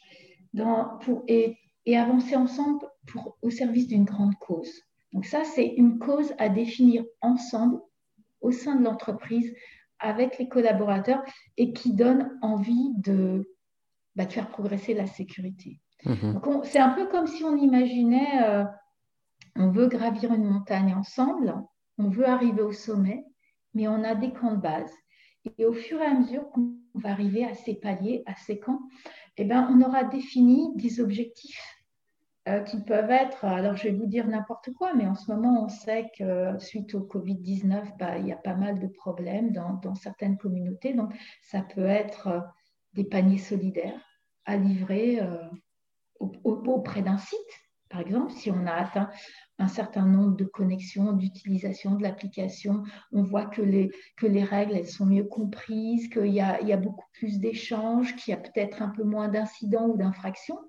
pour, 1.02 1.24
et, 1.28 1.58
et 1.86 1.98
avancer 1.98 2.36
ensemble 2.36 2.86
pour, 3.08 3.38
au 3.42 3.50
service 3.50 3.88
d'une 3.88 4.06
grande 4.06 4.36
cause. 4.36 4.72
Donc 5.14 5.26
ça, 5.26 5.44
c'est 5.44 5.66
une 5.66 5.98
cause 5.98 6.34
à 6.38 6.50
définir 6.50 7.04
ensemble 7.22 7.80
au 8.42 8.52
sein 8.52 8.76
de 8.76 8.84
l'entreprise 8.84 9.54
avec 10.00 10.38
les 10.38 10.48
collaborateurs 10.48 11.24
et 11.58 11.74
qui 11.74 11.94
donne 11.94 12.38
envie 12.42 12.92
de, 12.98 13.56
bah, 14.16 14.26
de 14.26 14.32
faire 14.32 14.50
progresser 14.50 14.94
la 14.94 15.08
sécurité. 15.08 15.80
Mhm. 16.06 16.40
C'est 16.64 16.80
un 16.80 16.90
peu 16.90 17.08
comme 17.08 17.28
si 17.28 17.44
on 17.44 17.56
imaginait, 17.58 18.44
euh, 18.44 18.64
on 19.56 19.70
veut 19.70 19.88
gravir 19.88 20.34
une 20.34 20.46
montagne 20.46 20.94
ensemble, 20.94 21.56
on 21.98 22.10
veut 22.10 22.28
arriver 22.28 22.62
au 22.62 22.72
sommet, 22.72 23.26
mais 23.74 23.88
on 23.88 24.04
a 24.04 24.16
des 24.16 24.32
camps 24.32 24.56
de 24.56 24.62
base. 24.62 24.92
Et 25.58 25.66
au 25.66 25.74
fur 25.74 26.02
et 26.02 26.06
à 26.06 26.14
mesure 26.14 26.50
qu'on 26.52 26.76
va 26.96 27.12
arriver 27.12 27.46
à 27.46 27.54
ces 27.54 27.76
paliers, 27.76 28.24
à 28.26 28.36
ces 28.36 28.60
camps, 28.60 28.80
eh 29.38 29.46
ben, 29.46 29.70
on 29.72 29.82
aura 29.82 30.04
défini 30.04 30.76
des 30.76 31.00
objectifs 31.00 31.79
euh, 32.48 32.62
qui 32.62 32.82
peuvent 32.82 33.12
être, 33.12 33.44
alors 33.44 33.76
je 33.76 33.84
vais 33.84 33.94
vous 33.94 34.06
dire 34.06 34.26
n'importe 34.28 34.72
quoi, 34.74 34.94
mais 34.94 35.06
en 35.06 35.14
ce 35.14 35.30
moment, 35.32 35.66
on 35.66 35.68
sait 35.68 36.10
que 36.18 36.58
suite 36.58 36.96
au 36.96 37.02
Covid-19, 37.02 37.98
bah, 37.98 38.18
il 38.18 38.28
y 38.28 38.32
a 38.32 38.38
pas 38.38 38.56
mal 38.56 38.80
de 38.80 38.88
problèmes 38.88 39.52
dans, 39.52 39.96
certaines 39.96 40.38
communautés. 40.38 40.94
Donc, 40.94 41.14
ça 41.42 41.62
peut 41.62 41.86
être 41.86 42.28
euh, 42.28 42.40
des 42.94 43.04
paniers 43.04 43.38
solidaires 43.38 44.02
à 44.46 44.56
livrer 44.56 45.20
euh, 45.22 45.44
auprès 46.20 47.02
d'un 47.02 47.18
site, 47.18 47.62
par 47.90 48.02
exemple, 48.02 48.32
si 48.32 48.52
on 48.52 48.66
a 48.68 48.74
atteint 48.74 49.10
un 49.60 49.68
certain 49.68 50.06
nombre 50.06 50.38
de 50.38 50.46
connexions, 50.46 51.12
d'utilisation 51.12 51.96
de 51.96 52.04
l'application. 52.04 52.84
On 53.12 53.24
voit 53.24 53.46
que 53.46 53.62
les, 53.62 53.92
que 54.18 54.26
les 54.26 54.44
règles, 54.44 54.76
elles 54.76 54.88
sont 54.88 55.06
mieux 55.06 55.26
comprises, 55.26 56.08
qu'il 56.08 56.28
y 56.28 56.36
y 56.36 56.42
a 56.42 56.78
beaucoup 56.78 57.06
plus 57.14 57.40
d'échanges, 57.40 58.16
qu'il 58.16 58.32
y 58.32 58.38
a 58.38 58.40
peut-être 58.40 58.82
un 58.82 58.90
peu 58.90 59.04
moins 59.04 59.28
d'incidents 59.28 59.88
ou 59.88 59.98
d'infractions. 59.98 60.60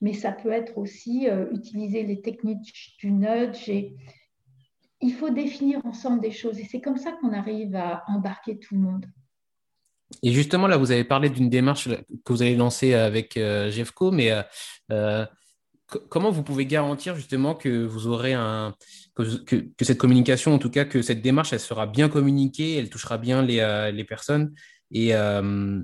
Mais 0.00 0.12
ça 0.12 0.30
peut 0.30 0.52
être 0.52 0.78
aussi 0.78 1.28
euh, 1.28 1.46
utiliser 1.52 2.04
les 2.04 2.20
techniques 2.20 2.96
du 3.00 3.10
nudge. 3.10 3.68
Il 5.00 5.12
faut 5.12 5.30
définir 5.30 5.84
ensemble 5.84 6.20
des 6.20 6.30
choses. 6.30 6.58
Et 6.60 6.64
c'est 6.64 6.80
comme 6.80 6.96
ça 6.96 7.12
qu'on 7.20 7.32
arrive 7.32 7.74
à 7.74 8.04
embarquer 8.06 8.58
tout 8.58 8.74
le 8.74 8.80
monde. 8.80 9.06
Et 10.22 10.32
justement, 10.32 10.68
là, 10.68 10.76
vous 10.76 10.90
avez 10.90 11.04
parlé 11.04 11.28
d'une 11.28 11.50
démarche 11.50 11.88
que 11.88 12.32
vous 12.32 12.42
avez 12.42 12.56
lancée 12.56 12.94
avec 12.94 13.36
euh, 13.36 13.70
Jeffco, 13.70 14.10
mais 14.10 14.30
euh, 14.90 15.26
comment 16.08 16.30
vous 16.30 16.42
pouvez 16.42 16.66
garantir 16.66 17.16
justement 17.16 17.54
que 17.54 17.84
vous 17.84 18.06
aurez 18.06 18.34
un 18.34 18.74
que, 19.14 19.24
cette 19.80 19.98
communication, 19.98 20.54
en 20.54 20.58
tout 20.58 20.70
cas 20.70 20.84
que 20.84 21.02
cette 21.02 21.22
démarche, 21.22 21.52
elle 21.52 21.60
sera 21.60 21.86
bien 21.86 22.08
communiquée, 22.08 22.76
elle 22.76 22.90
touchera 22.90 23.18
bien 23.18 23.42
les, 23.42 23.60
euh, 23.60 24.04
personnes 24.04 24.52
euh, 24.94 25.82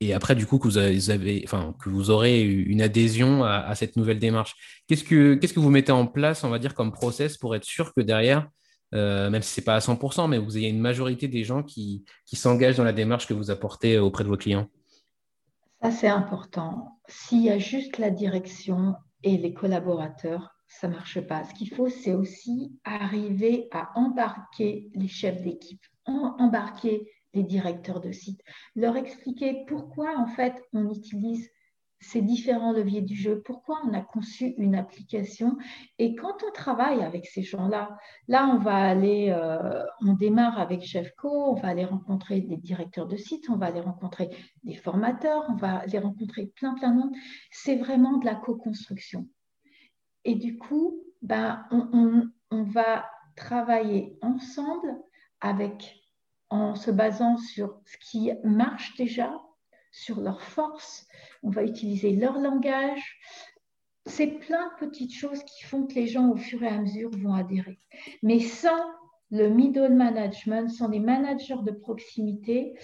et, 0.00 0.14
après 0.14 0.34
du 0.34 0.46
coup 0.46 0.58
que 0.58 0.66
vous 0.66 0.78
avez, 0.78 1.42
enfin 1.44 1.74
que 1.80 1.90
vous 1.90 2.10
aurez 2.10 2.42
une 2.42 2.82
adhésion 2.82 3.44
à, 3.44 3.74
cette 3.74 3.96
nouvelle 3.96 4.18
démarche. 4.18 4.54
Qu'est-ce 4.86 5.04
que 5.04 5.34
qu'est-ce 5.34 5.52
que 5.52 5.60
vous 5.60 5.70
mettez 5.70 5.92
en 5.92 6.06
place, 6.06 6.44
on 6.44 6.50
va 6.50 6.58
dire 6.58 6.74
comme 6.74 6.92
process 6.92 7.36
pour 7.36 7.54
être 7.54 7.64
sûr 7.64 7.92
que 7.94 8.00
derrière 8.00 8.48
euh, 8.94 9.30
même 9.30 9.42
si 9.42 9.54
ce 9.54 9.60
n'est 9.60 9.64
pas 9.64 9.76
à 9.76 9.78
100%, 9.78 10.28
mais 10.28 10.38
vous 10.38 10.58
ayez 10.58 10.68
une 10.68 10.80
majorité 10.80 11.26
des 11.26 11.44
gens 11.44 11.62
qui, 11.62 12.04
qui 12.26 12.36
s'engagent 12.36 12.76
dans 12.76 12.84
la 12.84 12.92
démarche 12.92 13.26
que 13.26 13.32
vous 13.32 13.50
apportez 13.50 13.98
auprès 13.98 14.22
de 14.22 14.28
vos 14.28 14.36
clients? 14.36 14.68
Ça, 15.82 15.90
c'est 15.90 16.08
important. 16.08 16.98
S'il 17.08 17.42
y 17.42 17.50
a 17.50 17.58
juste 17.58 17.98
la 17.98 18.10
direction 18.10 18.94
et 19.22 19.36
les 19.36 19.54
collaborateurs, 19.54 20.54
ça 20.68 20.88
ne 20.88 20.94
marche 20.94 21.20
pas. 21.20 21.44
Ce 21.44 21.54
qu'il 21.54 21.72
faut, 21.74 21.88
c'est 21.88 22.14
aussi 22.14 22.78
arriver 22.84 23.68
à 23.72 23.90
embarquer 23.98 24.90
les 24.94 25.08
chefs 25.08 25.42
d'équipe, 25.42 25.84
embarquer 26.06 27.10
les 27.34 27.42
directeurs 27.42 28.00
de 28.00 28.12
site, 28.12 28.40
leur 28.74 28.96
expliquer 28.96 29.64
pourquoi 29.66 30.18
en 30.18 30.26
fait 30.26 30.54
on 30.72 30.90
utilise 30.92 31.50
ces 32.02 32.20
différents 32.20 32.72
leviers 32.72 33.00
du 33.00 33.14
jeu, 33.14 33.40
pourquoi 33.44 33.80
on 33.84 33.94
a 33.94 34.00
conçu 34.00 34.54
une 34.58 34.74
application? 34.74 35.56
Et 35.98 36.14
quand 36.14 36.42
on 36.46 36.52
travaille 36.52 37.02
avec 37.02 37.26
ces 37.26 37.42
gens-là, 37.42 37.96
là, 38.28 38.48
on 38.48 38.58
va 38.58 38.74
aller, 38.74 39.30
euh, 39.30 39.84
on 40.00 40.14
démarre 40.14 40.58
avec 40.58 40.82
Jeffco, 40.82 41.28
on 41.28 41.54
va 41.54 41.68
aller 41.68 41.84
rencontrer 41.84 42.40
des 42.40 42.56
directeurs 42.56 43.06
de 43.06 43.16
sites, 43.16 43.48
on 43.48 43.56
va 43.56 43.66
aller 43.66 43.80
rencontrer 43.80 44.30
des 44.64 44.74
formateurs, 44.74 45.44
on 45.48 45.54
va 45.54 45.78
aller 45.78 45.98
rencontrer 45.98 46.46
plein, 46.46 46.74
plein 46.74 46.90
de 46.90 47.00
monde. 47.00 47.14
C'est 47.50 47.76
vraiment 47.76 48.18
de 48.18 48.26
la 48.26 48.34
co-construction. 48.34 49.28
Et 50.24 50.34
du 50.34 50.58
coup, 50.58 51.02
ben, 51.22 51.64
on, 51.70 52.28
on 52.50 52.62
va 52.64 53.06
travailler 53.36 54.18
ensemble 54.22 54.96
avec, 55.40 55.96
en 56.50 56.74
se 56.74 56.90
basant 56.90 57.36
sur 57.36 57.80
ce 57.86 57.96
qui 57.98 58.32
marche 58.44 58.96
déjà, 58.96 59.40
sur 59.92 60.20
leurs 60.20 60.42
forces, 60.42 61.06
on 61.42 61.50
va 61.50 61.62
utiliser 61.62 62.16
leur 62.16 62.38
langage. 62.38 63.20
C'est 64.06 64.26
plein 64.26 64.68
de 64.68 64.86
petites 64.86 65.14
choses 65.14 65.44
qui 65.44 65.62
font 65.64 65.86
que 65.86 65.94
les 65.94 66.08
gens, 66.08 66.30
au 66.30 66.36
fur 66.36 66.62
et 66.62 66.68
à 66.68 66.78
mesure, 66.80 67.10
vont 67.18 67.34
adhérer. 67.34 67.78
Mais 68.22 68.40
sans 68.40 68.82
le 69.30 69.48
middle 69.48 69.94
management, 69.94 70.68
sans 70.68 70.88
les 70.88 70.98
managers 70.98 71.62
de 71.62 71.70
proximité, 71.70 72.74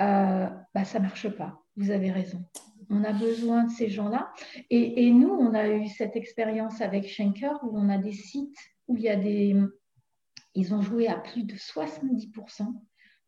euh, 0.00 0.48
bah, 0.74 0.84
ça 0.84 0.98
ne 0.98 1.04
marche 1.04 1.28
pas. 1.30 1.62
Vous 1.76 1.90
avez 1.90 2.10
raison. 2.10 2.44
On 2.90 3.04
a 3.04 3.12
besoin 3.12 3.64
de 3.64 3.70
ces 3.70 3.88
gens-là. 3.88 4.32
Et, 4.70 5.06
et, 5.06 5.10
nous, 5.10 5.30
on 5.30 5.54
a 5.54 5.68
eu 5.68 5.86
cette 5.88 6.16
expérience 6.16 6.80
avec 6.80 7.06
Schenker 7.08 7.58
où 7.62 7.78
on 7.78 7.88
a 7.88 7.98
des 7.98 8.12
sites 8.12 8.56
où 8.86 8.96
il 8.96 9.02
y 9.02 9.08
a 9.08 9.16
des... 9.16 9.56
Ils 10.54 10.74
ont 10.74 10.80
joué 10.80 11.08
à 11.08 11.16
plus 11.16 11.44
de 11.44 11.54
70% 11.54 12.66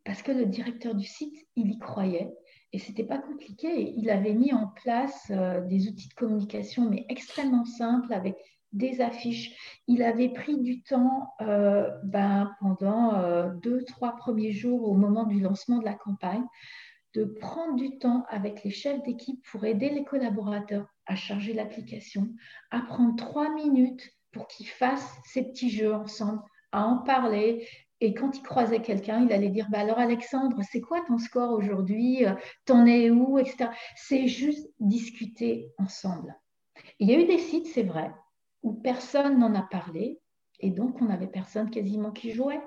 parce 0.05 0.23
que 0.23 0.33
le 0.33 0.47
directeur 0.47 0.95
du 0.95 1.07
site, 1.07 1.37
il 1.57 1.71
y 1.71 1.79
croyait. 1.79 2.33
Et 2.73 2.79
ce 2.79 2.89
n'était 2.89 3.05
pas 3.05 3.19
compliqué. 3.19 3.93
Il 3.97 4.11
avait 4.11 4.35
mis 4.35 4.53
en 4.53 4.69
place 4.69 5.31
euh, 5.31 5.61
des 5.63 5.89
outils 5.89 6.09
de 6.09 6.15
communication, 6.15 6.89
mais 6.89 7.05
extrêmement 7.09 7.65
simples, 7.65 8.13
avec 8.13 8.37
des 8.73 9.01
affiches. 9.01 9.81
Il 9.89 10.03
avait 10.03 10.29
pris 10.29 10.61
du 10.61 10.83
temps 10.83 11.35
euh, 11.41 11.91
ben, 12.05 12.55
pendant 12.61 13.15
euh, 13.15 13.51
deux, 13.63 13.85
trois 13.85 14.17
premiers 14.17 14.53
jours 14.53 14.89
au 14.89 14.95
moment 14.95 15.25
du 15.25 15.41
lancement 15.41 15.79
de 15.79 15.85
la 15.85 15.95
campagne, 15.95 16.45
de 17.15 17.25
prendre 17.25 17.75
du 17.75 17.99
temps 17.99 18.25
avec 18.29 18.63
les 18.63 18.71
chefs 18.71 19.03
d'équipe 19.03 19.43
pour 19.51 19.65
aider 19.65 19.91
les 19.91 20.05
collaborateurs 20.05 20.87
à 21.07 21.17
charger 21.17 21.53
l'application, 21.53 22.29
à 22.71 22.81
prendre 22.81 23.17
trois 23.17 23.53
minutes 23.53 24.13
pour 24.31 24.47
qu'ils 24.47 24.69
fassent 24.69 25.19
ces 25.25 25.43
petits 25.43 25.71
jeux 25.71 25.93
ensemble, 25.93 26.41
à 26.71 26.85
en 26.85 26.99
parler, 26.99 27.67
et 28.01 28.15
quand 28.15 28.37
il 28.37 28.43
croisait 28.43 28.81
quelqu'un, 28.81 29.25
il 29.25 29.33
allait 29.33 29.51
dire 29.51 29.69
bah 29.71 29.81
Alors, 29.81 29.99
Alexandre, 29.99 30.59
c'est 30.71 30.81
quoi 30.81 31.03
ton 31.07 31.19
score 31.19 31.53
aujourd'hui? 31.53 32.25
T'en 32.65 32.87
es 32.87 33.11
où? 33.11 33.39
C'est 33.95 34.27
juste 34.27 34.71
discuter 34.81 35.69
ensemble. 35.79 36.35
Il 36.99 37.11
y 37.11 37.15
a 37.15 37.21
eu 37.21 37.27
des 37.27 37.39
sites, 37.39 37.67
c'est 37.67 37.83
vrai, 37.83 38.11
où 38.63 38.73
personne 38.73 39.39
n'en 39.39 39.55
a 39.55 39.63
parlé, 39.63 40.19
et 40.61 40.71
donc 40.71 41.01
on 41.03 41.07
n'avait 41.07 41.27
personne 41.27 41.71
quasiment 41.71 42.11
qui 42.11 42.33
jouait. 42.33 42.61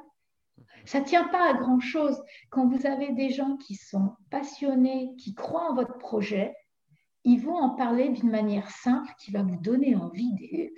Ça 0.85 0.99
ne 0.99 1.05
tient 1.05 1.27
pas 1.27 1.49
à 1.49 1.53
grand-chose. 1.53 2.21
Quand 2.51 2.67
vous 2.67 2.85
avez 2.85 3.13
des 3.13 3.29
gens 3.29 3.57
qui 3.57 3.75
sont 3.75 4.13
passionnés, 4.29 5.15
qui 5.17 5.33
croient 5.33 5.71
en 5.71 5.75
votre 5.75 5.97
projet, 5.97 6.53
ils 7.23 7.39
vont 7.39 7.55
en 7.55 7.69
parler 7.71 8.09
d'une 8.09 8.29
manière 8.29 8.69
simple 8.69 9.11
qui 9.19 9.31
va 9.31 9.43
vous 9.43 9.57
donner 9.57 9.95
envie. 9.95 10.71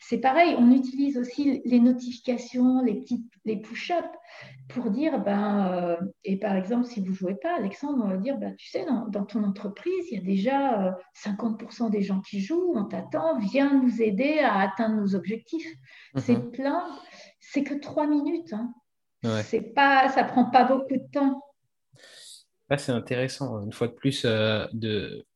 C'est 0.00 0.18
pareil, 0.18 0.54
on 0.58 0.72
utilise 0.72 1.18
aussi 1.18 1.62
les 1.64 1.80
notifications, 1.80 2.82
les 2.82 2.94
petits 2.94 3.24
les 3.44 3.56
push-ups 3.56 4.08
pour 4.68 4.90
dire, 4.90 5.18
ben, 5.20 5.72
euh, 5.72 5.96
et 6.24 6.36
par 6.36 6.54
exemple, 6.56 6.86
si 6.86 7.00
vous 7.00 7.10
ne 7.10 7.14
jouez 7.14 7.34
pas, 7.34 7.56
Alexandre, 7.56 8.02
on 8.04 8.08
va 8.08 8.16
dire, 8.16 8.38
ben, 8.38 8.54
tu 8.56 8.68
sais, 8.68 8.86
dans, 9.08 9.24
ton 9.24 9.44
entreprise, 9.44 10.06
il 10.10 10.18
y 10.18 10.20
a 10.20 10.24
déjà 10.24 10.98
50% 11.14 11.86
euh, 11.86 11.90
des 11.90 12.02
gens 12.02 12.20
qui 12.20 12.40
jouent, 12.40 12.72
on 12.76 12.84
t'attend, 12.84 13.38
viens 13.38 13.80
nous 13.80 14.00
aider 14.02 14.38
à 14.38 14.60
atteindre 14.60 14.96
nos 14.96 15.14
objectifs. 15.14 15.72
Mhm. 16.14 16.20
C'est 16.20 16.50
plein, 16.52 16.86
c'est 17.40 17.64
que 17.64 17.74
trois 17.74 18.06
minutes. 18.06 18.52
Hein. 18.52 18.72
C'est 19.42 19.74
pas, 19.74 20.08
ça 20.08 20.24
prend 20.24 20.46
pas 20.46 20.64
beaucoup 20.64 20.96
de 20.96 21.10
temps. 21.12 21.42
c'est 22.76 22.92
intéressant, 22.92 23.62
une 23.62 23.72
fois 23.72 23.88
de 23.88 23.92
plus, 23.92 24.24
euh, 24.24 24.66
de 24.72 25.26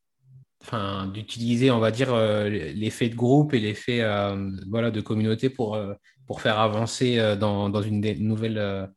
d'utiliser, 1.12 1.70
on 1.70 1.78
va 1.78 1.90
dire, 1.90 2.12
euh, 2.12 2.48
l'effet 2.48 3.08
de 3.08 3.14
groupe 3.14 3.54
et 3.54 3.60
l'effet 3.60 4.00
euh, 4.00 4.50
voilà, 4.68 4.90
de 4.90 5.00
communauté 5.00 5.50
pour, 5.50 5.74
euh, 5.74 5.94
pour 6.26 6.40
faire 6.40 6.58
avancer 6.58 7.18
dans, 7.38 7.68
dans, 7.68 7.82
une 7.82 8.00
nouvelle, 8.20 8.88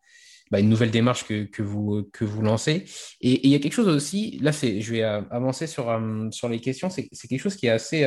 bah, 0.51 0.59
une 0.59 0.69
nouvelle 0.69 0.91
démarche 0.91 1.25
que, 1.25 1.43
que, 1.43 1.61
vous, 1.61 2.09
que 2.13 2.23
vous 2.25 2.41
lancez. 2.41 2.85
Et 3.21 3.45
il 3.45 3.51
y 3.51 3.55
a 3.55 3.59
quelque 3.59 3.73
chose 3.73 3.89
aussi, 3.89 4.39
là, 4.41 4.51
je 4.51 4.91
vais 4.91 5.03
avancer 5.03 5.67
sur, 5.67 5.85
sur 6.31 6.49
les 6.49 6.59
questions, 6.59 6.89
c'est 6.89 7.09
quelque 7.09 7.41
chose 7.41 7.55
qui 7.55 7.67
est 7.67 7.71
assez 7.71 8.03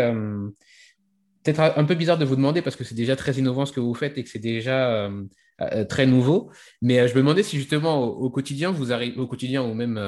peut-être 1.43 1.61
un 1.61 1.85
peu 1.85 1.95
bizarre 1.95 2.19
de 2.19 2.25
vous 2.25 2.37
demander 2.37 2.61
parce 2.61 2.77
que 2.77 2.85
c'est 2.85 2.95
déjà 2.95 3.17
très 3.17 3.33
innovant 3.33 3.65
ce 3.65 3.73
que 3.73 3.81
vous 3.81 3.95
faites 3.95 4.17
et 4.19 4.25
que 4.25 4.31
c'est 4.31 4.39
déjà 4.39 5.11
très 5.91 6.07
nouveau. 6.07 6.51
Mais 6.81 7.09
je 7.09 7.15
me 7.15 7.19
demandais 7.19 7.43
si 7.43 7.59
justement 7.59 8.03
au, 8.03 8.31
quotidien, 8.31 8.71
vous 8.71 8.91
arrivez, 8.91 9.19
au 9.19 9.27
quotidien 9.27 9.63
ou 9.63 9.75
même 9.75 9.99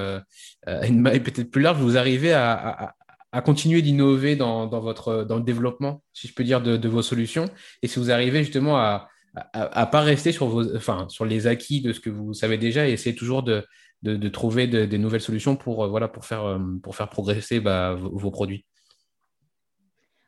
une 0.66 1.02
peut-être 1.02 1.50
plus 1.50 1.60
large, 1.60 1.82
vous 1.82 1.98
arrivez 1.98 2.32
à 2.32 2.94
continuer 3.40 3.80
d'innover 3.80 4.36
dans, 4.36 4.66
dans, 4.66 4.80
votre, 4.80 5.24
dans 5.24 5.36
le 5.36 5.42
développement, 5.42 6.02
si 6.12 6.28
je 6.28 6.34
peux 6.34 6.44
dire, 6.44 6.60
de, 6.60 6.76
de 6.76 6.88
vos 6.88 7.00
solutions. 7.00 7.46
Et 7.82 7.86
si 7.88 7.98
vous 7.98 8.10
arrivez 8.10 8.44
justement 8.44 8.76
à 8.76 9.08
ne 9.54 9.90
pas 9.90 10.00
rester 10.02 10.32
sur, 10.32 10.46
vos, 10.46 10.76
enfin, 10.76 11.06
sur 11.08 11.24
les 11.24 11.46
acquis 11.46 11.80
de 11.80 11.92
ce 11.92 12.00
que 12.00 12.10
vous 12.10 12.34
savez 12.34 12.58
déjà 12.58 12.86
et 12.86 12.92
essayer 12.92 13.16
toujours 13.16 13.42
de, 13.42 13.64
de, 14.02 14.16
de 14.16 14.28
trouver 14.28 14.66
des 14.66 14.98
nouvelles 14.98 15.22
solutions 15.22 15.56
pour, 15.56 15.84
euh, 15.84 15.88
voilà, 15.88 16.08
pour, 16.08 16.24
faire, 16.24 16.44
euh, 16.44 16.58
pour 16.82 16.96
faire 16.96 17.08
progresser 17.08 17.60
bah, 17.60 17.94
vos 17.94 18.30
produits 18.30 18.66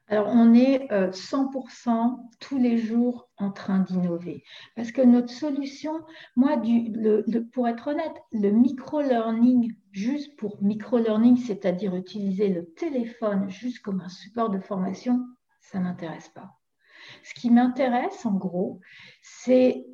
alors, 0.06 0.28
on 0.28 0.52
est 0.52 0.86
100% 0.90 1.88
euh, 1.88 2.22
tous 2.38 2.58
les 2.58 2.76
jours 2.76 3.30
en 3.38 3.50
train 3.50 3.78
d'innover. 3.78 4.44
Parce 4.76 4.92
que 4.92 5.00
notre 5.00 5.30
solution, 5.30 5.98
moi, 6.36 6.60
pour 7.52 7.68
être 7.68 7.88
honnête, 7.88 8.14
le 8.30 8.50
micro-learning, 8.50 9.74
juste 9.92 10.36
pour 10.36 10.62
micro-learning, 10.62 11.38
c'est-à-dire 11.38 11.96
utiliser 11.96 12.48
le 12.48 12.66
téléphone 12.74 13.48
juste 13.48 13.78
comme 13.78 14.02
un 14.02 14.10
support 14.10 14.50
de 14.50 14.58
formation, 14.58 15.24
ça 15.60 15.78
ne 15.78 15.84
m'intéresse 15.84 16.28
pas. 16.28 16.60
Ce 17.22 17.32
qui 17.32 17.50
m'intéresse, 17.50 18.26
en 18.26 18.34
gros, 18.34 18.80
c'est 19.22 19.86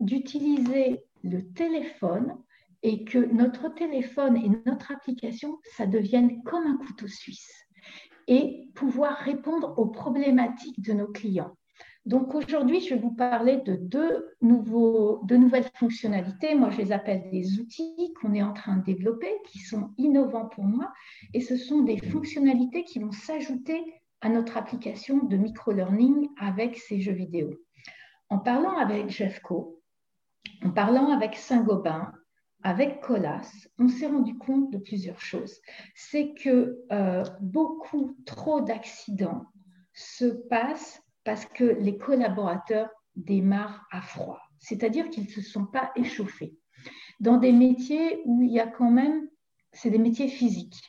d'utiliser 0.00 1.04
le 1.24 1.52
téléphone 1.52 2.38
et 2.82 3.04
que 3.04 3.18
notre 3.18 3.68
téléphone 3.68 4.36
et 4.38 4.48
notre 4.64 4.92
application, 4.92 5.58
ça 5.76 5.86
devienne 5.86 6.42
comme 6.42 6.66
un 6.66 6.78
couteau 6.78 7.08
suisse 7.08 7.65
et 8.26 8.70
pouvoir 8.74 9.16
répondre 9.16 9.74
aux 9.78 9.86
problématiques 9.86 10.80
de 10.82 10.92
nos 10.92 11.06
clients. 11.06 11.56
Donc 12.06 12.36
aujourd'hui, 12.36 12.80
je 12.80 12.94
vais 12.94 13.00
vous 13.00 13.10
parler 13.14 13.56
de 13.58 13.74
deux, 13.74 14.36
nouvelles 14.40 15.68
fonctionnalités. 15.74 16.54
Moi, 16.54 16.70
je 16.70 16.78
les 16.78 16.92
appelle 16.92 17.28
des 17.32 17.58
outils 17.58 18.14
qu'on 18.20 18.32
est 18.32 18.42
en 18.42 18.52
train 18.52 18.76
de 18.76 18.84
développer, 18.84 19.34
qui 19.48 19.58
sont 19.58 19.90
innovants 19.98 20.46
pour 20.46 20.64
moi. 20.64 20.92
Et 21.34 21.40
ce 21.40 21.56
sont 21.56 21.80
des 21.80 21.98
fonctionnalités 21.98 22.84
qui 22.84 23.00
vont 23.00 23.10
s'ajouter 23.10 23.82
à 24.20 24.28
notre 24.28 24.56
application 24.56 25.24
de 25.24 25.36
micro-learning 25.36 26.28
avec 26.38 26.76
ces 26.76 27.00
jeux 27.00 27.12
vidéo. 27.12 27.50
En 28.28 28.38
parlant 28.38 28.78
avec 28.78 29.10
Jeffco, 29.10 29.82
en 30.64 30.70
parlant 30.70 31.10
avec 31.10 31.34
Saint-Gobain, 31.34 32.12
avec 32.66 33.00
Colas, 33.00 33.48
on 33.78 33.86
s'est 33.86 34.08
rendu 34.08 34.36
compte 34.36 34.72
de 34.72 34.78
plusieurs 34.78 35.20
choses. 35.20 35.60
C'est 35.94 36.34
que 36.34 36.84
euh, 36.90 37.22
beaucoup 37.40 38.16
trop 38.26 38.60
d'accidents 38.60 39.44
se 39.94 40.24
passent 40.24 41.00
parce 41.22 41.44
que 41.44 41.62
les 41.62 41.96
collaborateurs 41.96 42.90
démarrent 43.14 43.86
à 43.92 44.00
froid, 44.00 44.40
c'est-à-dire 44.58 45.08
qu'ils 45.10 45.26
ne 45.26 45.28
se 45.28 45.42
sont 45.42 45.64
pas 45.64 45.92
échauffés. 45.94 46.56
Dans 47.20 47.36
des 47.36 47.52
métiers 47.52 48.22
où 48.24 48.42
il 48.42 48.50
y 48.50 48.58
a 48.58 48.66
quand 48.66 48.90
même, 48.90 49.28
c'est 49.72 49.90
des 49.90 49.98
métiers 49.98 50.28
physiques. 50.28 50.88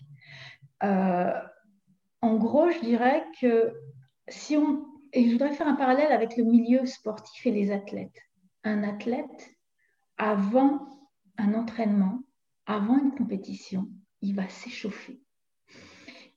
Euh, 0.81 1.31
en 2.21 2.37
gros, 2.37 2.71
je 2.71 2.79
dirais 2.79 3.23
que 3.39 3.71
si 4.27 4.57
on, 4.57 4.83
et 5.13 5.27
je 5.27 5.31
voudrais 5.33 5.53
faire 5.53 5.67
un 5.67 5.75
parallèle 5.75 6.11
avec 6.11 6.37
le 6.37 6.43
milieu 6.43 6.87
sportif 6.87 7.45
et 7.45 7.51
les 7.51 7.71
athlètes. 7.71 8.19
Un 8.63 8.81
athlète, 8.81 9.51
avant 10.17 10.96
un 11.37 11.53
entraînement, 11.53 12.23
avant 12.65 12.97
une 12.97 13.13
compétition, 13.13 13.89
il 14.21 14.35
va 14.35 14.49
s'échauffer. 14.49 15.21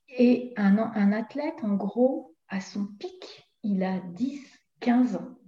Et 0.08 0.52
un, 0.56 0.78
un, 0.78 1.12
athlète, 1.12 1.62
en 1.62 1.74
gros, 1.74 2.34
à 2.48 2.60
son 2.60 2.86
pic, 2.86 3.48
il 3.62 3.82
a 3.82 4.00
10, 4.00 4.40
15 4.80 5.16
ans. 5.16 5.38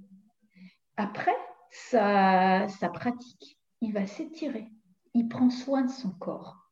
Après 0.97 1.37
sa, 1.71 2.69
sa 2.69 2.89
pratique, 2.89 3.59
il 3.81 3.93
va 3.93 4.07
s'étirer. 4.07 4.69
Il 5.15 5.29
prend 5.29 5.51
soin 5.51 5.83
de 5.83 5.91
son 5.91 6.11
corps. 6.11 6.71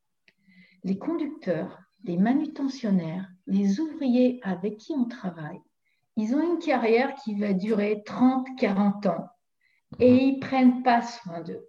Les 0.84 0.98
conducteurs, 0.98 1.78
les 2.04 2.16
manutentionnaires, 2.16 3.28
les 3.46 3.80
ouvriers 3.80 4.40
avec 4.42 4.78
qui 4.78 4.92
on 4.92 5.06
travaille, 5.06 5.60
ils 6.16 6.34
ont 6.34 6.54
une 6.54 6.58
carrière 6.58 7.14
qui 7.16 7.34
va 7.34 7.52
durer 7.52 8.02
30, 8.04 8.46
40 8.58 9.06
ans 9.06 9.28
et 9.98 10.14
ils 10.14 10.36
ne 10.36 10.40
prennent 10.40 10.82
pas 10.82 11.02
soin 11.02 11.40
d'eux. 11.40 11.66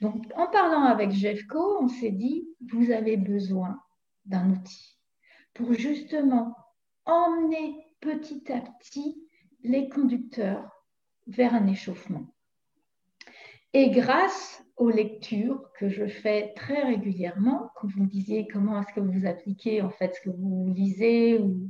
Donc, 0.00 0.24
en 0.36 0.46
parlant 0.46 0.84
avec 0.84 1.10
Jeffco, 1.10 1.78
on 1.80 1.88
s'est 1.88 2.10
dit, 2.10 2.48
vous 2.72 2.90
avez 2.90 3.16
besoin 3.16 3.78
d'un 4.24 4.50
outil. 4.50 4.98
pour 5.54 5.72
justement 5.72 6.54
emmener 7.04 7.74
petit 8.00 8.52
à 8.52 8.60
petit 8.60 9.20
les 9.64 9.88
conducteurs 9.88 10.70
vers 11.26 11.54
un 11.54 11.66
échauffement. 11.66 12.26
Et 13.72 13.90
grâce 13.90 14.64
aux 14.76 14.90
lectures 14.90 15.60
que 15.78 15.88
je 15.88 16.06
fais 16.06 16.52
très 16.54 16.82
régulièrement, 16.84 17.70
quand 17.76 17.88
vous 17.88 18.04
me 18.04 18.08
disiez 18.08 18.46
comment 18.46 18.80
est-ce 18.80 18.92
que 18.94 19.00
vous 19.00 19.26
appliquez 19.26 19.82
en 19.82 19.90
fait 19.90 20.14
ce 20.14 20.20
que 20.20 20.36
vous 20.36 20.72
lisez 20.74 21.38
ou, 21.38 21.68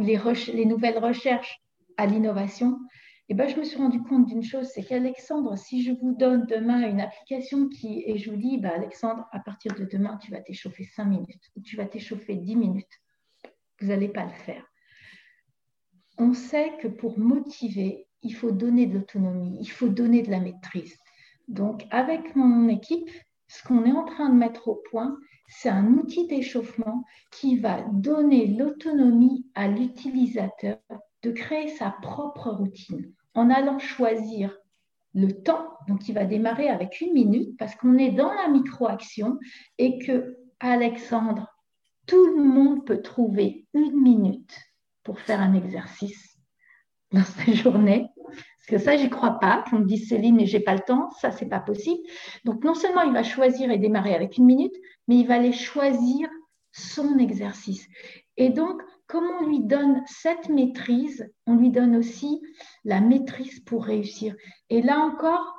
les, 0.00 0.18
les, 0.52 0.64
nouvelles 0.64 0.98
recherches 0.98 1.60
à 1.96 2.06
l'innovation, 2.06 2.78
eh 3.32 3.34
ben, 3.34 3.48
je 3.48 3.56
me 3.56 3.64
suis 3.64 3.78
rendu 3.78 4.02
compte 4.02 4.26
d'une 4.26 4.42
chose, 4.42 4.68
c'est 4.74 4.82
qu'Alexandre, 4.82 5.56
si 5.56 5.82
je 5.82 5.90
vous 5.90 6.14
donne 6.14 6.44
demain 6.44 6.86
une 6.86 7.00
application 7.00 7.66
qui, 7.70 8.02
et 8.04 8.18
je 8.18 8.30
vous 8.30 8.36
dis, 8.36 8.58
bah, 8.58 8.72
Alexandre, 8.74 9.26
à 9.32 9.40
partir 9.40 9.74
de 9.74 9.86
demain, 9.86 10.18
tu 10.18 10.30
vas 10.30 10.42
t'échauffer 10.42 10.84
5 10.84 11.06
minutes 11.06 11.50
ou 11.56 11.62
tu 11.62 11.76
vas 11.76 11.86
t'échauffer 11.86 12.34
10 12.34 12.56
minutes, 12.56 13.00
vous 13.80 13.86
n'allez 13.86 14.10
pas 14.10 14.26
le 14.26 14.34
faire. 14.44 14.62
On 16.18 16.34
sait 16.34 16.76
que 16.82 16.88
pour 16.88 17.18
motiver, 17.18 18.06
il 18.20 18.34
faut 18.34 18.50
donner 18.50 18.84
de 18.84 18.98
l'autonomie, 18.98 19.56
il 19.62 19.70
faut 19.70 19.88
donner 19.88 20.20
de 20.20 20.30
la 20.30 20.40
maîtrise. 20.40 20.98
Donc, 21.48 21.86
avec 21.90 22.36
mon 22.36 22.68
équipe, 22.68 23.08
ce 23.48 23.66
qu'on 23.66 23.86
est 23.86 23.92
en 23.92 24.04
train 24.04 24.28
de 24.28 24.36
mettre 24.36 24.68
au 24.68 24.82
point, 24.90 25.16
c'est 25.48 25.70
un 25.70 25.86
outil 25.94 26.26
d'échauffement 26.26 27.02
qui 27.30 27.58
va 27.58 27.80
donner 27.92 28.48
l'autonomie 28.48 29.46
à 29.54 29.68
l'utilisateur 29.68 30.76
de 31.22 31.30
créer 31.30 31.68
sa 31.68 31.92
propre 32.02 32.50
routine 32.50 33.10
en 33.34 33.50
allant 33.50 33.78
choisir 33.78 34.56
le 35.14 35.42
temps. 35.42 35.66
Donc, 35.88 36.08
il 36.08 36.14
va 36.14 36.24
démarrer 36.24 36.68
avec 36.68 37.00
une 37.00 37.12
minute 37.12 37.56
parce 37.58 37.74
qu'on 37.74 37.98
est 37.98 38.12
dans 38.12 38.32
la 38.32 38.48
micro-action 38.48 39.38
et 39.78 39.98
que 39.98 40.36
Alexandre, 40.60 41.48
tout 42.06 42.36
le 42.36 42.42
monde 42.42 42.86
peut 42.86 43.02
trouver 43.02 43.66
une 43.74 44.00
minute 44.00 44.56
pour 45.02 45.20
faire 45.20 45.40
un 45.40 45.54
exercice 45.54 46.38
dans 47.10 47.24
sa 47.24 47.52
journée. 47.52 48.08
Parce 48.26 48.66
que 48.68 48.78
ça, 48.78 48.96
j'y 48.96 49.10
crois 49.10 49.40
pas. 49.40 49.64
Qu'on 49.68 49.80
me 49.80 49.84
dise 49.84 50.08
Céline, 50.08 50.40
et 50.40 50.46
j'ai 50.46 50.60
pas 50.60 50.74
le 50.74 50.80
temps, 50.80 51.10
ça, 51.20 51.32
c'est 51.32 51.48
pas 51.48 51.60
possible. 51.60 52.00
Donc, 52.44 52.64
non 52.64 52.74
seulement 52.74 53.02
il 53.02 53.12
va 53.12 53.24
choisir 53.24 53.70
et 53.70 53.78
démarrer 53.78 54.14
avec 54.14 54.38
une 54.38 54.46
minute, 54.46 54.74
mais 55.08 55.16
il 55.16 55.26
va 55.26 55.34
aller 55.34 55.52
choisir 55.52 56.28
son 56.70 57.18
exercice. 57.18 57.86
Et 58.36 58.50
donc, 58.50 58.80
comme 59.12 59.30
on 59.42 59.46
lui 59.46 59.60
donne 59.60 60.02
cette 60.06 60.48
maîtrise, 60.48 61.30
on 61.46 61.56
lui 61.56 61.70
donne 61.70 61.96
aussi 61.96 62.40
la 62.82 63.02
maîtrise 63.02 63.60
pour 63.60 63.84
réussir. 63.84 64.34
Et 64.70 64.80
là 64.80 65.00
encore, 65.00 65.54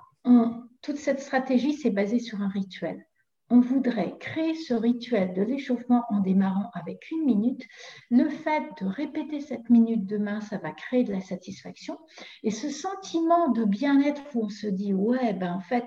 toute 0.82 0.98
cette 0.98 1.20
stratégie, 1.20 1.74
c'est 1.74 1.92
basé 1.92 2.18
sur 2.18 2.42
un 2.42 2.48
rituel 2.48 3.06
on 3.54 3.60
voudrait 3.60 4.18
créer 4.20 4.56
ce 4.56 4.74
rituel 4.74 5.36
de 5.36 5.44
l'échauffement 5.44 6.04
en 6.10 6.22
démarrant 6.22 6.72
avec 6.74 7.12
une 7.12 7.24
minute. 7.24 7.62
Le 8.10 8.28
fait 8.28 8.64
de 8.82 8.88
répéter 8.88 9.42
cette 9.42 9.70
minute 9.70 10.08
demain, 10.08 10.42
ça 10.42 10.58
va 10.58 10.72
créer 10.72 11.04
de 11.04 11.14
la 11.14 11.22
satisfaction. 11.22 12.00
Et 12.42 12.50
ce 12.50 12.72
sentiment 12.72 13.50
de 13.50 13.64
bien-être 13.64 14.24
où 14.34 14.46
on 14.46 14.50
se 14.50 14.66
dit, 14.66 14.96
ouais, 14.96 15.34
ben 15.34 15.54
en 15.54 15.60
fait, 15.60 15.86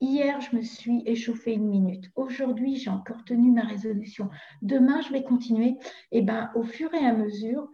hier, 0.00 0.40
je 0.40 0.56
me 0.56 0.62
suis 0.62 1.02
échauffé 1.06 1.52
une 1.52 1.68
minute. 1.68 2.10
Aujourd'hui, 2.14 2.76
j'ai 2.76 2.90
encore 2.90 3.24
tenu 3.24 3.50
ma 3.50 3.62
résolution. 3.62 4.30
Demain, 4.62 5.00
je 5.00 5.12
vais 5.12 5.22
continuer. 5.22 5.76
Et 6.12 6.22
ben, 6.22 6.50
au 6.54 6.62
fur 6.62 6.92
et 6.94 7.04
à 7.04 7.12
mesure, 7.12 7.68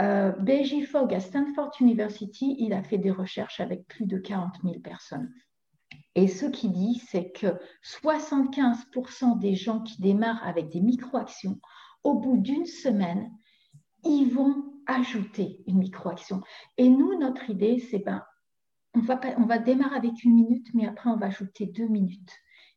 euh, 0.00 0.32
Fogg 0.90 1.14
à 1.14 1.20
Stanford 1.20 1.72
University, 1.80 2.56
il 2.58 2.72
a 2.72 2.82
fait 2.82 2.98
des 2.98 3.10
recherches 3.10 3.60
avec 3.60 3.86
plus 3.86 4.06
de 4.06 4.18
40 4.18 4.54
000 4.62 4.80
personnes. 4.80 5.32
Et 6.14 6.26
ce 6.26 6.46
qu'il 6.46 6.72
dit, 6.72 7.00
c'est 7.06 7.30
que 7.30 7.58
75% 8.02 9.38
des 9.38 9.54
gens 9.54 9.80
qui 9.80 10.00
démarrent 10.00 10.46
avec 10.46 10.70
des 10.70 10.80
micro-actions, 10.80 11.60
au 12.02 12.14
bout 12.14 12.38
d'une 12.38 12.66
semaine, 12.66 13.30
ils 14.04 14.32
vont 14.32 14.64
ajouter 14.86 15.62
une 15.66 15.78
micro-action. 15.78 16.40
Et 16.78 16.88
nous, 16.88 17.18
notre 17.18 17.50
idée, 17.50 17.78
c'est 17.78 17.98
ben, 17.98 18.22
on 18.94 19.00
va, 19.46 19.58
démarrer 19.58 19.96
avec 19.96 20.24
une 20.24 20.34
minute, 20.34 20.66
mais 20.74 20.86
après, 20.86 21.10
on 21.10 21.16
va 21.16 21.26
ajouter 21.26 21.66
deux 21.66 21.86
minutes. 21.86 22.32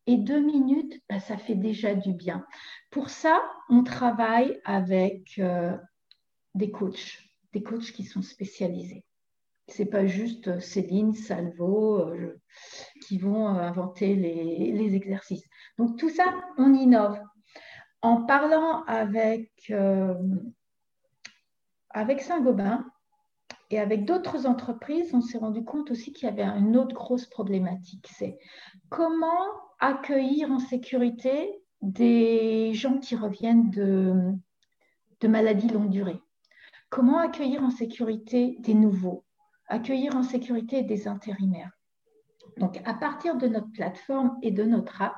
Et 0.05 0.17
deux 0.17 0.41
minutes, 0.41 1.01
ben, 1.09 1.19
ça 1.19 1.37
fait 1.37 1.55
déjà 1.55 1.95
du 1.95 2.13
bien. 2.13 2.45
Pour 2.91 3.09
ça, 3.09 3.41
on 3.69 3.83
travaille 3.83 4.59
avec 4.65 5.39
euh, 5.39 5.77
des 6.55 6.71
coachs, 6.71 7.19
des 7.53 7.63
coachs 7.63 7.91
qui 7.93 8.03
sont 8.03 8.21
spécialisés. 8.21 9.05
C'est 9.67 9.85
pas 9.85 10.05
juste 10.05 10.49
euh, 10.49 10.59
Céline, 10.59 11.13
Salvo 11.13 11.99
euh, 11.99 12.41
qui 13.07 13.17
vont 13.17 13.47
inventer 13.47 14.15
les, 14.15 14.95
exercices. 14.95 15.47
Donc 15.77 15.97
tout 15.97 16.09
ça, 16.09 16.25
on 16.57 16.73
innove. 16.73 17.19
En 18.01 18.25
parlant 18.25 18.83
avec 18.83 19.71
Saint-Gobain 22.19 22.85
et 23.73 23.79
avec 23.79 24.05
d'autres 24.05 24.45
entreprises, 24.45 25.15
on 25.15 25.21
s'est 25.21 25.39
rendu 25.39 25.63
compte 25.63 25.89
aussi 25.89 26.13
qu'il 26.13 26.27
y 26.27 26.31
avait 26.31 26.43
une 26.43 26.77
autre 26.77 26.93
grosse 26.93 27.25
problématique. 27.25 28.07
C'est 28.15 28.37
comment 28.89 29.47
accueillir 29.79 30.51
en 30.51 30.59
sécurité 30.59 31.59
des 31.81 32.71
gens 32.75 32.99
qui 32.99 33.15
reviennent 33.15 33.71
de, 33.71 35.27
maladies 35.27 35.69
longue 35.69 35.89
durée. 35.89 36.21
Comment 36.91 37.17
accueillir 37.17 37.63
en 37.63 37.71
sécurité 37.71 38.57
des 38.59 38.75
nouveaux 38.75 39.25
accueillir 39.67 40.15
en 40.15 40.21
sécurité 40.21 40.83
des 40.83 41.07
intérimaires. 41.07 41.71
Donc, 42.57 42.79
à 42.85 42.93
partir 42.93 43.37
de 43.37 43.47
notre 43.47 43.71
plateforme 43.71 44.37
et 44.43 44.51
de 44.51 44.63
notre 44.63 45.01
app, 45.01 45.15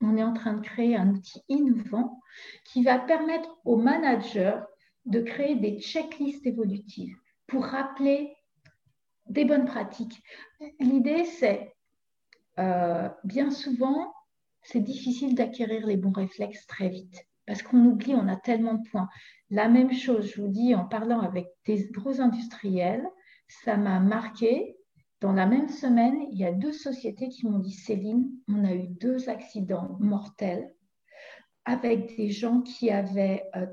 on 0.00 0.16
est 0.16 0.22
en 0.22 0.32
train 0.32 0.54
de 0.54 0.62
créer 0.62 0.96
un 0.96 1.10
outil 1.10 1.42
innovant 1.50 2.18
qui 2.64 2.82
va 2.82 2.98
permettre 2.98 3.58
aux 3.66 3.76
managers 3.76 4.58
de 5.04 5.20
créer 5.20 5.56
des 5.56 5.80
checklists 5.80 6.46
évolutives 6.46 7.18
pour 7.50 7.64
rappeler 7.64 8.36
des 9.26 9.44
bonnes 9.44 9.66
pratiques. 9.66 10.22
L'idée, 10.78 11.24
c'est 11.24 11.74
euh, 12.58 13.08
bien 13.24 13.50
souvent, 13.50 14.14
c'est 14.62 14.80
difficile 14.80 15.34
d'acquérir 15.34 15.86
les 15.86 15.96
bons 15.96 16.12
réflexes 16.12 16.66
très 16.66 16.88
vite 16.88 17.26
parce 17.50 17.62
qu'on 17.64 17.84
oublie, 17.84 18.14
on 18.14 18.28
a 18.28 18.36
tellement 18.36 18.74
de 18.74 18.88
points. 18.90 19.08
La 19.50 19.68
même 19.68 19.92
chose, 19.92 20.30
je 20.32 20.40
vous 20.40 20.46
dis, 20.46 20.72
en 20.76 20.84
parlant 20.84 21.20
avec 21.20 21.48
des 21.66 21.88
gros 21.90 22.20
industriels, 22.20 23.04
ça 23.48 23.76
m'a 23.76 23.98
marqué. 23.98 24.76
Dans 25.20 25.32
la 25.32 25.46
même 25.46 25.68
semaine, 25.68 26.28
il 26.30 26.38
y 26.38 26.44
a 26.44 26.52
deux 26.52 26.72
sociétés 26.72 27.28
qui 27.28 27.48
m'ont 27.48 27.58
dit 27.58 27.72
Céline, 27.72 28.30
on 28.46 28.64
a 28.64 28.72
eu 28.72 28.86
deux 28.86 29.28
accidents 29.28 29.96
mortels 29.98 30.72
avec 31.64 32.16
des 32.16 32.30
gens 32.30 32.60
qui 32.60 32.90
avaient 32.90 33.42
euh, 33.56 33.66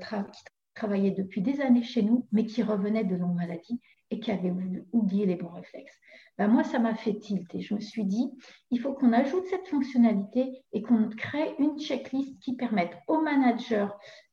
travaillé 0.78 1.10
depuis 1.10 1.42
des 1.42 1.60
années 1.60 1.82
chez 1.82 2.02
nous, 2.02 2.26
mais 2.30 2.46
qui 2.46 2.62
revenaient 2.62 3.04
de 3.04 3.16
longues 3.16 3.34
maladies 3.34 3.80
et 4.10 4.20
qui 4.20 4.30
avaient 4.30 4.52
oublié 4.92 5.26
les 5.26 5.34
bons 5.34 5.50
réflexes. 5.50 5.98
Ben 6.38 6.46
moi, 6.46 6.62
ça 6.62 6.78
m'a 6.78 6.94
fait 6.94 7.18
tilt 7.18 7.52
et 7.54 7.60
je 7.60 7.74
me 7.74 7.80
suis 7.80 8.04
dit, 8.04 8.30
il 8.70 8.80
faut 8.80 8.92
qu'on 8.92 9.12
ajoute 9.12 9.44
cette 9.50 9.66
fonctionnalité 9.66 10.62
et 10.72 10.82
qu'on 10.82 11.08
crée 11.10 11.54
une 11.58 11.78
checklist 11.78 12.38
qui 12.38 12.54
permette 12.54 12.96
aux 13.08 13.20
managers 13.20 13.88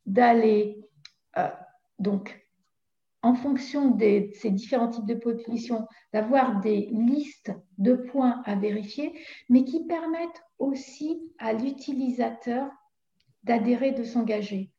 d'aller 0.06 0.78
euh, 1.36 1.48
donc 1.98 2.40
en 3.22 3.34
fonction 3.34 3.90
de 3.90 4.30
ces 4.34 4.50
différents 4.50 4.88
types 4.88 5.06
de 5.06 5.14
populations, 5.14 5.88
d'avoir 6.12 6.60
des 6.60 6.88
listes 6.92 7.52
de 7.76 7.94
points 7.94 8.40
à 8.44 8.54
vérifier, 8.54 9.12
mais 9.48 9.64
qui 9.64 9.84
permettent 9.84 10.44
aussi 10.60 11.20
à 11.38 11.52
l'utilisateur 11.52 12.70
d'adhérer, 13.42 13.90
de 13.90 14.04
s'engager. 14.04 14.70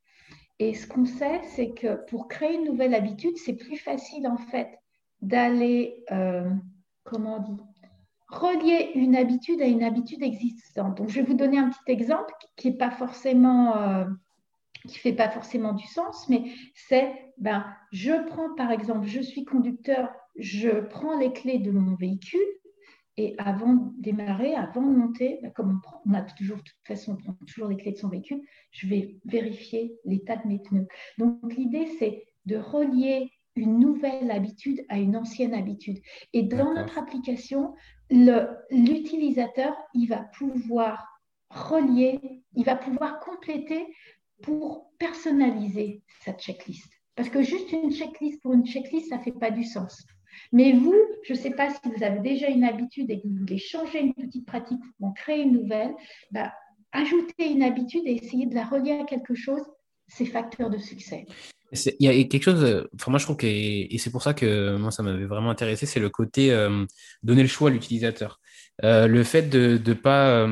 Et 0.59 0.73
ce 0.73 0.87
qu'on 0.87 1.05
sait, 1.05 1.41
c'est 1.55 1.71
que 1.71 1.95
pour 2.05 2.27
créer 2.27 2.55
une 2.55 2.65
nouvelle 2.65 2.95
habitude, 2.95 3.37
c'est 3.37 3.53
plus 3.53 3.77
facile 3.77 4.27
en 4.27 4.37
fait 4.37 4.79
d'aller, 5.21 6.03
euh, 6.11 6.49
comment 7.03 7.45
on 7.49 7.57
relier 8.29 8.91
une 8.95 9.15
habitude 9.15 9.61
à 9.61 9.65
une 9.65 9.83
habitude 9.83 10.21
existante. 10.21 10.97
Donc, 10.97 11.09
je 11.09 11.21
vais 11.21 11.25
vous 11.25 11.33
donner 11.33 11.57
un 11.57 11.69
petit 11.69 11.91
exemple 11.91 12.33
qui 12.55 12.69
n'est 12.69 12.77
pas 12.77 12.91
forcément... 12.91 13.77
Euh, 13.77 14.05
qui 14.87 14.99
fait 14.99 15.13
pas 15.13 15.29
forcément 15.29 15.73
du 15.73 15.85
sens, 15.85 16.29
mais 16.29 16.43
c'est, 16.73 17.11
ben, 17.37 17.65
je 17.91 18.13
prends 18.27 18.53
par 18.55 18.71
exemple, 18.71 19.05
je 19.05 19.19
suis 19.19 19.43
conducteur, 19.43 20.09
je 20.37 20.69
prends 20.69 21.17
les 21.17 21.33
clés 21.33 21.59
de 21.59 21.71
mon 21.71 21.95
véhicule 21.95 22.39
et 23.17 23.35
avant 23.39 23.73
de 23.73 23.91
démarrer, 23.97 24.53
avant 24.53 24.83
de 24.83 24.95
monter, 24.95 25.39
ben, 25.41 25.51
comme 25.51 25.81
on, 26.05 26.13
a 26.13 26.21
toujours, 26.21 26.57
de 26.57 26.61
toute 26.61 26.87
façon, 26.87 27.13
on 27.13 27.15
prend 27.15 27.33
toujours 27.45 27.67
les 27.67 27.77
clés 27.77 27.91
de 27.91 27.97
son 27.97 28.09
véhicule, 28.09 28.41
je 28.71 28.87
vais 28.87 29.17
vérifier 29.25 29.95
l'état 30.05 30.37
de 30.37 30.47
mes 30.47 30.59
pneus. 30.59 30.87
Donc 31.17 31.53
l'idée, 31.55 31.87
c'est 31.99 32.25
de 32.45 32.57
relier 32.57 33.31
une 33.55 33.79
nouvelle 33.79 34.29
habitude 34.29 34.85
à 34.87 34.99
une 34.99 35.17
ancienne 35.17 35.55
habitude. 35.55 35.99
Et 36.33 36.43
dans 36.43 36.75
notre 36.75 36.99
application, 36.99 37.73
l'utilisateur, 38.09 39.75
il 39.95 40.07
va 40.07 40.19
pouvoir 40.37 41.05
relier, 41.49 42.19
il 42.55 42.65
va 42.65 42.75
pouvoir 42.75 43.19
compléter 43.19 43.85
pour 44.43 44.91
personnaliser 44.99 46.03
cette 46.21 46.39
checklist. 46.39 46.87
Parce 47.15 47.29
que 47.29 47.41
juste 47.41 47.71
une 47.71 47.91
checklist 47.91 48.41
pour 48.43 48.53
une 48.53 48.65
checklist, 48.65 49.09
ça 49.09 49.17
ne 49.17 49.23
fait 49.23 49.31
pas 49.31 49.49
du 49.49 49.63
sens. 49.63 50.05
Mais 50.51 50.73
vous, 50.73 50.95
je 51.23 51.33
ne 51.33 51.37
sais 51.37 51.51
pas 51.51 51.69
si 51.69 51.79
vous 51.83 52.03
avez 52.03 52.19
déjà 52.19 52.47
une 52.47 52.63
habitude 52.63 53.09
et 53.11 53.19
que 53.19 53.27
vous 53.27 53.37
voulez 53.39 53.57
changer 53.57 53.99
une 53.99 54.13
petite 54.13 54.45
pratique 54.45 54.79
ou 54.99 55.07
en 55.07 55.11
créer 55.11 55.41
une 55.41 55.53
nouvelle, 55.53 55.93
bah, 56.31 56.53
ajoutez 56.91 57.51
une 57.51 57.63
habitude 57.63 58.03
et 58.05 58.15
essayez 58.15 58.45
de 58.45 58.55
la 58.55 58.65
relier 58.65 58.93
à 58.93 59.03
quelque 59.03 59.35
chose 59.35 59.61
ces 60.07 60.25
facteurs 60.25 60.69
de 60.69 60.77
succès. 60.77 61.25
Il 61.73 61.93
y 61.99 62.07
a 62.07 62.23
quelque 62.23 62.43
chose, 62.43 62.63
euh, 62.63 62.89
enfin 62.95 63.11
moi 63.11 63.19
je 63.19 63.25
trouve 63.25 63.35
que, 63.35 63.45
et 63.45 63.97
c'est 63.97 64.09
pour 64.09 64.23
ça 64.23 64.33
que 64.33 64.77
moi 64.77 64.89
ça 64.89 65.03
m'avait 65.03 65.25
vraiment 65.25 65.49
intéressé, 65.49 65.85
c'est 65.85 65.99
le 65.99 66.09
côté 66.09 66.51
euh, 66.51 66.85
donner 67.23 67.41
le 67.41 67.49
choix 67.49 67.69
à 67.69 67.73
l'utilisateur. 67.73 68.39
Euh, 68.85 69.07
le 69.07 69.23
fait 69.23 69.43
de 69.43 69.79
ne 69.85 69.93
pas, 69.93 70.47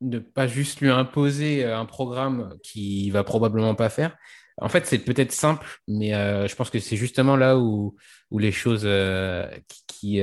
de 0.00 0.18
pas 0.20 0.46
juste 0.46 0.80
lui 0.80 0.90
imposer 0.90 1.64
un 1.64 1.84
programme 1.84 2.54
qui 2.62 3.10
va 3.10 3.24
probablement 3.24 3.74
pas 3.74 3.88
faire. 3.88 4.16
En 4.60 4.68
fait, 4.68 4.86
c'est 4.86 4.98
peut-être 4.98 5.32
simple, 5.32 5.66
mais 5.88 6.10
je 6.10 6.54
pense 6.54 6.70
que 6.70 6.78
c'est 6.78 6.96
justement 6.96 7.36
là 7.36 7.58
où, 7.58 7.96
où 8.30 8.38
les 8.38 8.52
choses 8.52 8.88
qui, 9.88 10.22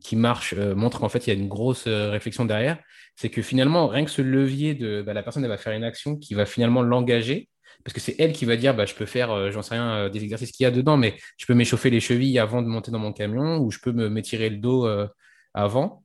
qui, 0.00 0.16
marchent 0.16 0.54
montrent 0.54 1.00
qu'en 1.00 1.08
fait 1.08 1.26
il 1.26 1.34
y 1.34 1.36
a 1.36 1.38
une 1.38 1.48
grosse 1.48 1.86
réflexion 1.86 2.44
derrière. 2.44 2.78
C'est 3.16 3.28
que 3.28 3.42
finalement, 3.42 3.86
rien 3.88 4.04
que 4.04 4.10
ce 4.10 4.22
levier 4.22 4.74
de 4.74 5.02
bah, 5.02 5.14
la 5.14 5.22
personne, 5.22 5.42
elle 5.44 5.50
va 5.50 5.58
faire 5.58 5.72
une 5.72 5.84
action 5.84 6.16
qui 6.16 6.34
va 6.34 6.46
finalement 6.46 6.82
l'engager 6.82 7.48
parce 7.86 7.94
que 7.94 8.00
c'est 8.00 8.16
elle 8.18 8.32
qui 8.32 8.44
va 8.44 8.56
dire 8.56 8.74
bah, 8.74 8.84
je 8.84 8.94
peux 8.94 9.06
faire, 9.06 9.30
euh, 9.30 9.52
j'en 9.52 9.62
sais 9.62 9.74
rien, 9.74 9.90
euh, 9.94 10.08
des 10.08 10.24
exercices 10.24 10.50
qu'il 10.50 10.64
y 10.64 10.66
a 10.66 10.72
dedans, 10.72 10.96
mais 10.96 11.16
je 11.36 11.46
peux 11.46 11.54
m'échauffer 11.54 11.88
les 11.88 12.00
chevilles 12.00 12.38
avant 12.40 12.60
de 12.60 12.66
monter 12.66 12.90
dans 12.90 12.98
mon 12.98 13.12
camion 13.12 13.58
ou 13.58 13.70
je 13.70 13.78
peux 13.78 13.92
me 13.92 14.08
m'étirer 14.08 14.50
le 14.50 14.56
dos 14.56 14.86
euh, 14.86 15.06
avant. 15.54 16.02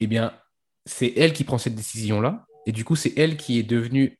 Eh 0.00 0.08
bien, 0.08 0.32
c'est 0.84 1.12
elle 1.16 1.32
qui 1.32 1.44
prend 1.44 1.58
cette 1.58 1.76
décision-là. 1.76 2.44
Et 2.66 2.72
du 2.72 2.84
coup, 2.84 2.96
c'est 2.96 3.16
elle 3.16 3.36
qui 3.36 3.60
est 3.60 3.62
devenue 3.62 4.18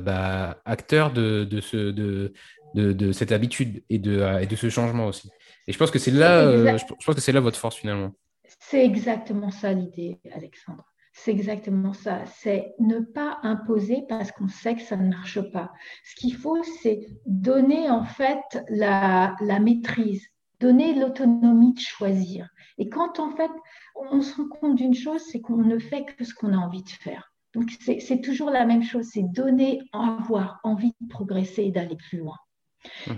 bah, 0.00 0.60
acteur 0.64 1.12
de, 1.12 1.44
de, 1.44 1.60
ce, 1.60 1.76
de, 1.76 2.32
de, 2.74 3.12
cette 3.12 3.32
habitude 3.32 3.82
et 3.88 3.98
de, 3.98 4.42
et 4.42 4.46
de 4.46 4.56
ce 4.56 4.68
changement 4.68 5.06
aussi. 5.06 5.30
Et 5.66 5.72
je 5.72 5.78
pense 5.78 5.90
que 5.90 5.98
c'est 5.98 6.10
là, 6.10 6.76
je 6.76 6.84
pense 6.84 7.14
que 7.14 7.20
c'est 7.20 7.32
là 7.32 7.40
votre 7.40 7.58
force 7.58 7.76
finalement. 7.76 8.12
C'est 8.58 8.84
exactement 8.84 9.50
ça 9.50 9.72
l'idée, 9.72 10.18
Alexandre. 10.32 10.84
C'est 11.12 11.32
exactement 11.32 11.92
ça. 11.92 12.24
C'est 12.26 12.74
ne 12.78 13.00
pas 13.00 13.38
imposer 13.42 14.04
parce 14.08 14.32
qu'on 14.32 14.48
sait 14.48 14.76
que 14.76 14.82
ça 14.82 14.96
ne 14.96 15.08
marche 15.08 15.40
pas. 15.50 15.72
Ce 16.04 16.14
qu'il 16.14 16.34
faut, 16.34 16.62
c'est 16.82 17.06
donner 17.26 17.90
en 17.90 18.04
fait 18.04 18.64
la, 18.68 19.36
maîtrise, 19.60 20.24
donner 20.60 20.94
l'autonomie 20.94 21.74
de 21.74 21.80
choisir. 21.80 22.48
Et 22.78 22.88
quand 22.88 23.18
en 23.18 23.36
fait 23.36 23.50
on 23.94 24.22
se 24.22 24.36
rend 24.36 24.48
compte 24.48 24.76
d'une 24.76 24.94
chose, 24.94 25.22
c'est 25.30 25.40
qu'on 25.40 25.58
ne 25.58 25.78
fait 25.78 26.04
que 26.04 26.24
ce 26.24 26.34
qu'on 26.34 26.52
a 26.52 26.56
envie 26.56 26.82
de 26.82 26.88
faire. 26.88 27.29
Donc 27.54 27.70
c'est 27.80 28.20
toujours 28.20 28.50
la 28.50 28.64
même 28.64 28.82
chose, 28.82 29.08
c'est 29.12 29.24
donner, 29.24 29.80
avoir 29.92 30.60
envie 30.62 30.94
de 31.00 31.08
progresser 31.08 31.64
et 31.64 31.70
d'aller 31.72 31.96
plus 31.96 32.18
loin. 32.18 32.36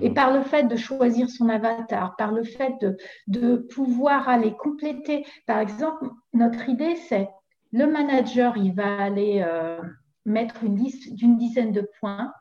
Et 0.01 0.09
mhm. 0.09 0.15
par 0.15 0.33
le 0.33 0.43
fait 0.43 0.65
de 0.65 0.77
choisir 0.77 1.29
son 1.29 1.49
avatar, 1.49 2.17
par 2.17 2.33
le 2.33 2.43
fait 2.43 2.75
de, 2.81 2.97
de 3.29 3.57
pouvoir 3.57 4.29
aller 4.29 4.53
compléter, 4.55 5.25
par 5.47 5.59
exemple, 5.59 6.09
notre 6.33 6.69
idée, 6.69 6.97
c'est 6.97 7.29
le 7.73 7.87
manager, 7.87 8.57
il 8.57 8.75
va 8.75 9.03
aller 9.03 9.43
euh, 9.47 9.81
mettre 10.27 10.63
une 10.65 10.77
liste 10.77 11.15
d'une 11.15 11.37
dizaine 11.37 11.73
de 11.73 11.89
points, 12.01 12.33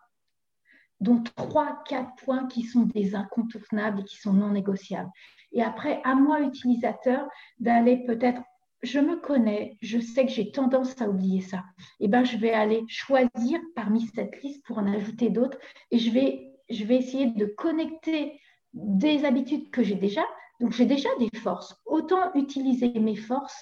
dont 0.99 1.23
trois, 1.35 1.81
quatre 1.87 2.13
points 2.23 2.47
qui 2.47 2.63
sont 2.63 2.83
des 2.83 3.15
incontournables 3.15 4.01
et 4.01 4.03
qui 4.03 4.17
sont 4.17 4.33
non 4.33 4.51
négociables. 4.51 5.09
Et 5.53 5.63
après, 5.63 6.01
à 6.03 6.15
moi, 6.15 6.41
utilisateur, 6.41 7.27
d'aller 7.59 8.03
peut-être, 8.05 8.41
je 8.83 8.99
me 8.99 9.15
connais, 9.19 9.77
je 9.81 9.99
sais 9.99 10.25
que 10.25 10.31
j'ai 10.31 10.51
tendance 10.51 10.99
à 11.01 11.07
oublier 11.07 11.41
ça. 11.41 11.63
Et 11.99 12.05
eh 12.05 12.07
ben, 12.07 12.23
je 12.23 12.37
vais 12.37 12.51
aller 12.51 12.83
choisir 12.87 13.59
parmi 13.75 14.07
cette 14.15 14.41
liste 14.41 14.65
pour 14.65 14.79
en 14.79 14.91
ajouter 14.91 15.29
d'autres 15.29 15.57
et 15.91 15.99
je 15.99 16.11
vais, 16.11 16.47
essayer 16.69 17.27
de 17.27 17.45
connecter 17.45 18.39
des 18.73 19.25
habitudes 19.25 19.69
que 19.69 19.83
j'ai 19.83 19.95
déjà. 19.95 20.23
Donc, 20.59 20.73
j'ai 20.73 20.85
déjà 20.85 21.09
des 21.19 21.29
forces. 21.39 21.75
Autant 21.85 22.33
utiliser 22.33 22.91
mes 22.99 23.15
forces 23.15 23.61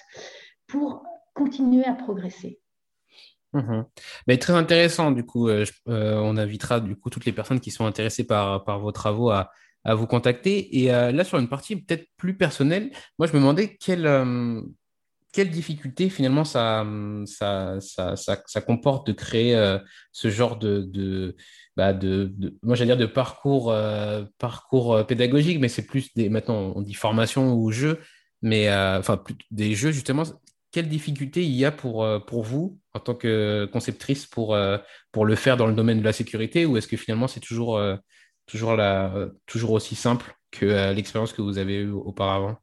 pour 0.66 1.02
continuer 1.34 1.84
à 1.84 1.94
progresser. 1.94 2.60
Mhm. 3.52 3.84
Mais 4.26 4.38
très 4.38 4.52
intéressant, 4.52 5.10
du 5.10 5.24
coup, 5.24 5.48
euh, 5.48 5.64
euh, 5.88 6.20
on 6.22 6.36
invitera 6.36 6.80
du 6.80 6.96
coup 6.96 7.10
toutes 7.10 7.24
les 7.24 7.32
personnes 7.32 7.60
qui 7.60 7.70
sont 7.70 7.84
intéressées 7.84 8.26
par, 8.26 8.78
vos 8.78 8.92
travaux 8.92 9.30
à, 9.30 9.50
vous 9.84 10.06
contacter. 10.06 10.78
Et 10.78 10.94
euh, 10.94 11.10
là, 11.10 11.24
sur 11.24 11.38
une 11.38 11.48
partie 11.48 11.76
peut-être 11.76 12.06
plus 12.16 12.36
personnelle, 12.36 12.90
moi, 13.18 13.26
je 13.26 13.32
me 13.32 13.38
demandais 13.38 13.76
quelle, 13.76 14.06
quelle 15.32 15.50
difficulté 15.50 16.10
finalement 16.10 16.44
ça, 16.44 16.84
comporte 18.66 19.06
de 19.06 19.12
créer 19.12 19.78
ce 20.12 20.30
genre 20.30 20.56
de, 20.56 21.36
parcours, 24.38 25.06
pédagogique, 25.06 25.60
mais 25.60 25.68
c'est 25.68 25.86
plus 25.86 26.12
des, 26.14 26.28
maintenant, 26.28 26.72
on 26.74 26.82
dit 26.82 26.94
formation 26.94 27.54
ou 27.54 27.70
jeu, 27.70 28.00
mais 28.42 28.68
enfin, 28.70 29.22
des 29.50 29.74
jeux 29.74 29.92
justement 29.92 30.24
quelles 30.72 30.88
difficultés 30.88 31.44
il 31.44 31.52
y 31.52 31.64
a 31.64 31.72
pour, 31.72 32.04
euh, 32.04 32.18
pour 32.18 32.44
vous 32.44 32.78
en 32.94 33.00
tant 33.00 33.14
que 33.14 33.68
conceptrice 33.72 34.26
pour, 34.26 34.54
euh, 34.54 34.78
le 35.16 35.34
faire 35.34 35.56
dans 35.56 35.66
le 35.66 35.74
domaine 35.74 35.98
de 36.00 36.04
la 36.04 36.12
sécurité 36.12 36.66
ou 36.66 36.76
est-ce 36.76 36.88
que 36.88 36.96
finalement 36.96 37.28
c'est 37.28 37.42
euh, 37.52 37.96
toujours 38.46 39.72
aussi 39.72 39.94
simple 39.94 40.34
que 40.50 40.92
l'expérience 40.92 41.32
que 41.32 41.42
vous 41.42 41.58
avez 41.58 41.76
eue 41.76 41.90
auparavant? 41.90 42.56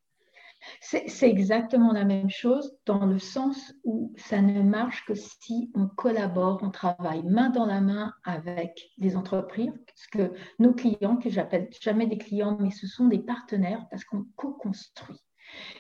C'est 0.80 1.30
exactement 1.30 1.92
la 1.92 2.06
même 2.06 2.30
chose 2.30 2.78
dans 2.86 3.06
le 3.06 3.20
sens 3.20 3.74
où 3.84 4.14
ça 4.18 4.42
ne 4.42 4.62
marche 4.62 5.06
que 5.06 5.16
si 5.16 5.72
on 5.76 5.88
collabore, 5.88 6.60
on 6.62 6.72
travaille 6.72 7.24
main 7.24 7.50
dans 7.50 7.66
la 7.66 7.82
main 7.82 8.14
avec 8.24 8.90
des 8.98 9.16
entreprises, 9.16 9.74
parce 9.86 10.08
que 10.08 10.34
nos 10.60 10.74
clients, 10.74 11.18
que 11.18 11.30
j'appelle 11.30 11.70
jamais 11.82 12.08
des 12.08 12.18
clients, 12.18 12.58
mais 12.60 12.72
ce 12.72 12.88
sont 12.88 13.08
des 13.08 13.20
partenaires 13.20 13.86
parce 13.90 14.04
qu'on 14.04 14.26
co-construit. 14.36 15.20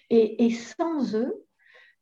Et, 0.09 0.45
et, 0.45 0.51
sans 0.51 1.15
eux, 1.15 1.47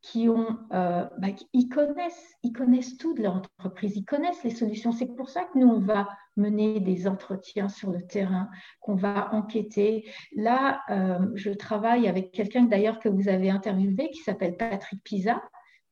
qui 0.01 0.29
ont, 0.29 0.59
euh, 0.71 1.03
bah, 1.17 1.29
ils 1.53 1.67
connaissent, 1.67 2.35
ils 2.43 2.53
connaissent 2.53 2.95
tout 2.97 3.15
de 3.15 3.23
leur 3.23 3.37
entreprise, 3.37 3.95
ils 3.95 4.05
connaissent 4.05 4.43
les 4.43 4.51
solutions. 4.51 4.91
C'est 4.91 5.15
pour 5.15 5.29
ça 5.29 5.45
que 5.45 5.57
nous 5.57 5.67
on 5.67 5.79
va 5.79 6.07
mener 6.35 6.79
des 6.79 7.07
entretiens 7.07 7.69
sur 7.69 7.91
le 7.91 8.01
terrain, 8.01 8.49
qu'on 8.79 8.95
va 8.95 9.33
enquêter. 9.33 10.09
Là, 10.35 10.81
euh, 10.89 11.19
je 11.35 11.51
travaille 11.51 12.07
avec 12.07 12.31
quelqu'un 12.31 12.63
d'ailleurs 12.63 12.99
que 12.99 13.09
vous 13.09 13.29
avez 13.29 13.49
interviewé, 13.49 14.09
qui 14.11 14.21
s'appelle 14.21 14.57
Patrick 14.57 15.03
Pisa, 15.03 15.41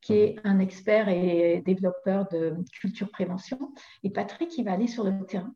qui 0.00 0.14
est 0.14 0.36
un 0.44 0.58
expert 0.58 1.08
et 1.08 1.62
développeur 1.64 2.28
de 2.28 2.56
culture 2.72 3.10
prévention. 3.10 3.72
Et 4.02 4.10
Patrick, 4.10 4.56
il 4.58 4.64
va 4.64 4.72
aller 4.72 4.86
sur 4.86 5.04
le 5.04 5.24
terrain. 5.24 5.54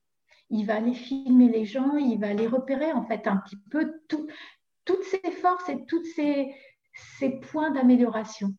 Il 0.50 0.64
va 0.64 0.76
aller 0.76 0.94
filmer 0.94 1.50
les 1.50 1.66
gens, 1.66 1.96
il 1.96 2.18
va 2.18 2.28
aller 2.28 2.46
repérer 2.46 2.92
en 2.92 3.04
fait 3.04 3.26
un 3.26 3.36
petit 3.36 3.58
peu 3.70 3.92
tout, 4.08 4.26
toutes 4.86 5.04
ces 5.04 5.30
forces 5.30 5.68
et 5.68 5.84
toutes 5.86 6.06
ces, 6.06 6.54
ces 7.18 7.38
points 7.40 7.70
d'amélioration. 7.70 8.54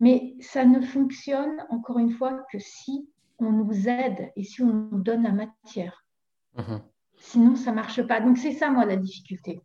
Mais 0.00 0.34
ça 0.40 0.66
ne 0.66 0.82
fonctionne, 0.82 1.64
encore 1.70 1.98
une 1.98 2.12
fois, 2.12 2.44
que 2.52 2.58
si 2.58 3.08
on 3.38 3.50
nous 3.50 3.88
aide 3.88 4.32
et 4.36 4.44
si 4.44 4.62
on 4.62 4.72
nous 4.72 5.00
donne 5.00 5.22
la 5.22 5.32
matière. 5.32 6.04
Mhm. 6.56 6.82
Sinon, 7.16 7.56
ça 7.56 7.70
ne 7.70 7.76
marche 7.76 8.02
pas. 8.02 8.20
Donc, 8.20 8.38
c'est 8.38 8.52
ça, 8.52 8.70
moi, 8.70 8.84
la 8.84 8.96
difficulté. 8.96 9.60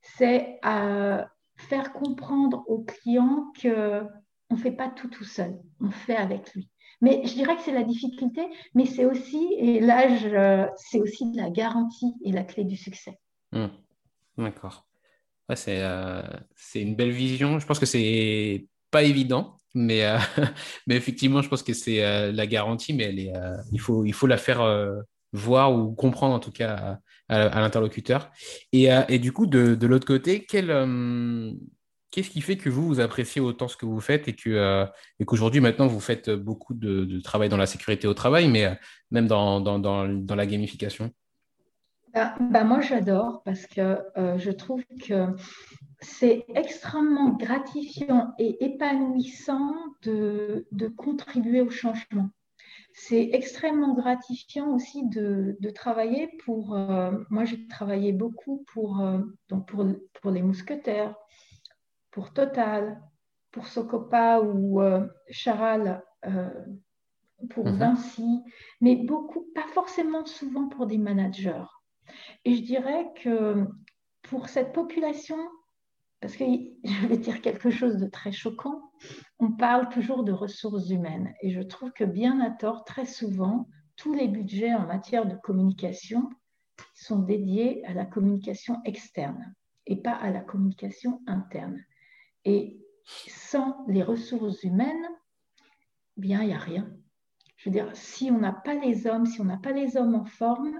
C'est 0.00 0.58
à 0.62 0.86
euh, 0.86 1.24
faire 1.56 1.92
comprendre 1.92 2.64
au 2.66 2.82
client 2.82 3.52
qu'on 3.60 4.08
ne 4.50 4.56
fait 4.56 4.72
pas 4.72 4.88
tout 4.88 5.08
tout 5.08 5.24
seul, 5.24 5.58
on 5.80 5.90
fait 5.90 6.16
avec 6.16 6.52
lui. 6.54 6.68
Mais 7.00 7.22
je 7.24 7.34
dirais 7.34 7.56
que 7.56 7.62
c'est 7.62 7.72
la 7.72 7.82
difficulté, 7.82 8.42
mais 8.74 8.86
c'est 8.86 9.04
aussi, 9.04 9.54
et 9.58 9.80
là, 9.80 10.72
c'est 10.76 11.00
aussi 11.00 11.32
la 11.34 11.50
garantie 11.50 12.14
et 12.24 12.32
la 12.32 12.44
clé 12.44 12.64
du 12.64 12.76
succès. 12.76 13.18
Mhm. 13.52 13.70
D'accord. 14.38 14.86
Euh, 15.50 16.22
c'est 16.56 16.80
une 16.80 16.96
belle 16.96 17.10
vision. 17.10 17.58
Je 17.58 17.66
pense 17.66 17.78
que 17.78 17.86
c'est 17.86 18.66
pas 18.94 19.02
évident, 19.02 19.58
mais, 19.74 20.04
euh, 20.06 20.18
mais 20.86 20.94
effectivement, 20.94 21.42
je 21.42 21.48
pense 21.48 21.64
que 21.64 21.74
c'est 21.74 22.04
euh, 22.04 22.30
la 22.30 22.46
garantie, 22.46 22.92
mais 22.94 23.04
elle 23.04 23.18
est, 23.18 23.32
il, 23.72 23.80
faut, 23.80 24.04
il 24.04 24.12
faut 24.12 24.28
la 24.28 24.36
faire 24.36 24.62
voir 25.32 25.74
ou 25.74 25.92
comprendre 25.94 26.32
en 26.32 26.38
tout 26.38 26.52
cas 26.52 27.00
à, 27.28 27.60
l'interlocuteur. 27.60 28.30
Et, 28.72 28.88
et, 29.08 29.18
du 29.18 29.32
coup, 29.32 29.46
de, 29.46 29.74
de 29.74 29.86
l'autre 29.88 30.06
côté, 30.06 30.46
quel, 30.48 30.68
qu'est-ce 32.12 32.30
qui 32.30 32.40
fait 32.40 32.56
que 32.56 32.70
vous, 32.70 32.86
vous 32.86 33.00
appréciez 33.00 33.40
autant 33.40 33.66
ce 33.66 33.76
que 33.76 33.84
vous 33.84 34.00
faites 34.00 34.28
et 34.28 34.34
que 34.34 34.86
et 35.18 35.24
qu'aujourd'hui, 35.24 35.60
maintenant, 35.60 35.88
vous 35.88 35.98
faites 35.98 36.30
beaucoup 36.30 36.74
de, 36.74 37.20
travail 37.20 37.48
dans 37.48 37.56
la 37.56 37.66
sécurité 37.66 38.06
au 38.06 38.14
travail, 38.14 38.48
mais 38.48 38.78
même 39.10 39.26
dans, 39.26 39.60
dans, 39.60 39.80
dans 39.80 40.36
la 40.36 40.46
gamification? 40.46 41.12
Bah, 42.14 42.34
bah, 42.38 42.64
moi, 42.64 42.80
j'adore 42.80 43.42
parce 43.44 43.66
que 43.66 43.98
euh, 44.16 44.38
je 44.38 44.50
trouve 44.52 44.84
que 45.06 45.26
c'est 46.00 46.44
extrêmement 46.54 47.30
gratifiant 47.30 48.32
et 48.38 48.64
épanouissant 48.64 49.74
de, 50.02 50.66
contribuer 50.96 51.60
au 51.60 51.70
changement. 51.70 52.28
C'est 52.92 53.30
extrêmement 53.32 53.94
gratifiant 53.94 54.68
aussi 54.68 55.08
de, 55.08 55.56
travailler 55.74 56.28
pour... 56.44 56.76
Euh, 56.76 57.10
moi, 57.30 57.44
j'ai 57.44 57.66
travaillé 57.66 58.12
beaucoup 58.12 58.64
pour, 58.72 59.00
euh, 59.00 59.18
donc 59.48 59.66
pour, 59.66 59.84
pour, 60.20 60.30
les 60.30 60.42
mousquetaires, 60.42 61.16
pour 62.12 62.32
Total, 62.32 63.02
pour 63.50 63.66
Socopa 63.66 64.40
ou 64.40 64.80
Charal, 65.30 66.02
pour 67.50 67.66
mhm. 67.66 67.76
Vinci, 67.76 68.42
mais 68.80 68.96
beaucoup, 68.96 69.46
pas 69.54 69.66
forcément 69.74 70.24
souvent 70.26 70.68
pour 70.68 70.86
des 70.86 70.98
managers. 70.98 71.64
Et 72.44 72.54
je 72.54 72.62
dirais 72.62 73.06
que 73.22 73.66
pour 74.22 74.48
cette 74.48 74.72
population, 74.72 75.38
parce 76.20 76.36
que 76.36 76.44
je 76.84 77.06
vais 77.06 77.18
dire 77.18 77.40
quelque 77.40 77.70
chose 77.70 77.96
de 77.98 78.06
très 78.06 78.32
choquant, 78.32 78.80
on 79.38 79.52
parle 79.52 79.88
toujours 79.88 80.24
de 80.24 80.32
ressources 80.32 80.88
humaines. 80.90 81.32
Et 81.42 81.50
je 81.50 81.60
trouve 81.60 81.92
que 81.92 82.04
bien 82.04 82.40
à 82.40 82.50
tort, 82.50 82.84
très 82.84 83.06
souvent, 83.06 83.68
tous 83.96 84.14
les 84.14 84.28
budgets 84.28 84.74
en 84.74 84.86
matière 84.86 85.26
de 85.26 85.36
communication 85.36 86.28
sont 86.94 87.20
dédiés 87.20 87.84
à 87.84 87.94
la 87.94 88.04
communication 88.04 88.80
externe 88.84 89.54
et 89.86 89.96
pas 89.96 90.14
à 90.14 90.30
la 90.30 90.40
communication 90.40 91.20
interne. 91.26 91.78
Et 92.44 92.80
sans 93.28 93.84
les 93.86 94.02
ressources 94.02 94.62
humaines, 94.62 95.08
bien, 96.16 96.42
il 96.42 96.48
n'y 96.48 96.54
a 96.54 96.58
rien. 96.58 96.90
Je 97.56 97.68
veux 97.68 97.72
dire, 97.72 97.90
si 97.94 98.30
on 98.30 98.38
n'a 98.38 98.52
pas 98.52 98.74
les 98.74 99.06
hommes, 99.06 99.26
si 99.26 99.40
on 99.40 99.44
n'a 99.44 99.58
pas 99.58 99.72
les 99.72 99.96
hommes 99.96 100.14
en 100.14 100.24
forme, 100.24 100.78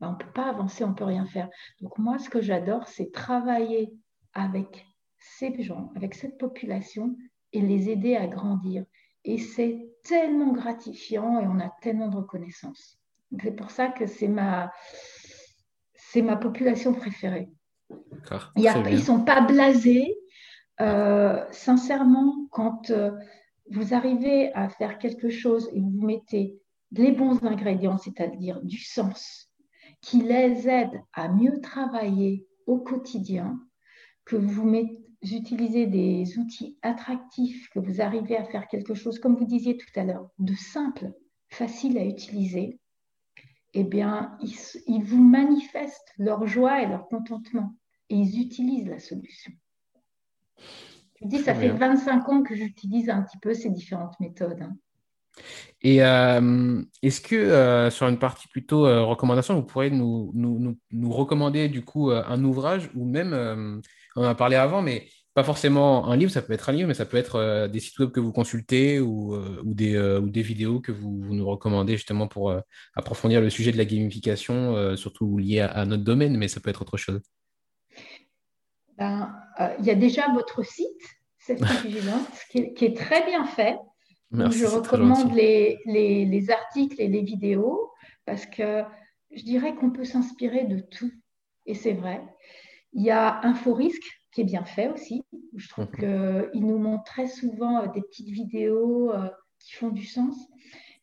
ben, 0.00 0.08
on 0.08 0.12
ne 0.12 0.16
peut 0.16 0.32
pas 0.32 0.48
avancer, 0.48 0.84
on 0.84 0.90
ne 0.90 0.94
peut 0.94 1.04
rien 1.04 1.26
faire. 1.26 1.48
Donc 1.80 1.98
moi, 1.98 2.18
ce 2.18 2.30
que 2.30 2.40
j'adore, 2.40 2.86
c'est 2.88 3.12
travailler 3.12 3.92
avec 4.32 4.86
ces 5.18 5.62
gens, 5.62 5.90
avec 5.96 6.14
cette 6.14 6.38
population 6.38 7.16
et 7.52 7.60
les 7.60 7.90
aider 7.90 8.16
à 8.16 8.26
grandir. 8.26 8.84
Et 9.24 9.38
c'est 9.38 9.88
tellement 10.04 10.52
gratifiant 10.52 11.40
et 11.40 11.46
on 11.46 11.58
a 11.58 11.70
tellement 11.82 12.08
de 12.08 12.16
reconnaissance. 12.16 12.98
C'est 13.42 13.56
pour 13.56 13.70
ça 13.70 13.88
que 13.88 14.06
c'est 14.06 14.28
ma, 14.28 14.72
c'est 15.94 16.22
ma 16.22 16.36
population 16.36 16.94
préférée. 16.94 17.48
ils 18.56 18.94
ne 18.94 18.96
sont 18.98 19.24
pas 19.24 19.40
blasés. 19.40 20.16
Euh, 20.80 21.44
sincèrement, 21.50 22.46
quand 22.52 22.90
euh, 22.90 23.10
vous 23.70 23.94
arrivez 23.94 24.52
à 24.54 24.68
faire 24.68 24.98
quelque 24.98 25.28
chose 25.28 25.68
et 25.72 25.80
vous 25.80 26.06
mettez 26.06 26.56
les 26.92 27.12
bons 27.12 27.42
ingrédients, 27.44 27.98
c'est-à-dire 27.98 28.60
du 28.62 28.78
sens, 28.78 29.47
qui 30.08 30.22
les 30.22 30.68
aide 30.68 31.02
à 31.12 31.28
mieux 31.28 31.60
travailler 31.60 32.46
au 32.66 32.78
quotidien, 32.78 33.60
que 34.24 34.36
vous 34.36 34.64
mettez 34.64 35.04
utilisez 35.22 35.86
des 35.86 36.38
outils 36.38 36.78
attractifs, 36.82 37.68
que 37.70 37.80
vous 37.80 38.00
arrivez 38.00 38.36
à 38.36 38.44
faire 38.44 38.68
quelque 38.68 38.94
chose, 38.94 39.18
comme 39.18 39.36
vous 39.36 39.44
disiez 39.44 39.76
tout 39.76 40.00
à 40.00 40.04
l'heure, 40.04 40.30
de 40.38 40.54
simple, 40.54 41.12
facile 41.48 41.98
à 41.98 42.04
utiliser, 42.04 42.78
eh 43.74 43.84
bien, 43.84 44.38
ils, 44.86 45.02
vous 45.02 45.22
manifestent 45.22 46.14
leur 46.18 46.46
joie 46.46 46.82
et 46.82 46.86
leur 46.86 47.08
contentement 47.08 47.74
et 48.08 48.16
ils 48.16 48.40
utilisent 48.40 48.88
la 48.88 48.98
solution. 48.98 49.52
Je 51.20 51.26
dis, 51.26 51.38
ça 51.40 51.54
fait 51.54 51.68
25 51.68 52.28
ans 52.28 52.42
que 52.42 52.54
j'utilise 52.54 53.10
un 53.10 53.22
petit 53.22 53.38
peu 53.38 53.52
ces 53.54 53.70
différentes 53.70 54.18
méthodes. 54.20 54.62
Hein. 54.62 54.76
Et 55.80 56.02
euh, 56.02 56.82
est-ce 57.02 57.20
que 57.20 57.36
euh, 57.36 57.90
sur 57.90 58.08
une 58.08 58.18
partie 58.18 58.48
plutôt 58.48 58.86
euh, 58.86 59.04
recommandation, 59.04 59.54
vous 59.54 59.62
pourriez 59.62 59.90
nous, 59.90 60.32
nous, 60.34 60.76
nous, 60.90 61.12
recommander 61.12 61.68
du 61.68 61.84
coup 61.84 62.10
un 62.10 62.42
ouvrage 62.44 62.90
ou 62.94 63.04
même 63.04 63.80
on 64.16 64.24
en 64.24 64.28
a 64.28 64.34
parlé 64.34 64.56
avant, 64.56 64.82
mais 64.82 65.06
pas 65.34 65.44
forcément 65.44 66.08
un 66.08 66.16
livre, 66.16 66.32
ça 66.32 66.42
peut 66.42 66.52
être 66.52 66.68
un 66.68 66.72
livre, 66.72 66.88
mais 66.88 66.94
ça 66.94 67.06
peut 67.06 67.16
être 67.16 67.68
des 67.68 67.78
sites 67.78 67.96
web 68.00 68.10
que 68.10 68.18
vous 68.18 68.32
consultez 68.32 68.98
ou, 68.98 69.36
ou, 69.36 69.74
des, 69.74 69.96
ou 69.96 70.28
des, 70.28 70.42
vidéos 70.42 70.80
que 70.80 70.90
vous, 70.90 71.28
nous 71.30 71.46
recommandez 71.46 71.92
justement 71.92 72.26
pour 72.26 72.52
approfondir 72.96 73.40
le 73.40 73.48
sujet 73.48 73.70
de 73.70 73.78
la 73.78 73.84
gamification, 73.84 74.96
surtout 74.96 75.38
lié 75.38 75.60
à, 75.60 75.84
notre 75.84 76.02
domaine, 76.02 76.36
mais 76.36 76.48
ça 76.48 76.58
peut 76.58 76.70
être 76.70 76.82
autre 76.82 76.96
chose. 76.96 77.20
Ben, 78.96 79.32
il 79.78 79.84
y 79.84 79.90
a 79.90 79.94
déjà 79.94 80.32
votre 80.32 80.64
site, 80.64 80.88
cette 81.38 81.62
vigilance, 81.84 82.26
qui 82.50 82.84
est 82.84 82.96
très 82.96 83.24
bien 83.26 83.44
fait. 83.44 83.76
Je 84.32 84.66
recommande 84.66 85.34
les, 85.34 85.78
les, 85.86 86.24
les 86.24 86.50
articles 86.50 87.00
et 87.00 87.08
les 87.08 87.22
vidéos 87.22 87.90
parce 88.24 88.46
que 88.46 88.82
je 89.30 89.42
dirais 89.42 89.74
qu'on 89.74 89.90
peut 89.90 90.04
s'inspirer 90.04 90.64
de 90.64 90.80
tout. 90.80 91.10
Et 91.66 91.74
c'est 91.74 91.92
vrai. 91.92 92.22
Il 92.92 93.02
y 93.02 93.10
a 93.10 93.44
InfoRisque 93.44 94.18
qui 94.32 94.42
est 94.42 94.44
bien 94.44 94.64
fait 94.64 94.88
aussi. 94.88 95.24
Je 95.56 95.68
trouve 95.68 95.88
mhm. 95.98 96.50
qu'il 96.52 96.66
nous 96.66 96.78
montre 96.78 97.04
très 97.04 97.26
souvent 97.26 97.82
euh, 97.82 97.86
des 97.88 98.02
petites 98.02 98.28
vidéos 98.28 99.12
euh, 99.12 99.28
qui 99.58 99.74
font 99.74 99.90
du 99.90 100.04
sens. 100.04 100.36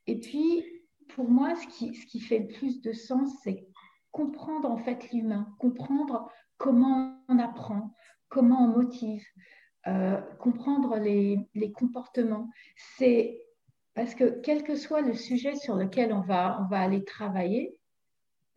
Et 0.07 0.19
puis, 0.19 0.63
pour 1.09 1.29
moi, 1.29 1.55
ce 1.55 1.67
qui, 1.67 1.95
ce 1.95 2.05
qui 2.05 2.19
fait 2.19 2.39
le 2.39 2.47
plus 2.47 2.81
de 2.81 2.93
sens, 2.93 3.29
c'est 3.43 3.67
comprendre 4.11 4.69
en 4.69 4.77
fait 4.77 5.11
l'humain, 5.11 5.53
comprendre 5.59 6.29
comment 6.57 7.19
on 7.27 7.39
apprend, 7.39 7.93
comment 8.29 8.63
on 8.65 8.77
motive, 8.77 9.23
euh, 9.87 10.19
comprendre 10.39 10.97
les, 10.97 11.39
les 11.53 11.71
comportements. 11.71 12.49
C'est 12.97 13.41
parce 13.93 14.15
que 14.15 14.41
quel 14.41 14.63
que 14.63 14.75
soit 14.75 15.01
le 15.01 15.13
sujet 15.13 15.55
sur 15.55 15.75
lequel 15.75 16.11
on 16.13 16.21
va, 16.21 16.59
on 16.61 16.67
va 16.67 16.81
aller 16.81 17.03
travailler, 17.03 17.77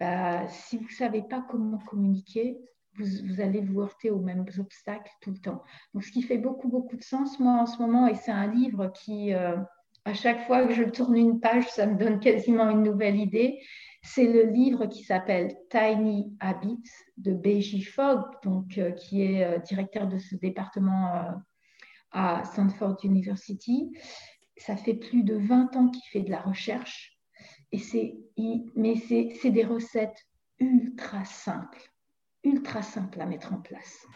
bah, 0.00 0.46
si 0.48 0.76
vous 0.76 0.84
ne 0.84 0.90
savez 0.90 1.22
pas 1.22 1.44
comment 1.48 1.78
communiquer, 1.78 2.58
vous, 2.94 3.40
allez 3.40 3.60
vous 3.60 3.80
heurter 3.80 4.10
aux 4.10 4.18
mêmes 4.18 4.44
obstacles 4.58 5.12
tout 5.20 5.30
le 5.30 5.38
temps. 5.38 5.62
Donc, 5.94 6.02
ce 6.02 6.10
qui 6.10 6.22
fait 6.22 6.38
beaucoup, 6.38 6.68
beaucoup 6.68 6.96
de 6.96 7.02
sens, 7.02 7.38
moi, 7.38 7.52
en 7.52 7.66
ce 7.66 7.78
moment, 7.78 8.08
et 8.08 8.14
c'est 8.14 8.32
un 8.32 8.52
livre 8.52 8.88
qui, 8.88 9.32
euh, 9.32 9.56
à 10.04 10.14
chaque 10.14 10.46
fois 10.46 10.66
que 10.66 10.74
je 10.74 10.82
tourne 10.82 11.16
une 11.16 11.40
page, 11.40 11.68
ça 11.68 11.86
me 11.86 11.96
donne 11.96 12.18
quasiment 12.18 12.68
une 12.70 12.82
nouvelle 12.82 13.16
idée. 13.16 13.60
C'est 14.02 14.26
le 14.26 14.44
livre 14.44 14.86
qui 14.86 15.02
s'appelle 15.02 15.56
Tiny 15.70 16.36
Habits 16.40 16.90
de 17.16 17.32
B.J. 17.32 17.82
Fogg, 17.82 18.22
donc, 18.42 18.78
euh, 18.78 18.92
qui 18.92 19.22
est 19.22 19.44
euh, 19.44 19.58
directeur 19.58 20.06
de 20.06 20.18
ce 20.18 20.36
département 20.36 21.34
à 22.12 22.44
Stanford 22.44 22.98
University. 23.04 23.92
Ça 24.56 24.76
fait 24.76 24.94
plus 24.94 25.22
de 25.22 25.36
20 25.36 25.76
ans 25.76 25.88
qu'il 25.88 26.08
fait 26.10 26.22
de 26.22 26.30
la 26.30 26.40
recherche. 26.40 27.18
Et 27.70 27.78
c'est, 27.78 28.16
mais 28.74 28.96
c'est 28.96 29.50
des 29.50 29.64
recettes 29.64 30.26
ultra 30.58 31.24
simples 31.24 31.90
ultra 32.44 32.82
simple 32.82 33.20
à 33.20 33.26
mettre 33.26 33.52
en 33.52 33.60
place. 33.60 34.06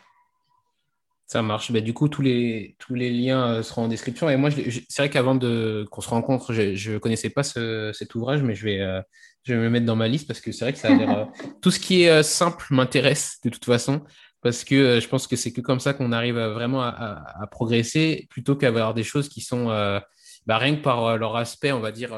Ça 1.32 1.40
marche. 1.40 1.72
Bah, 1.72 1.80
du 1.80 1.94
coup, 1.94 2.10
tous 2.10 2.20
les, 2.20 2.76
tous 2.78 2.94
les 2.94 3.10
liens 3.10 3.54
euh, 3.54 3.62
seront 3.62 3.84
en 3.84 3.88
description. 3.88 4.28
Et 4.28 4.36
moi, 4.36 4.50
c'est 4.50 4.98
vrai 4.98 5.08
qu'avant 5.08 5.38
qu'on 5.38 6.00
se 6.02 6.08
rencontre, 6.10 6.52
je 6.52 6.92
ne 6.92 6.98
connaissais 6.98 7.30
pas 7.30 7.42
cet 7.42 8.14
ouvrage, 8.14 8.42
mais 8.42 8.54
je 8.54 8.66
vais, 8.66 8.80
euh, 8.82 9.00
je 9.42 9.54
vais 9.54 9.60
me 9.60 9.70
mettre 9.70 9.86
dans 9.86 9.96
ma 9.96 10.08
liste 10.08 10.26
parce 10.26 10.42
que 10.42 10.52
c'est 10.52 10.66
vrai 10.66 10.74
que 10.74 10.78
ça 10.78 10.88
a 10.88 10.94
l'air. 10.94 11.18
Euh, 11.18 11.24
tout 11.62 11.70
ce 11.70 11.80
qui 11.80 12.02
est 12.02 12.22
simple 12.22 12.66
m'intéresse 12.68 13.38
de 13.42 13.48
toute 13.48 13.64
façon, 13.64 14.02
parce 14.42 14.62
que 14.62 15.00
je 15.00 15.08
pense 15.08 15.26
que 15.26 15.36
c'est 15.36 15.54
que 15.54 15.62
comme 15.62 15.80
ça 15.80 15.94
qu'on 15.94 16.12
arrive 16.12 16.38
vraiment 16.38 16.82
à, 16.82 17.48
progresser, 17.50 18.26
plutôt 18.28 18.54
qu'avoir 18.54 18.92
des 18.92 19.02
choses 19.02 19.30
qui 19.30 19.40
sont, 19.40 19.68
bah, 19.68 20.58
rien 20.58 20.76
que 20.76 20.82
par 20.82 21.16
leur 21.16 21.36
aspect, 21.36 21.72
on 21.72 21.80
va 21.80 21.92
dire, 21.92 22.10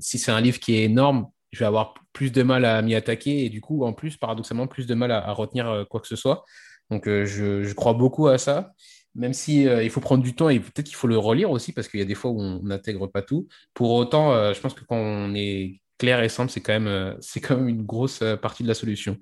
si 0.00 0.18
c'est 0.18 0.32
un 0.32 0.40
livre 0.40 0.58
qui 0.58 0.74
est 0.74 0.84
énorme, 0.84 1.26
je 1.52 1.58
vais 1.58 1.66
avoir 1.66 1.92
plus 2.14 2.32
de 2.32 2.42
mal 2.42 2.64
à 2.64 2.80
m'y 2.80 2.94
attaquer 2.94 3.44
et 3.44 3.50
du 3.50 3.60
coup, 3.60 3.84
en 3.84 3.92
plus, 3.92 4.16
paradoxalement, 4.16 4.66
plus 4.66 4.86
de 4.86 4.94
mal 4.94 5.10
à, 5.12 5.32
retenir 5.32 5.84
quoi 5.90 6.00
que 6.00 6.08
ce 6.08 6.16
soit. 6.16 6.46
Donc, 6.90 7.08
euh, 7.08 7.24
je, 7.24 7.72
crois 7.74 7.94
beaucoup 7.94 8.28
à 8.28 8.38
ça, 8.38 8.72
même 9.14 9.32
si 9.32 9.68
euh, 9.68 9.82
il 9.82 9.90
faut 9.90 10.00
prendre 10.00 10.22
du 10.22 10.34
temps 10.34 10.48
et 10.48 10.60
peut-être 10.60 10.86
qu'il 10.86 10.96
faut 10.96 11.08
le 11.08 11.18
relire 11.18 11.50
aussi 11.50 11.72
parce 11.72 11.88
qu'il 11.88 12.00
y 12.00 12.02
a 12.02 12.06
des 12.06 12.14
fois 12.14 12.30
où 12.30 12.40
on 12.40 12.62
n'intègre 12.62 13.06
pas 13.06 13.22
tout. 13.22 13.48
Pour 13.72 13.90
autant, 13.92 14.52
je 14.52 14.60
pense 14.60 14.74
que 14.74 14.84
quand 14.84 14.96
on 14.96 15.34
est 15.34 15.80
clair 15.98 16.22
et 16.22 16.28
simple, 16.28 16.50
c'est 16.50 16.60
quand 16.60 16.78
même, 16.78 17.16
c'est 17.20 17.40
quand 17.40 17.56
même 17.56 17.68
une 17.68 17.84
grosse 17.84 18.22
partie 18.42 18.62
de 18.64 18.68
la 18.68 18.74
solution. 18.74 19.16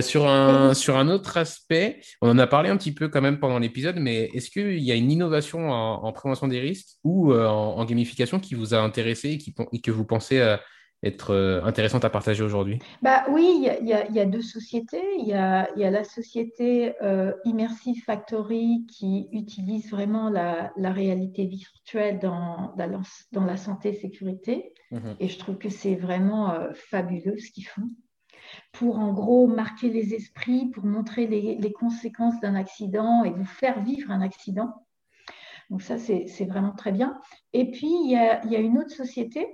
sur, 0.00 0.28
un, 0.28 0.74
sur 0.74 0.96
un 0.96 1.08
autre 1.08 1.36
aspect, 1.36 2.00
on 2.20 2.28
en 2.28 2.38
a 2.38 2.46
parlé 2.46 2.68
un 2.68 2.76
petit 2.76 2.92
peu 2.92 3.08
quand 3.08 3.22
même 3.22 3.40
pendant 3.40 3.58
l'épisode, 3.58 3.96
mais 3.96 4.30
est-ce 4.34 4.50
qu'il 4.50 4.82
y 4.82 4.92
a 4.92 4.94
une 4.94 5.10
innovation 5.10 5.70
en, 5.70 6.12
prévention 6.12 6.46
des 6.46 6.60
risques 6.60 6.98
ou 7.02 7.32
en, 7.32 7.84
gamification 7.86 8.38
qui 8.38 8.54
vous 8.54 8.74
a 8.74 8.78
intéressé 8.78 9.30
et, 9.30 9.38
qui, 9.38 9.54
et 9.72 9.80
que 9.80 9.90
vous 9.90 10.04
pensez 10.04 10.38
être 11.04 11.30
euh, 11.30 11.62
intéressante 11.62 12.04
à 12.04 12.10
partager 12.10 12.42
aujourd'hui? 12.42 12.78
Bah, 13.02 13.24
Oui, 13.28 13.68
il 13.80 13.86
y, 13.86 14.20
a 14.20 14.24
deux 14.24 14.42
sociétés. 14.42 15.02
Il 15.18 15.26
y 15.26 15.34
a, 15.34 15.68
la 15.76 16.04
société 16.04 16.94
euh, 17.02 17.32
Immersive 17.44 18.02
Factory 18.04 18.86
qui 18.88 19.28
utilise 19.32 19.90
vraiment 19.90 20.30
la, 20.30 20.72
réalité 20.76 21.46
virtuelle 21.46 22.18
dans, 22.18 22.74
dans, 23.32 23.44
la 23.44 23.56
santé-sécurité. 23.56 24.72
Mhm. 24.90 25.16
Et 25.20 25.28
je 25.28 25.38
trouve 25.38 25.58
que 25.58 25.68
c'est 25.68 25.94
vraiment 25.94 26.52
euh, 26.52 26.72
fabuleux 26.74 27.38
ce 27.38 27.50
qu'ils 27.50 27.66
font 27.66 27.88
pour 28.72 28.98
en 28.98 29.12
gros 29.12 29.46
marquer 29.46 29.88
les 29.88 30.14
esprits, 30.14 30.66
pour 30.66 30.84
montrer 30.84 31.26
les, 31.26 31.72
conséquences 31.72 32.38
d'un 32.40 32.54
accident 32.54 33.24
et 33.24 33.30
vous 33.30 33.44
faire 33.44 33.82
vivre 33.82 34.10
un 34.10 34.20
accident. 34.20 34.72
Donc 35.70 35.82
ça, 35.82 35.98
c'est 35.98 36.44
vraiment 36.44 36.72
très 36.72 36.92
bien. 36.92 37.18
Et 37.52 37.70
puis, 37.70 37.88
il 38.04 38.10
y 38.10 38.16
a, 38.16 38.44
il 38.44 38.52
y 38.52 38.56
a 38.56 38.60
une 38.60 38.78
autre 38.78 38.90
société 38.90 39.46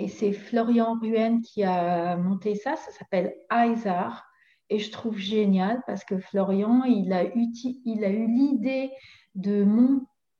et 0.00 0.08
c'est 0.08 0.32
Florian 0.32 0.98
Ruen 0.98 1.42
qui 1.42 1.62
a 1.62 2.16
monté 2.16 2.54
ça, 2.54 2.76
ça 2.76 2.90
s'appelle 2.90 3.34
ISAR. 3.52 4.26
Et 4.70 4.78
je 4.78 4.90
trouve 4.90 5.18
génial 5.18 5.82
parce 5.86 6.04
que 6.04 6.18
Florian, 6.18 6.84
il 6.84 7.12
a, 7.12 7.24
eu 7.24 7.48
l'idée 7.84 8.90
de, 9.34 9.66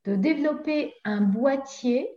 de 0.07 0.15
développer 0.15 0.95
un 1.05 1.21
boîtier 1.21 2.09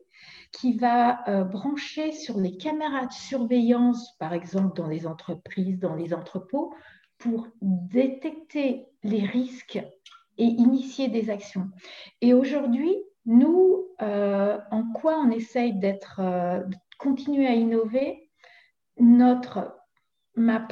qui 0.54 0.78
va 0.78 1.28
euh, 1.28 1.44
brancher 1.44 2.14
sur 2.14 2.39
les 2.39 2.56
caméras 2.56 3.08
de 3.08 3.12
surveillance, 3.12 4.16
par 4.20 4.34
exemple 4.34 4.78
dans 4.78 4.88
les 4.88 5.06
entreprises, 5.06 5.80
dans 5.80 5.96
les 5.96 6.14
entrepôts, 6.14 6.74
pour 7.18 7.48
détecter 7.62 8.86
les 9.04 9.26
risques 9.26 9.84
et 10.38 10.46
initier 10.46 11.10
des 11.10 11.30
actions. 11.30 11.68
Et 12.22 12.34
aujourd'hui, 12.34 12.96
nous, 13.26 13.88
euh, 14.02 14.60
en 14.72 14.91
quoi 14.91 15.18
on 15.18 15.32
essaye 15.32 15.74
d'être, 15.74 16.20
euh, 16.20 16.62
continuer 16.98 17.48
à 17.48 17.54
innover, 17.54 18.30
notre, 19.00 19.76
ma 20.36 20.68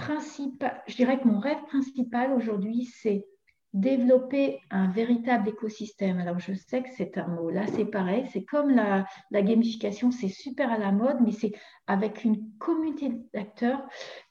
je 0.87 0.95
dirais 0.95 1.19
que 1.19 1.27
mon 1.27 1.39
rêve 1.39 1.63
principal 1.65 2.33
aujourd'hui, 2.33 2.85
c'est 2.85 3.25
développer 3.73 4.59
un 4.69 4.91
véritable 4.91 5.49
écosystème. 5.49 6.19
Alors, 6.19 6.39
je 6.39 6.53
sais 6.53 6.83
que 6.83 6.89
c'est 6.95 7.17
un 7.17 7.27
mot. 7.27 7.49
Là, 7.49 7.67
c'est 7.67 7.85
pareil. 7.85 8.27
C'est 8.31 8.43
comme 8.43 8.69
la, 8.69 9.05
gamification, 9.31 10.11
c'est 10.11 10.29
super 10.29 10.71
à 10.71 10.77
la 10.77 10.91
mode, 10.91 11.17
mais 11.21 11.31
c'est 11.31 11.53
avec 11.87 12.23
une 12.23 12.51
communauté 12.57 13.13
d'acteurs 13.33 13.81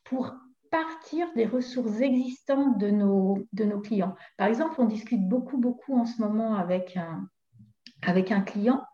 pour 0.04 0.34
partir 0.70 1.26
des 1.34 1.46
ressources 1.46 2.00
existantes 2.00 2.78
de 2.78 2.90
nos, 2.90 3.46
clients. 3.82 4.14
Par 4.36 4.46
exemple, 4.46 4.74
on 4.78 4.84
discute 4.84 5.26
beaucoup, 5.26 5.56
beaucoup 5.56 5.98
en 5.98 6.04
ce 6.04 6.20
moment 6.20 6.54
avec 6.54 6.96
un 6.96 8.40
client, 8.42 8.84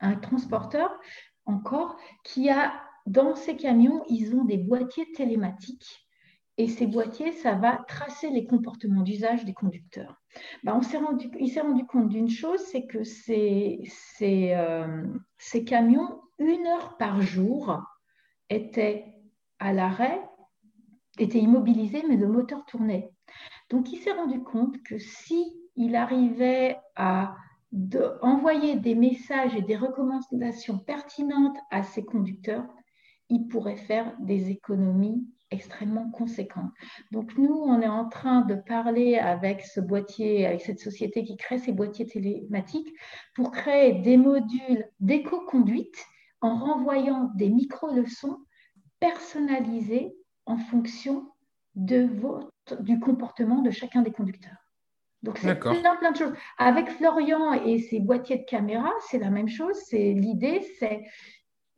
un 0.00 0.14
transporteur 0.14 0.96
encore, 1.46 1.96
qui 2.24 2.50
a 2.50 2.72
dans 3.06 3.34
ses 3.34 3.56
camions, 3.56 4.04
ils 4.08 4.34
ont 4.34 4.44
des 4.44 4.58
boîtiers 4.58 5.10
télématiques 5.12 6.06
et 6.58 6.68
ces 6.68 6.86
boîtiers, 6.86 7.32
ça 7.32 7.54
va 7.54 7.84
tracer 7.86 8.30
les 8.30 8.46
comportements 8.46 9.02
d'usage 9.02 9.44
des 9.44 9.52
conducteurs. 9.52 10.22
Ben, 10.64 10.80
s'est 10.80 10.96
rendu, 10.96 11.30
il 11.38 11.50
s'est 11.50 11.60
rendu 11.60 11.84
compte 11.84 12.08
d'une 12.08 12.30
chose, 12.30 12.60
c'est 12.60 12.86
que 12.86 13.04
ces, 13.04 13.80
ces, 13.86 14.54
euh, 14.54 15.04
ces, 15.36 15.64
camions, 15.64 16.20
une 16.38 16.66
heure 16.66 16.96
par 16.96 17.20
jour, 17.20 17.78
étaient 18.48 19.04
à 19.58 19.72
l'arrêt, 19.74 20.22
étaient 21.18 21.40
immobilisés, 21.40 22.02
mais 22.08 22.16
le 22.16 22.28
moteur 22.28 22.64
tournait. 22.64 23.10
Donc 23.68 23.92
il 23.92 23.98
s'est 23.98 24.12
rendu 24.12 24.42
compte 24.42 24.82
que 24.82 24.98
si 24.98 25.44
il 25.74 25.94
arrivait 25.94 26.78
à 26.94 27.36
envoyer 28.22 28.76
des 28.76 28.94
messages 28.94 29.54
et 29.54 29.62
des 29.62 29.76
recommandations 29.76 30.78
pertinentes 30.78 31.56
à 31.70 31.82
ses 31.82 32.04
conducteurs, 32.04 32.66
il 33.28 33.48
pourrait 33.48 33.76
faire 33.76 34.14
des 34.20 34.50
économies 34.50 35.26
extrêmement 35.50 36.10
conséquentes. 36.10 36.72
Donc 37.12 37.36
nous, 37.38 37.54
on 37.54 37.80
est 37.80 37.88
en 37.88 38.08
train 38.08 38.40
de 38.42 38.54
parler 38.54 39.16
avec 39.16 39.62
ce 39.62 39.80
boîtier, 39.80 40.46
avec 40.46 40.60
cette 40.60 40.80
société 40.80 41.22
qui 41.24 41.36
crée 41.36 41.58
ces 41.58 41.72
boîtiers 41.72 42.06
télématiques 42.06 42.92
pour 43.34 43.52
créer 43.52 44.00
des 44.00 44.16
modules 44.16 44.86
d'éco-conduite 45.00 46.04
en 46.40 46.56
renvoyant 46.56 47.30
des 47.36 47.48
micro-leçons 47.48 48.38
personnalisées 48.98 50.16
en 50.46 50.56
fonction 50.56 51.30
du 51.74 53.00
comportement 53.00 53.62
de 53.62 53.70
chacun 53.70 54.02
des 54.02 54.12
conducteurs. 54.12 54.65
Donc 55.26 55.38
c'est 55.38 55.58
plein, 55.58 55.96
plein 55.96 56.12
de 56.12 56.16
choses. 56.16 56.32
Avec 56.56 56.88
Florian 56.88 57.52
et 57.52 57.80
ses 57.80 57.98
boîtiers 57.98 58.38
de 58.38 58.44
caméra, 58.44 58.90
c'est 59.10 59.18
la 59.18 59.30
même 59.30 59.48
chose. 59.48 59.74
C'est 59.88 60.12
l'idée, 60.12 60.64
c'est 60.78 61.02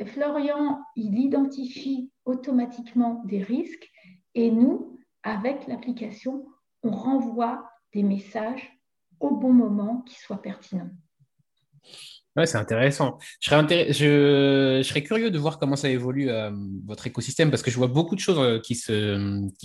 Florian, 0.05 0.81
il 0.97 1.19
identifie 1.19 2.13
automatiquement 2.27 3.23
des 3.25 3.43
risques 3.43 3.89
et 4.35 4.51
nous, 4.51 4.99
avec 5.23 5.67
l'application, 5.67 6.47
on 6.83 6.91
renvoie 6.91 7.69
des 7.95 8.03
messages 8.03 8.79
au 9.19 9.35
bon 9.35 9.53
moment 9.53 10.03
qui 10.03 10.15
soient 10.17 10.43
pertinents. 10.43 10.91
Ouais, 12.37 12.47
c'est 12.47 12.59
intéressant. 12.59 13.19
Je 13.41 13.51
serais, 13.51 13.93
je... 13.93 14.83
serais, 14.85 15.03
curieux 15.03 15.31
de 15.31 15.39
voir 15.39 15.59
comment 15.59 15.75
ça 15.75 15.89
évolue 15.89 16.29
euh, 16.29 16.53
votre 16.87 17.07
écosystème 17.07 17.51
parce 17.51 17.63
que 17.63 17.71
je 17.71 17.77
vois 17.79 17.89
beaucoup 17.89 18.15
de 18.15 18.21
choses 18.21 18.39
euh, 18.39 18.61
qui 18.61 18.77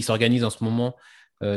s'organisent 0.01 0.41
qui 0.41 0.45
en 0.45 0.49
ce 0.49 0.63
moment 0.63 0.95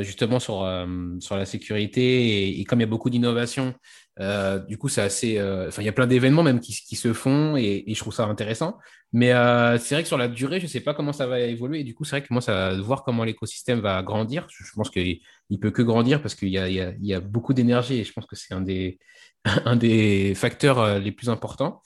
justement 0.02 0.38
sur, 0.40 0.62
euh, 0.62 0.86
sur 1.20 1.36
la 1.36 1.46
sécurité. 1.46 2.58
Et, 2.60 2.64
comme 2.64 2.80
il 2.80 2.82
y 2.82 2.86
a 2.86 2.88
beaucoup 2.88 3.10
d'innovation, 3.10 3.74
euh, 4.20 4.58
du 4.58 4.78
coup, 4.78 4.88
c'est 4.88 5.02
assez. 5.02 5.40
Enfin, 5.40 5.82
il 5.82 5.84
y 5.84 5.88
a 5.88 5.92
plein 5.92 6.06
d'événements 6.06 6.42
même 6.42 6.60
qui, 6.60 6.72
qui, 6.72 6.96
se 6.96 7.12
font 7.12 7.56
et, 7.56 7.84
je 7.86 7.98
trouve 7.98 8.14
ça 8.14 8.26
intéressant. 8.26 8.78
Mais 9.12 9.30
c'est 9.78 9.94
vrai 9.94 10.02
que 10.02 10.08
sur 10.08 10.18
la 10.18 10.28
durée, 10.28 10.58
je 10.60 10.64
ne 10.64 10.70
sais 10.70 10.80
pas 10.80 10.94
comment 10.94 11.12
ça 11.12 11.26
va 11.26 11.40
évoluer. 11.40 11.80
Et 11.80 11.84
du 11.84 11.94
coup, 11.94 12.04
c'est 12.04 12.18
vrai 12.18 12.22
que 12.22 12.32
moi, 12.32 12.42
ça 12.42 12.74
voir 12.80 13.04
comment 13.04 13.24
l'écosystème 13.24 13.80
va 13.80 14.02
grandir. 14.02 14.46
Je, 14.50 14.64
pense 14.74 14.90
qu'il 14.90 15.20
ne 15.50 15.56
peut 15.56 15.70
que 15.70 15.82
grandir 15.82 16.20
parce 16.22 16.34
qu'il 16.34 16.48
y, 16.48 16.58
y, 16.58 16.96
y 17.00 17.14
a, 17.14 17.20
beaucoup 17.20 17.54
d'énergie 17.54 18.00
et 18.00 18.04
je 18.04 18.12
pense 18.12 18.26
que 18.26 18.36
c'est 18.36 18.54
un 18.54 18.60
des, 18.60 18.98
un 19.64 19.76
des 19.76 20.34
facteurs 20.34 20.98
les 20.98 21.12
plus 21.12 21.28
importants. 21.30 21.82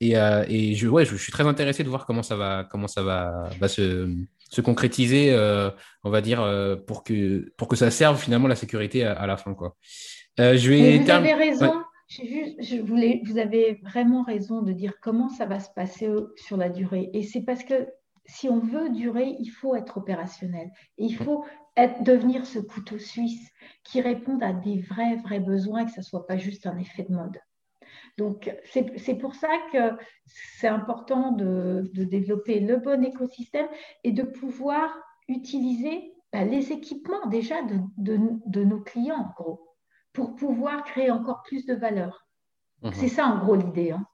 Et, 0.00 0.12
et 0.12 0.74
je, 0.74 0.88
ouais, 0.88 1.04
je, 1.04 1.16
suis 1.16 1.32
très 1.32 1.46
intéressé 1.46 1.84
de 1.84 1.88
voir 1.88 2.06
comment 2.06 2.22
ça 2.22 2.36
va, 2.36 2.66
comment 2.70 2.88
ça 2.88 3.02
va, 3.02 3.50
va 3.58 3.68
se 3.68 4.08
se 4.50 4.60
concrétiser, 4.60 5.32
euh, 5.32 5.70
on 6.04 6.10
va 6.10 6.20
dire, 6.20 6.42
euh, 6.42 6.76
pour, 6.76 7.04
que, 7.04 7.50
pour 7.56 7.68
que 7.68 7.76
ça 7.76 7.90
serve 7.90 8.20
finalement 8.20 8.48
la 8.48 8.56
sécurité 8.56 9.04
à, 9.04 9.26
la 9.26 9.36
fin. 9.36 9.54
Quoi. 9.54 9.76
Euh, 10.38 10.56
je 10.56 10.70
vais 10.70 10.98
vous 10.98 11.10
avez 11.10 11.34
raison. 11.34 11.72
je 12.08 12.80
voulais, 12.80 13.22
vous 13.24 13.38
avez 13.38 13.80
vraiment 13.84 14.24
raison 14.24 14.62
de 14.62 14.72
dire 14.72 14.94
comment 15.00 15.28
ça 15.28 15.46
va 15.46 15.60
se 15.60 15.70
passer 15.74 16.08
sur 16.36 16.56
la 16.56 16.68
durée. 16.68 17.10
Et 17.14 17.22
c'est 17.22 17.42
parce 17.42 17.62
que 17.62 17.88
si 18.26 18.48
on 18.48 18.58
veut 18.58 18.90
durer, 18.90 19.36
il 19.38 19.48
faut 19.48 19.76
être 19.76 19.98
opérationnel. 19.98 20.70
Et 20.98 21.04
il 21.04 21.16
faut 21.16 21.44
être, 21.76 22.02
devenir 22.02 22.44
ce 22.44 22.58
couteau 22.58 22.98
suisse 22.98 23.50
qui 23.84 24.00
réponde 24.00 24.42
à 24.42 24.52
des 24.52 24.80
vrais, 24.80 25.16
vrais 25.16 25.40
besoins, 25.40 25.84
que 25.84 25.92
ce 25.92 26.00
ne 26.00 26.04
soit 26.04 26.26
pas 26.26 26.36
juste 26.36 26.66
un 26.66 26.76
effet 26.76 27.04
de 27.08 27.14
mode. 27.14 27.38
Donc, 28.20 28.54
c'est 28.66 29.14
pour 29.14 29.34
ça 29.34 29.48
que 29.72 29.96
c'est 30.26 30.68
important 30.68 31.32
de, 31.32 31.90
développer 31.94 32.60
le 32.60 32.76
bon 32.76 33.02
écosystème 33.02 33.66
et 34.04 34.12
de 34.12 34.22
pouvoir 34.22 34.90
utiliser 35.26 36.12
bah, 36.30 36.44
les 36.44 36.70
équipements 36.70 37.26
déjà 37.28 37.54
de, 37.96 38.62
nos 38.64 38.80
clients, 38.80 39.16
en 39.16 39.42
gros, 39.42 39.74
pour 40.12 40.36
pouvoir 40.36 40.84
créer 40.84 41.10
encore 41.10 41.42
plus 41.44 41.64
de 41.64 41.72
valeur. 41.72 42.26
Mhm. 42.82 42.92
C'est 42.92 43.08
ça, 43.08 43.24
en 43.24 43.38
gros, 43.38 43.56
l'idée. 43.56 43.92
Hein. 43.92 44.04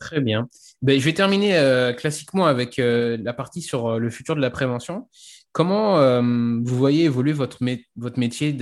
Très 0.00 0.20
bien. 0.20 0.48
Ben, 0.82 0.98
je 0.98 1.04
vais 1.04 1.14
terminer 1.14 1.56
euh, 1.56 1.92
classiquement 1.92 2.46
avec 2.46 2.80
euh, 2.80 3.16
la 3.22 3.32
partie 3.32 3.62
sur 3.62 3.86
euh, 3.86 3.98
le 3.98 4.10
futur 4.10 4.34
de 4.34 4.40
la 4.40 4.50
prévention. 4.50 5.08
Comment 5.52 6.20
vous 6.20 6.76
voyez 6.76 7.04
évoluer 7.04 7.32
votre, 7.32 7.58
votre 7.94 8.18
métier 8.18 8.58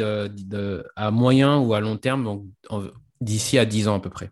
à 0.94 1.10
moyen 1.10 1.56
ou 1.56 1.72
à 1.72 1.80
long 1.80 1.96
terme, 1.96 2.44
d'ici 3.22 3.58
à 3.58 3.64
10 3.64 3.88
ans 3.88 3.94
à 3.94 4.00
peu 4.00 4.10
près? 4.10 4.30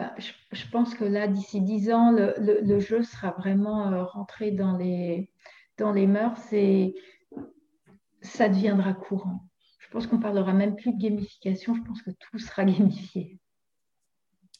Bah, 0.00 0.14
je, 0.16 0.66
pense 0.72 0.94
que 0.94 1.04
là, 1.04 1.28
d'ici 1.28 1.60
10 1.60 1.92
ans, 1.92 2.10
le, 2.10 2.80
jeu 2.80 3.02
sera 3.02 3.32
vraiment 3.32 3.92
euh, 3.92 4.02
rentré 4.02 4.50
dans 4.50 4.74
les, 4.78 5.30
dans 5.76 5.92
les 5.92 6.06
mœurs 6.06 6.54
et 6.54 6.94
ça 8.22 8.48
deviendra 8.48 8.94
courant. 8.94 9.46
Je 9.78 9.90
pense 9.90 10.06
qu'on 10.06 10.18
parlera 10.18 10.54
même 10.54 10.74
plus 10.74 10.94
de 10.94 10.98
gamification, 10.98 11.74
je 11.74 11.82
pense 11.82 12.00
que 12.00 12.12
tout 12.12 12.38
sera 12.38 12.64
gamifié. 12.64 13.38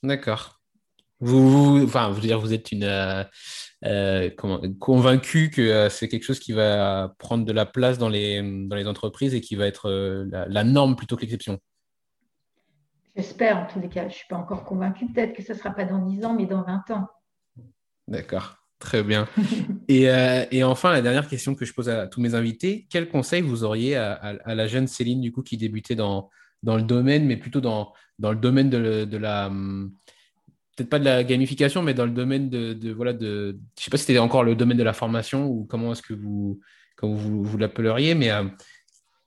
D'accord. 0.03 0.61
Vous, 1.21 1.85
enfin, 1.85 2.11
vous, 2.11 2.21
dire, 2.21 2.39
vous 2.39 2.53
êtes 2.53 2.71
une 2.71 2.85
euh, 2.85 3.25
euh, 3.87 4.29
convaincu 4.79 5.49
que 5.49 5.89
c'est 5.89 6.09
quelque 6.09 6.25
chose 6.25 6.41
qui 6.41 6.53
va 6.53 7.15
prendre 7.19 7.47
de 7.47 7.53
la 7.53 7.65
place 7.65 7.97
dans 7.97 8.11
les, 8.11 8.43
dans 8.67 8.77
les 8.77 8.87
entreprises 8.87 9.35
et 9.35 9.41
qui 9.41 9.55
va 9.55 9.67
être 9.67 9.91
la 10.31 10.65
norme 10.65 10.97
plutôt 10.97 11.17
que 11.17 11.23
l'exception. 11.23 11.61
J'espère 13.21 13.59
en 13.59 13.67
tous 13.67 13.81
les 13.81 13.91
cas. 13.91 14.03
Je 14.03 14.07
ne 14.07 14.13
suis 14.13 14.27
pas 14.29 14.37
encore 14.37 14.65
convaincue. 14.65 15.07
Peut-être 15.07 15.35
que 15.35 15.43
ce 15.43 15.53
ne 15.53 15.59
sera 15.59 15.73
pas 15.73 15.85
dans 15.85 15.99
10 15.99 16.25
ans, 16.25 16.35
mais 16.35 16.47
dans 16.47 16.63
20 16.63 16.91
ans. 16.93 17.07
D'accord. 18.09 18.57
Très 18.79 19.03
bien. 19.03 19.29
Euh, 19.91 20.47
et, 20.53 20.63
enfin, 20.63 20.93
la 20.93 21.03
dernière 21.03 21.27
question 21.29 21.57
que 21.57 21.65
je 21.65 21.75
pose 21.75 21.89
à 21.89 22.07
tous 22.07 22.21
mes 22.21 22.37
invités, 22.37 22.87
quel 22.89 23.09
conseil 23.09 23.43
vous 23.43 23.65
auriez 23.65 23.97
à, 23.97 24.39
la 24.47 24.67
jeune 24.69 24.87
Céline, 24.87 25.21
du 25.21 25.33
coup, 25.33 25.43
qui 25.43 25.57
débutait 25.57 25.97
dans, 25.97 26.31
dans 26.63 26.77
le 26.77 26.83
domaine, 26.83 27.27
mais 27.27 27.37
plutôt 27.37 27.61
dans, 27.61 27.93
dans 28.21 28.31
le 28.31 28.39
domaine 28.39 28.71
de, 28.71 29.17
la... 29.17 29.49
Hum, 29.49 29.93
peut-être 30.77 30.89
pas 30.89 31.01
de 31.01 31.05
la 31.05 31.25
gamification, 31.25 31.83
mais 31.83 31.93
dans 31.93 32.05
le 32.05 32.13
domaine 32.13 32.49
de... 32.49 32.93
voilà, 32.93 33.13
de 33.13 33.51
je 33.51 33.81
ne 33.81 33.85
sais 33.85 33.91
pas 33.91 33.97
si 33.97 34.05
c'était 34.05 34.21
encore 34.21 34.45
le 34.45 34.55
domaine 34.55 34.79
de 34.79 34.85
la 34.85 34.93
formation 34.93 35.49
ou 35.49 35.65
comment 35.65 35.93
est-ce 35.93 36.03
que 36.03 36.15
vous, 36.15 36.61
vous, 37.03 37.43
vous 37.43 37.59
l'appelleriez, 37.59 38.15
mais 38.15 38.31
euh, 38.31 38.45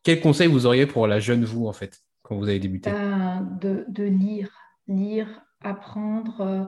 quel 0.02 0.22
conseil 0.22 0.48
vous 0.48 0.66
auriez 0.66 0.88
pour 0.88 1.08
la 1.08 1.20
jeune 1.20 1.44
vous, 1.44 1.68
en 1.68 1.74
fait? 1.74 2.02
Quand 2.24 2.38
vous 2.38 2.48
avez 2.48 2.60
débuté 2.60 2.90
ben, 2.92 3.42
de, 3.62 4.04
lire, 4.04 4.52
lire, 4.88 5.42
apprendre. 5.62 6.42
Euh, 6.42 6.66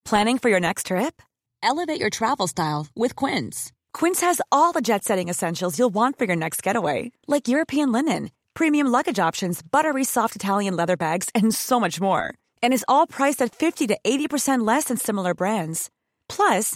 Planning 0.06 0.40
for 0.40 0.50
your 0.50 0.60
next 0.60 0.88
trip? 0.88 1.22
Elevate 1.62 2.00
your 2.00 2.10
travel 2.10 2.48
style 2.48 2.88
with 2.96 3.16
Quince. 3.16 3.72
Quince 3.94 4.22
has 4.22 4.42
all 4.52 4.72
the 4.72 4.82
jet 4.82 5.04
setting 5.04 5.30
essentials 5.30 5.78
you'll 5.78 5.94
want 5.94 6.18
for 6.18 6.26
your 6.26 6.36
next 6.36 6.64
getaway, 6.64 7.12
like 7.28 7.48
European 7.48 7.92
linen, 7.92 8.32
premium 8.54 8.88
luggage 8.88 9.20
options, 9.20 9.62
buttery 9.62 10.04
soft 10.04 10.36
Italian 10.36 10.76
leather 10.76 10.98
bags, 10.98 11.30
and 11.36 11.54
so 11.54 11.80
much 11.80 12.02
more. 12.02 12.34
And 12.64 12.74
is 12.74 12.86
all 12.88 13.06
priced 13.06 13.42
at 13.42 13.54
50 13.54 13.88
to 13.88 13.98
80% 14.04 14.66
less 14.66 14.86
than 14.86 14.98
similar 14.98 15.34
brands. 15.36 15.90
Plus, 16.28 16.76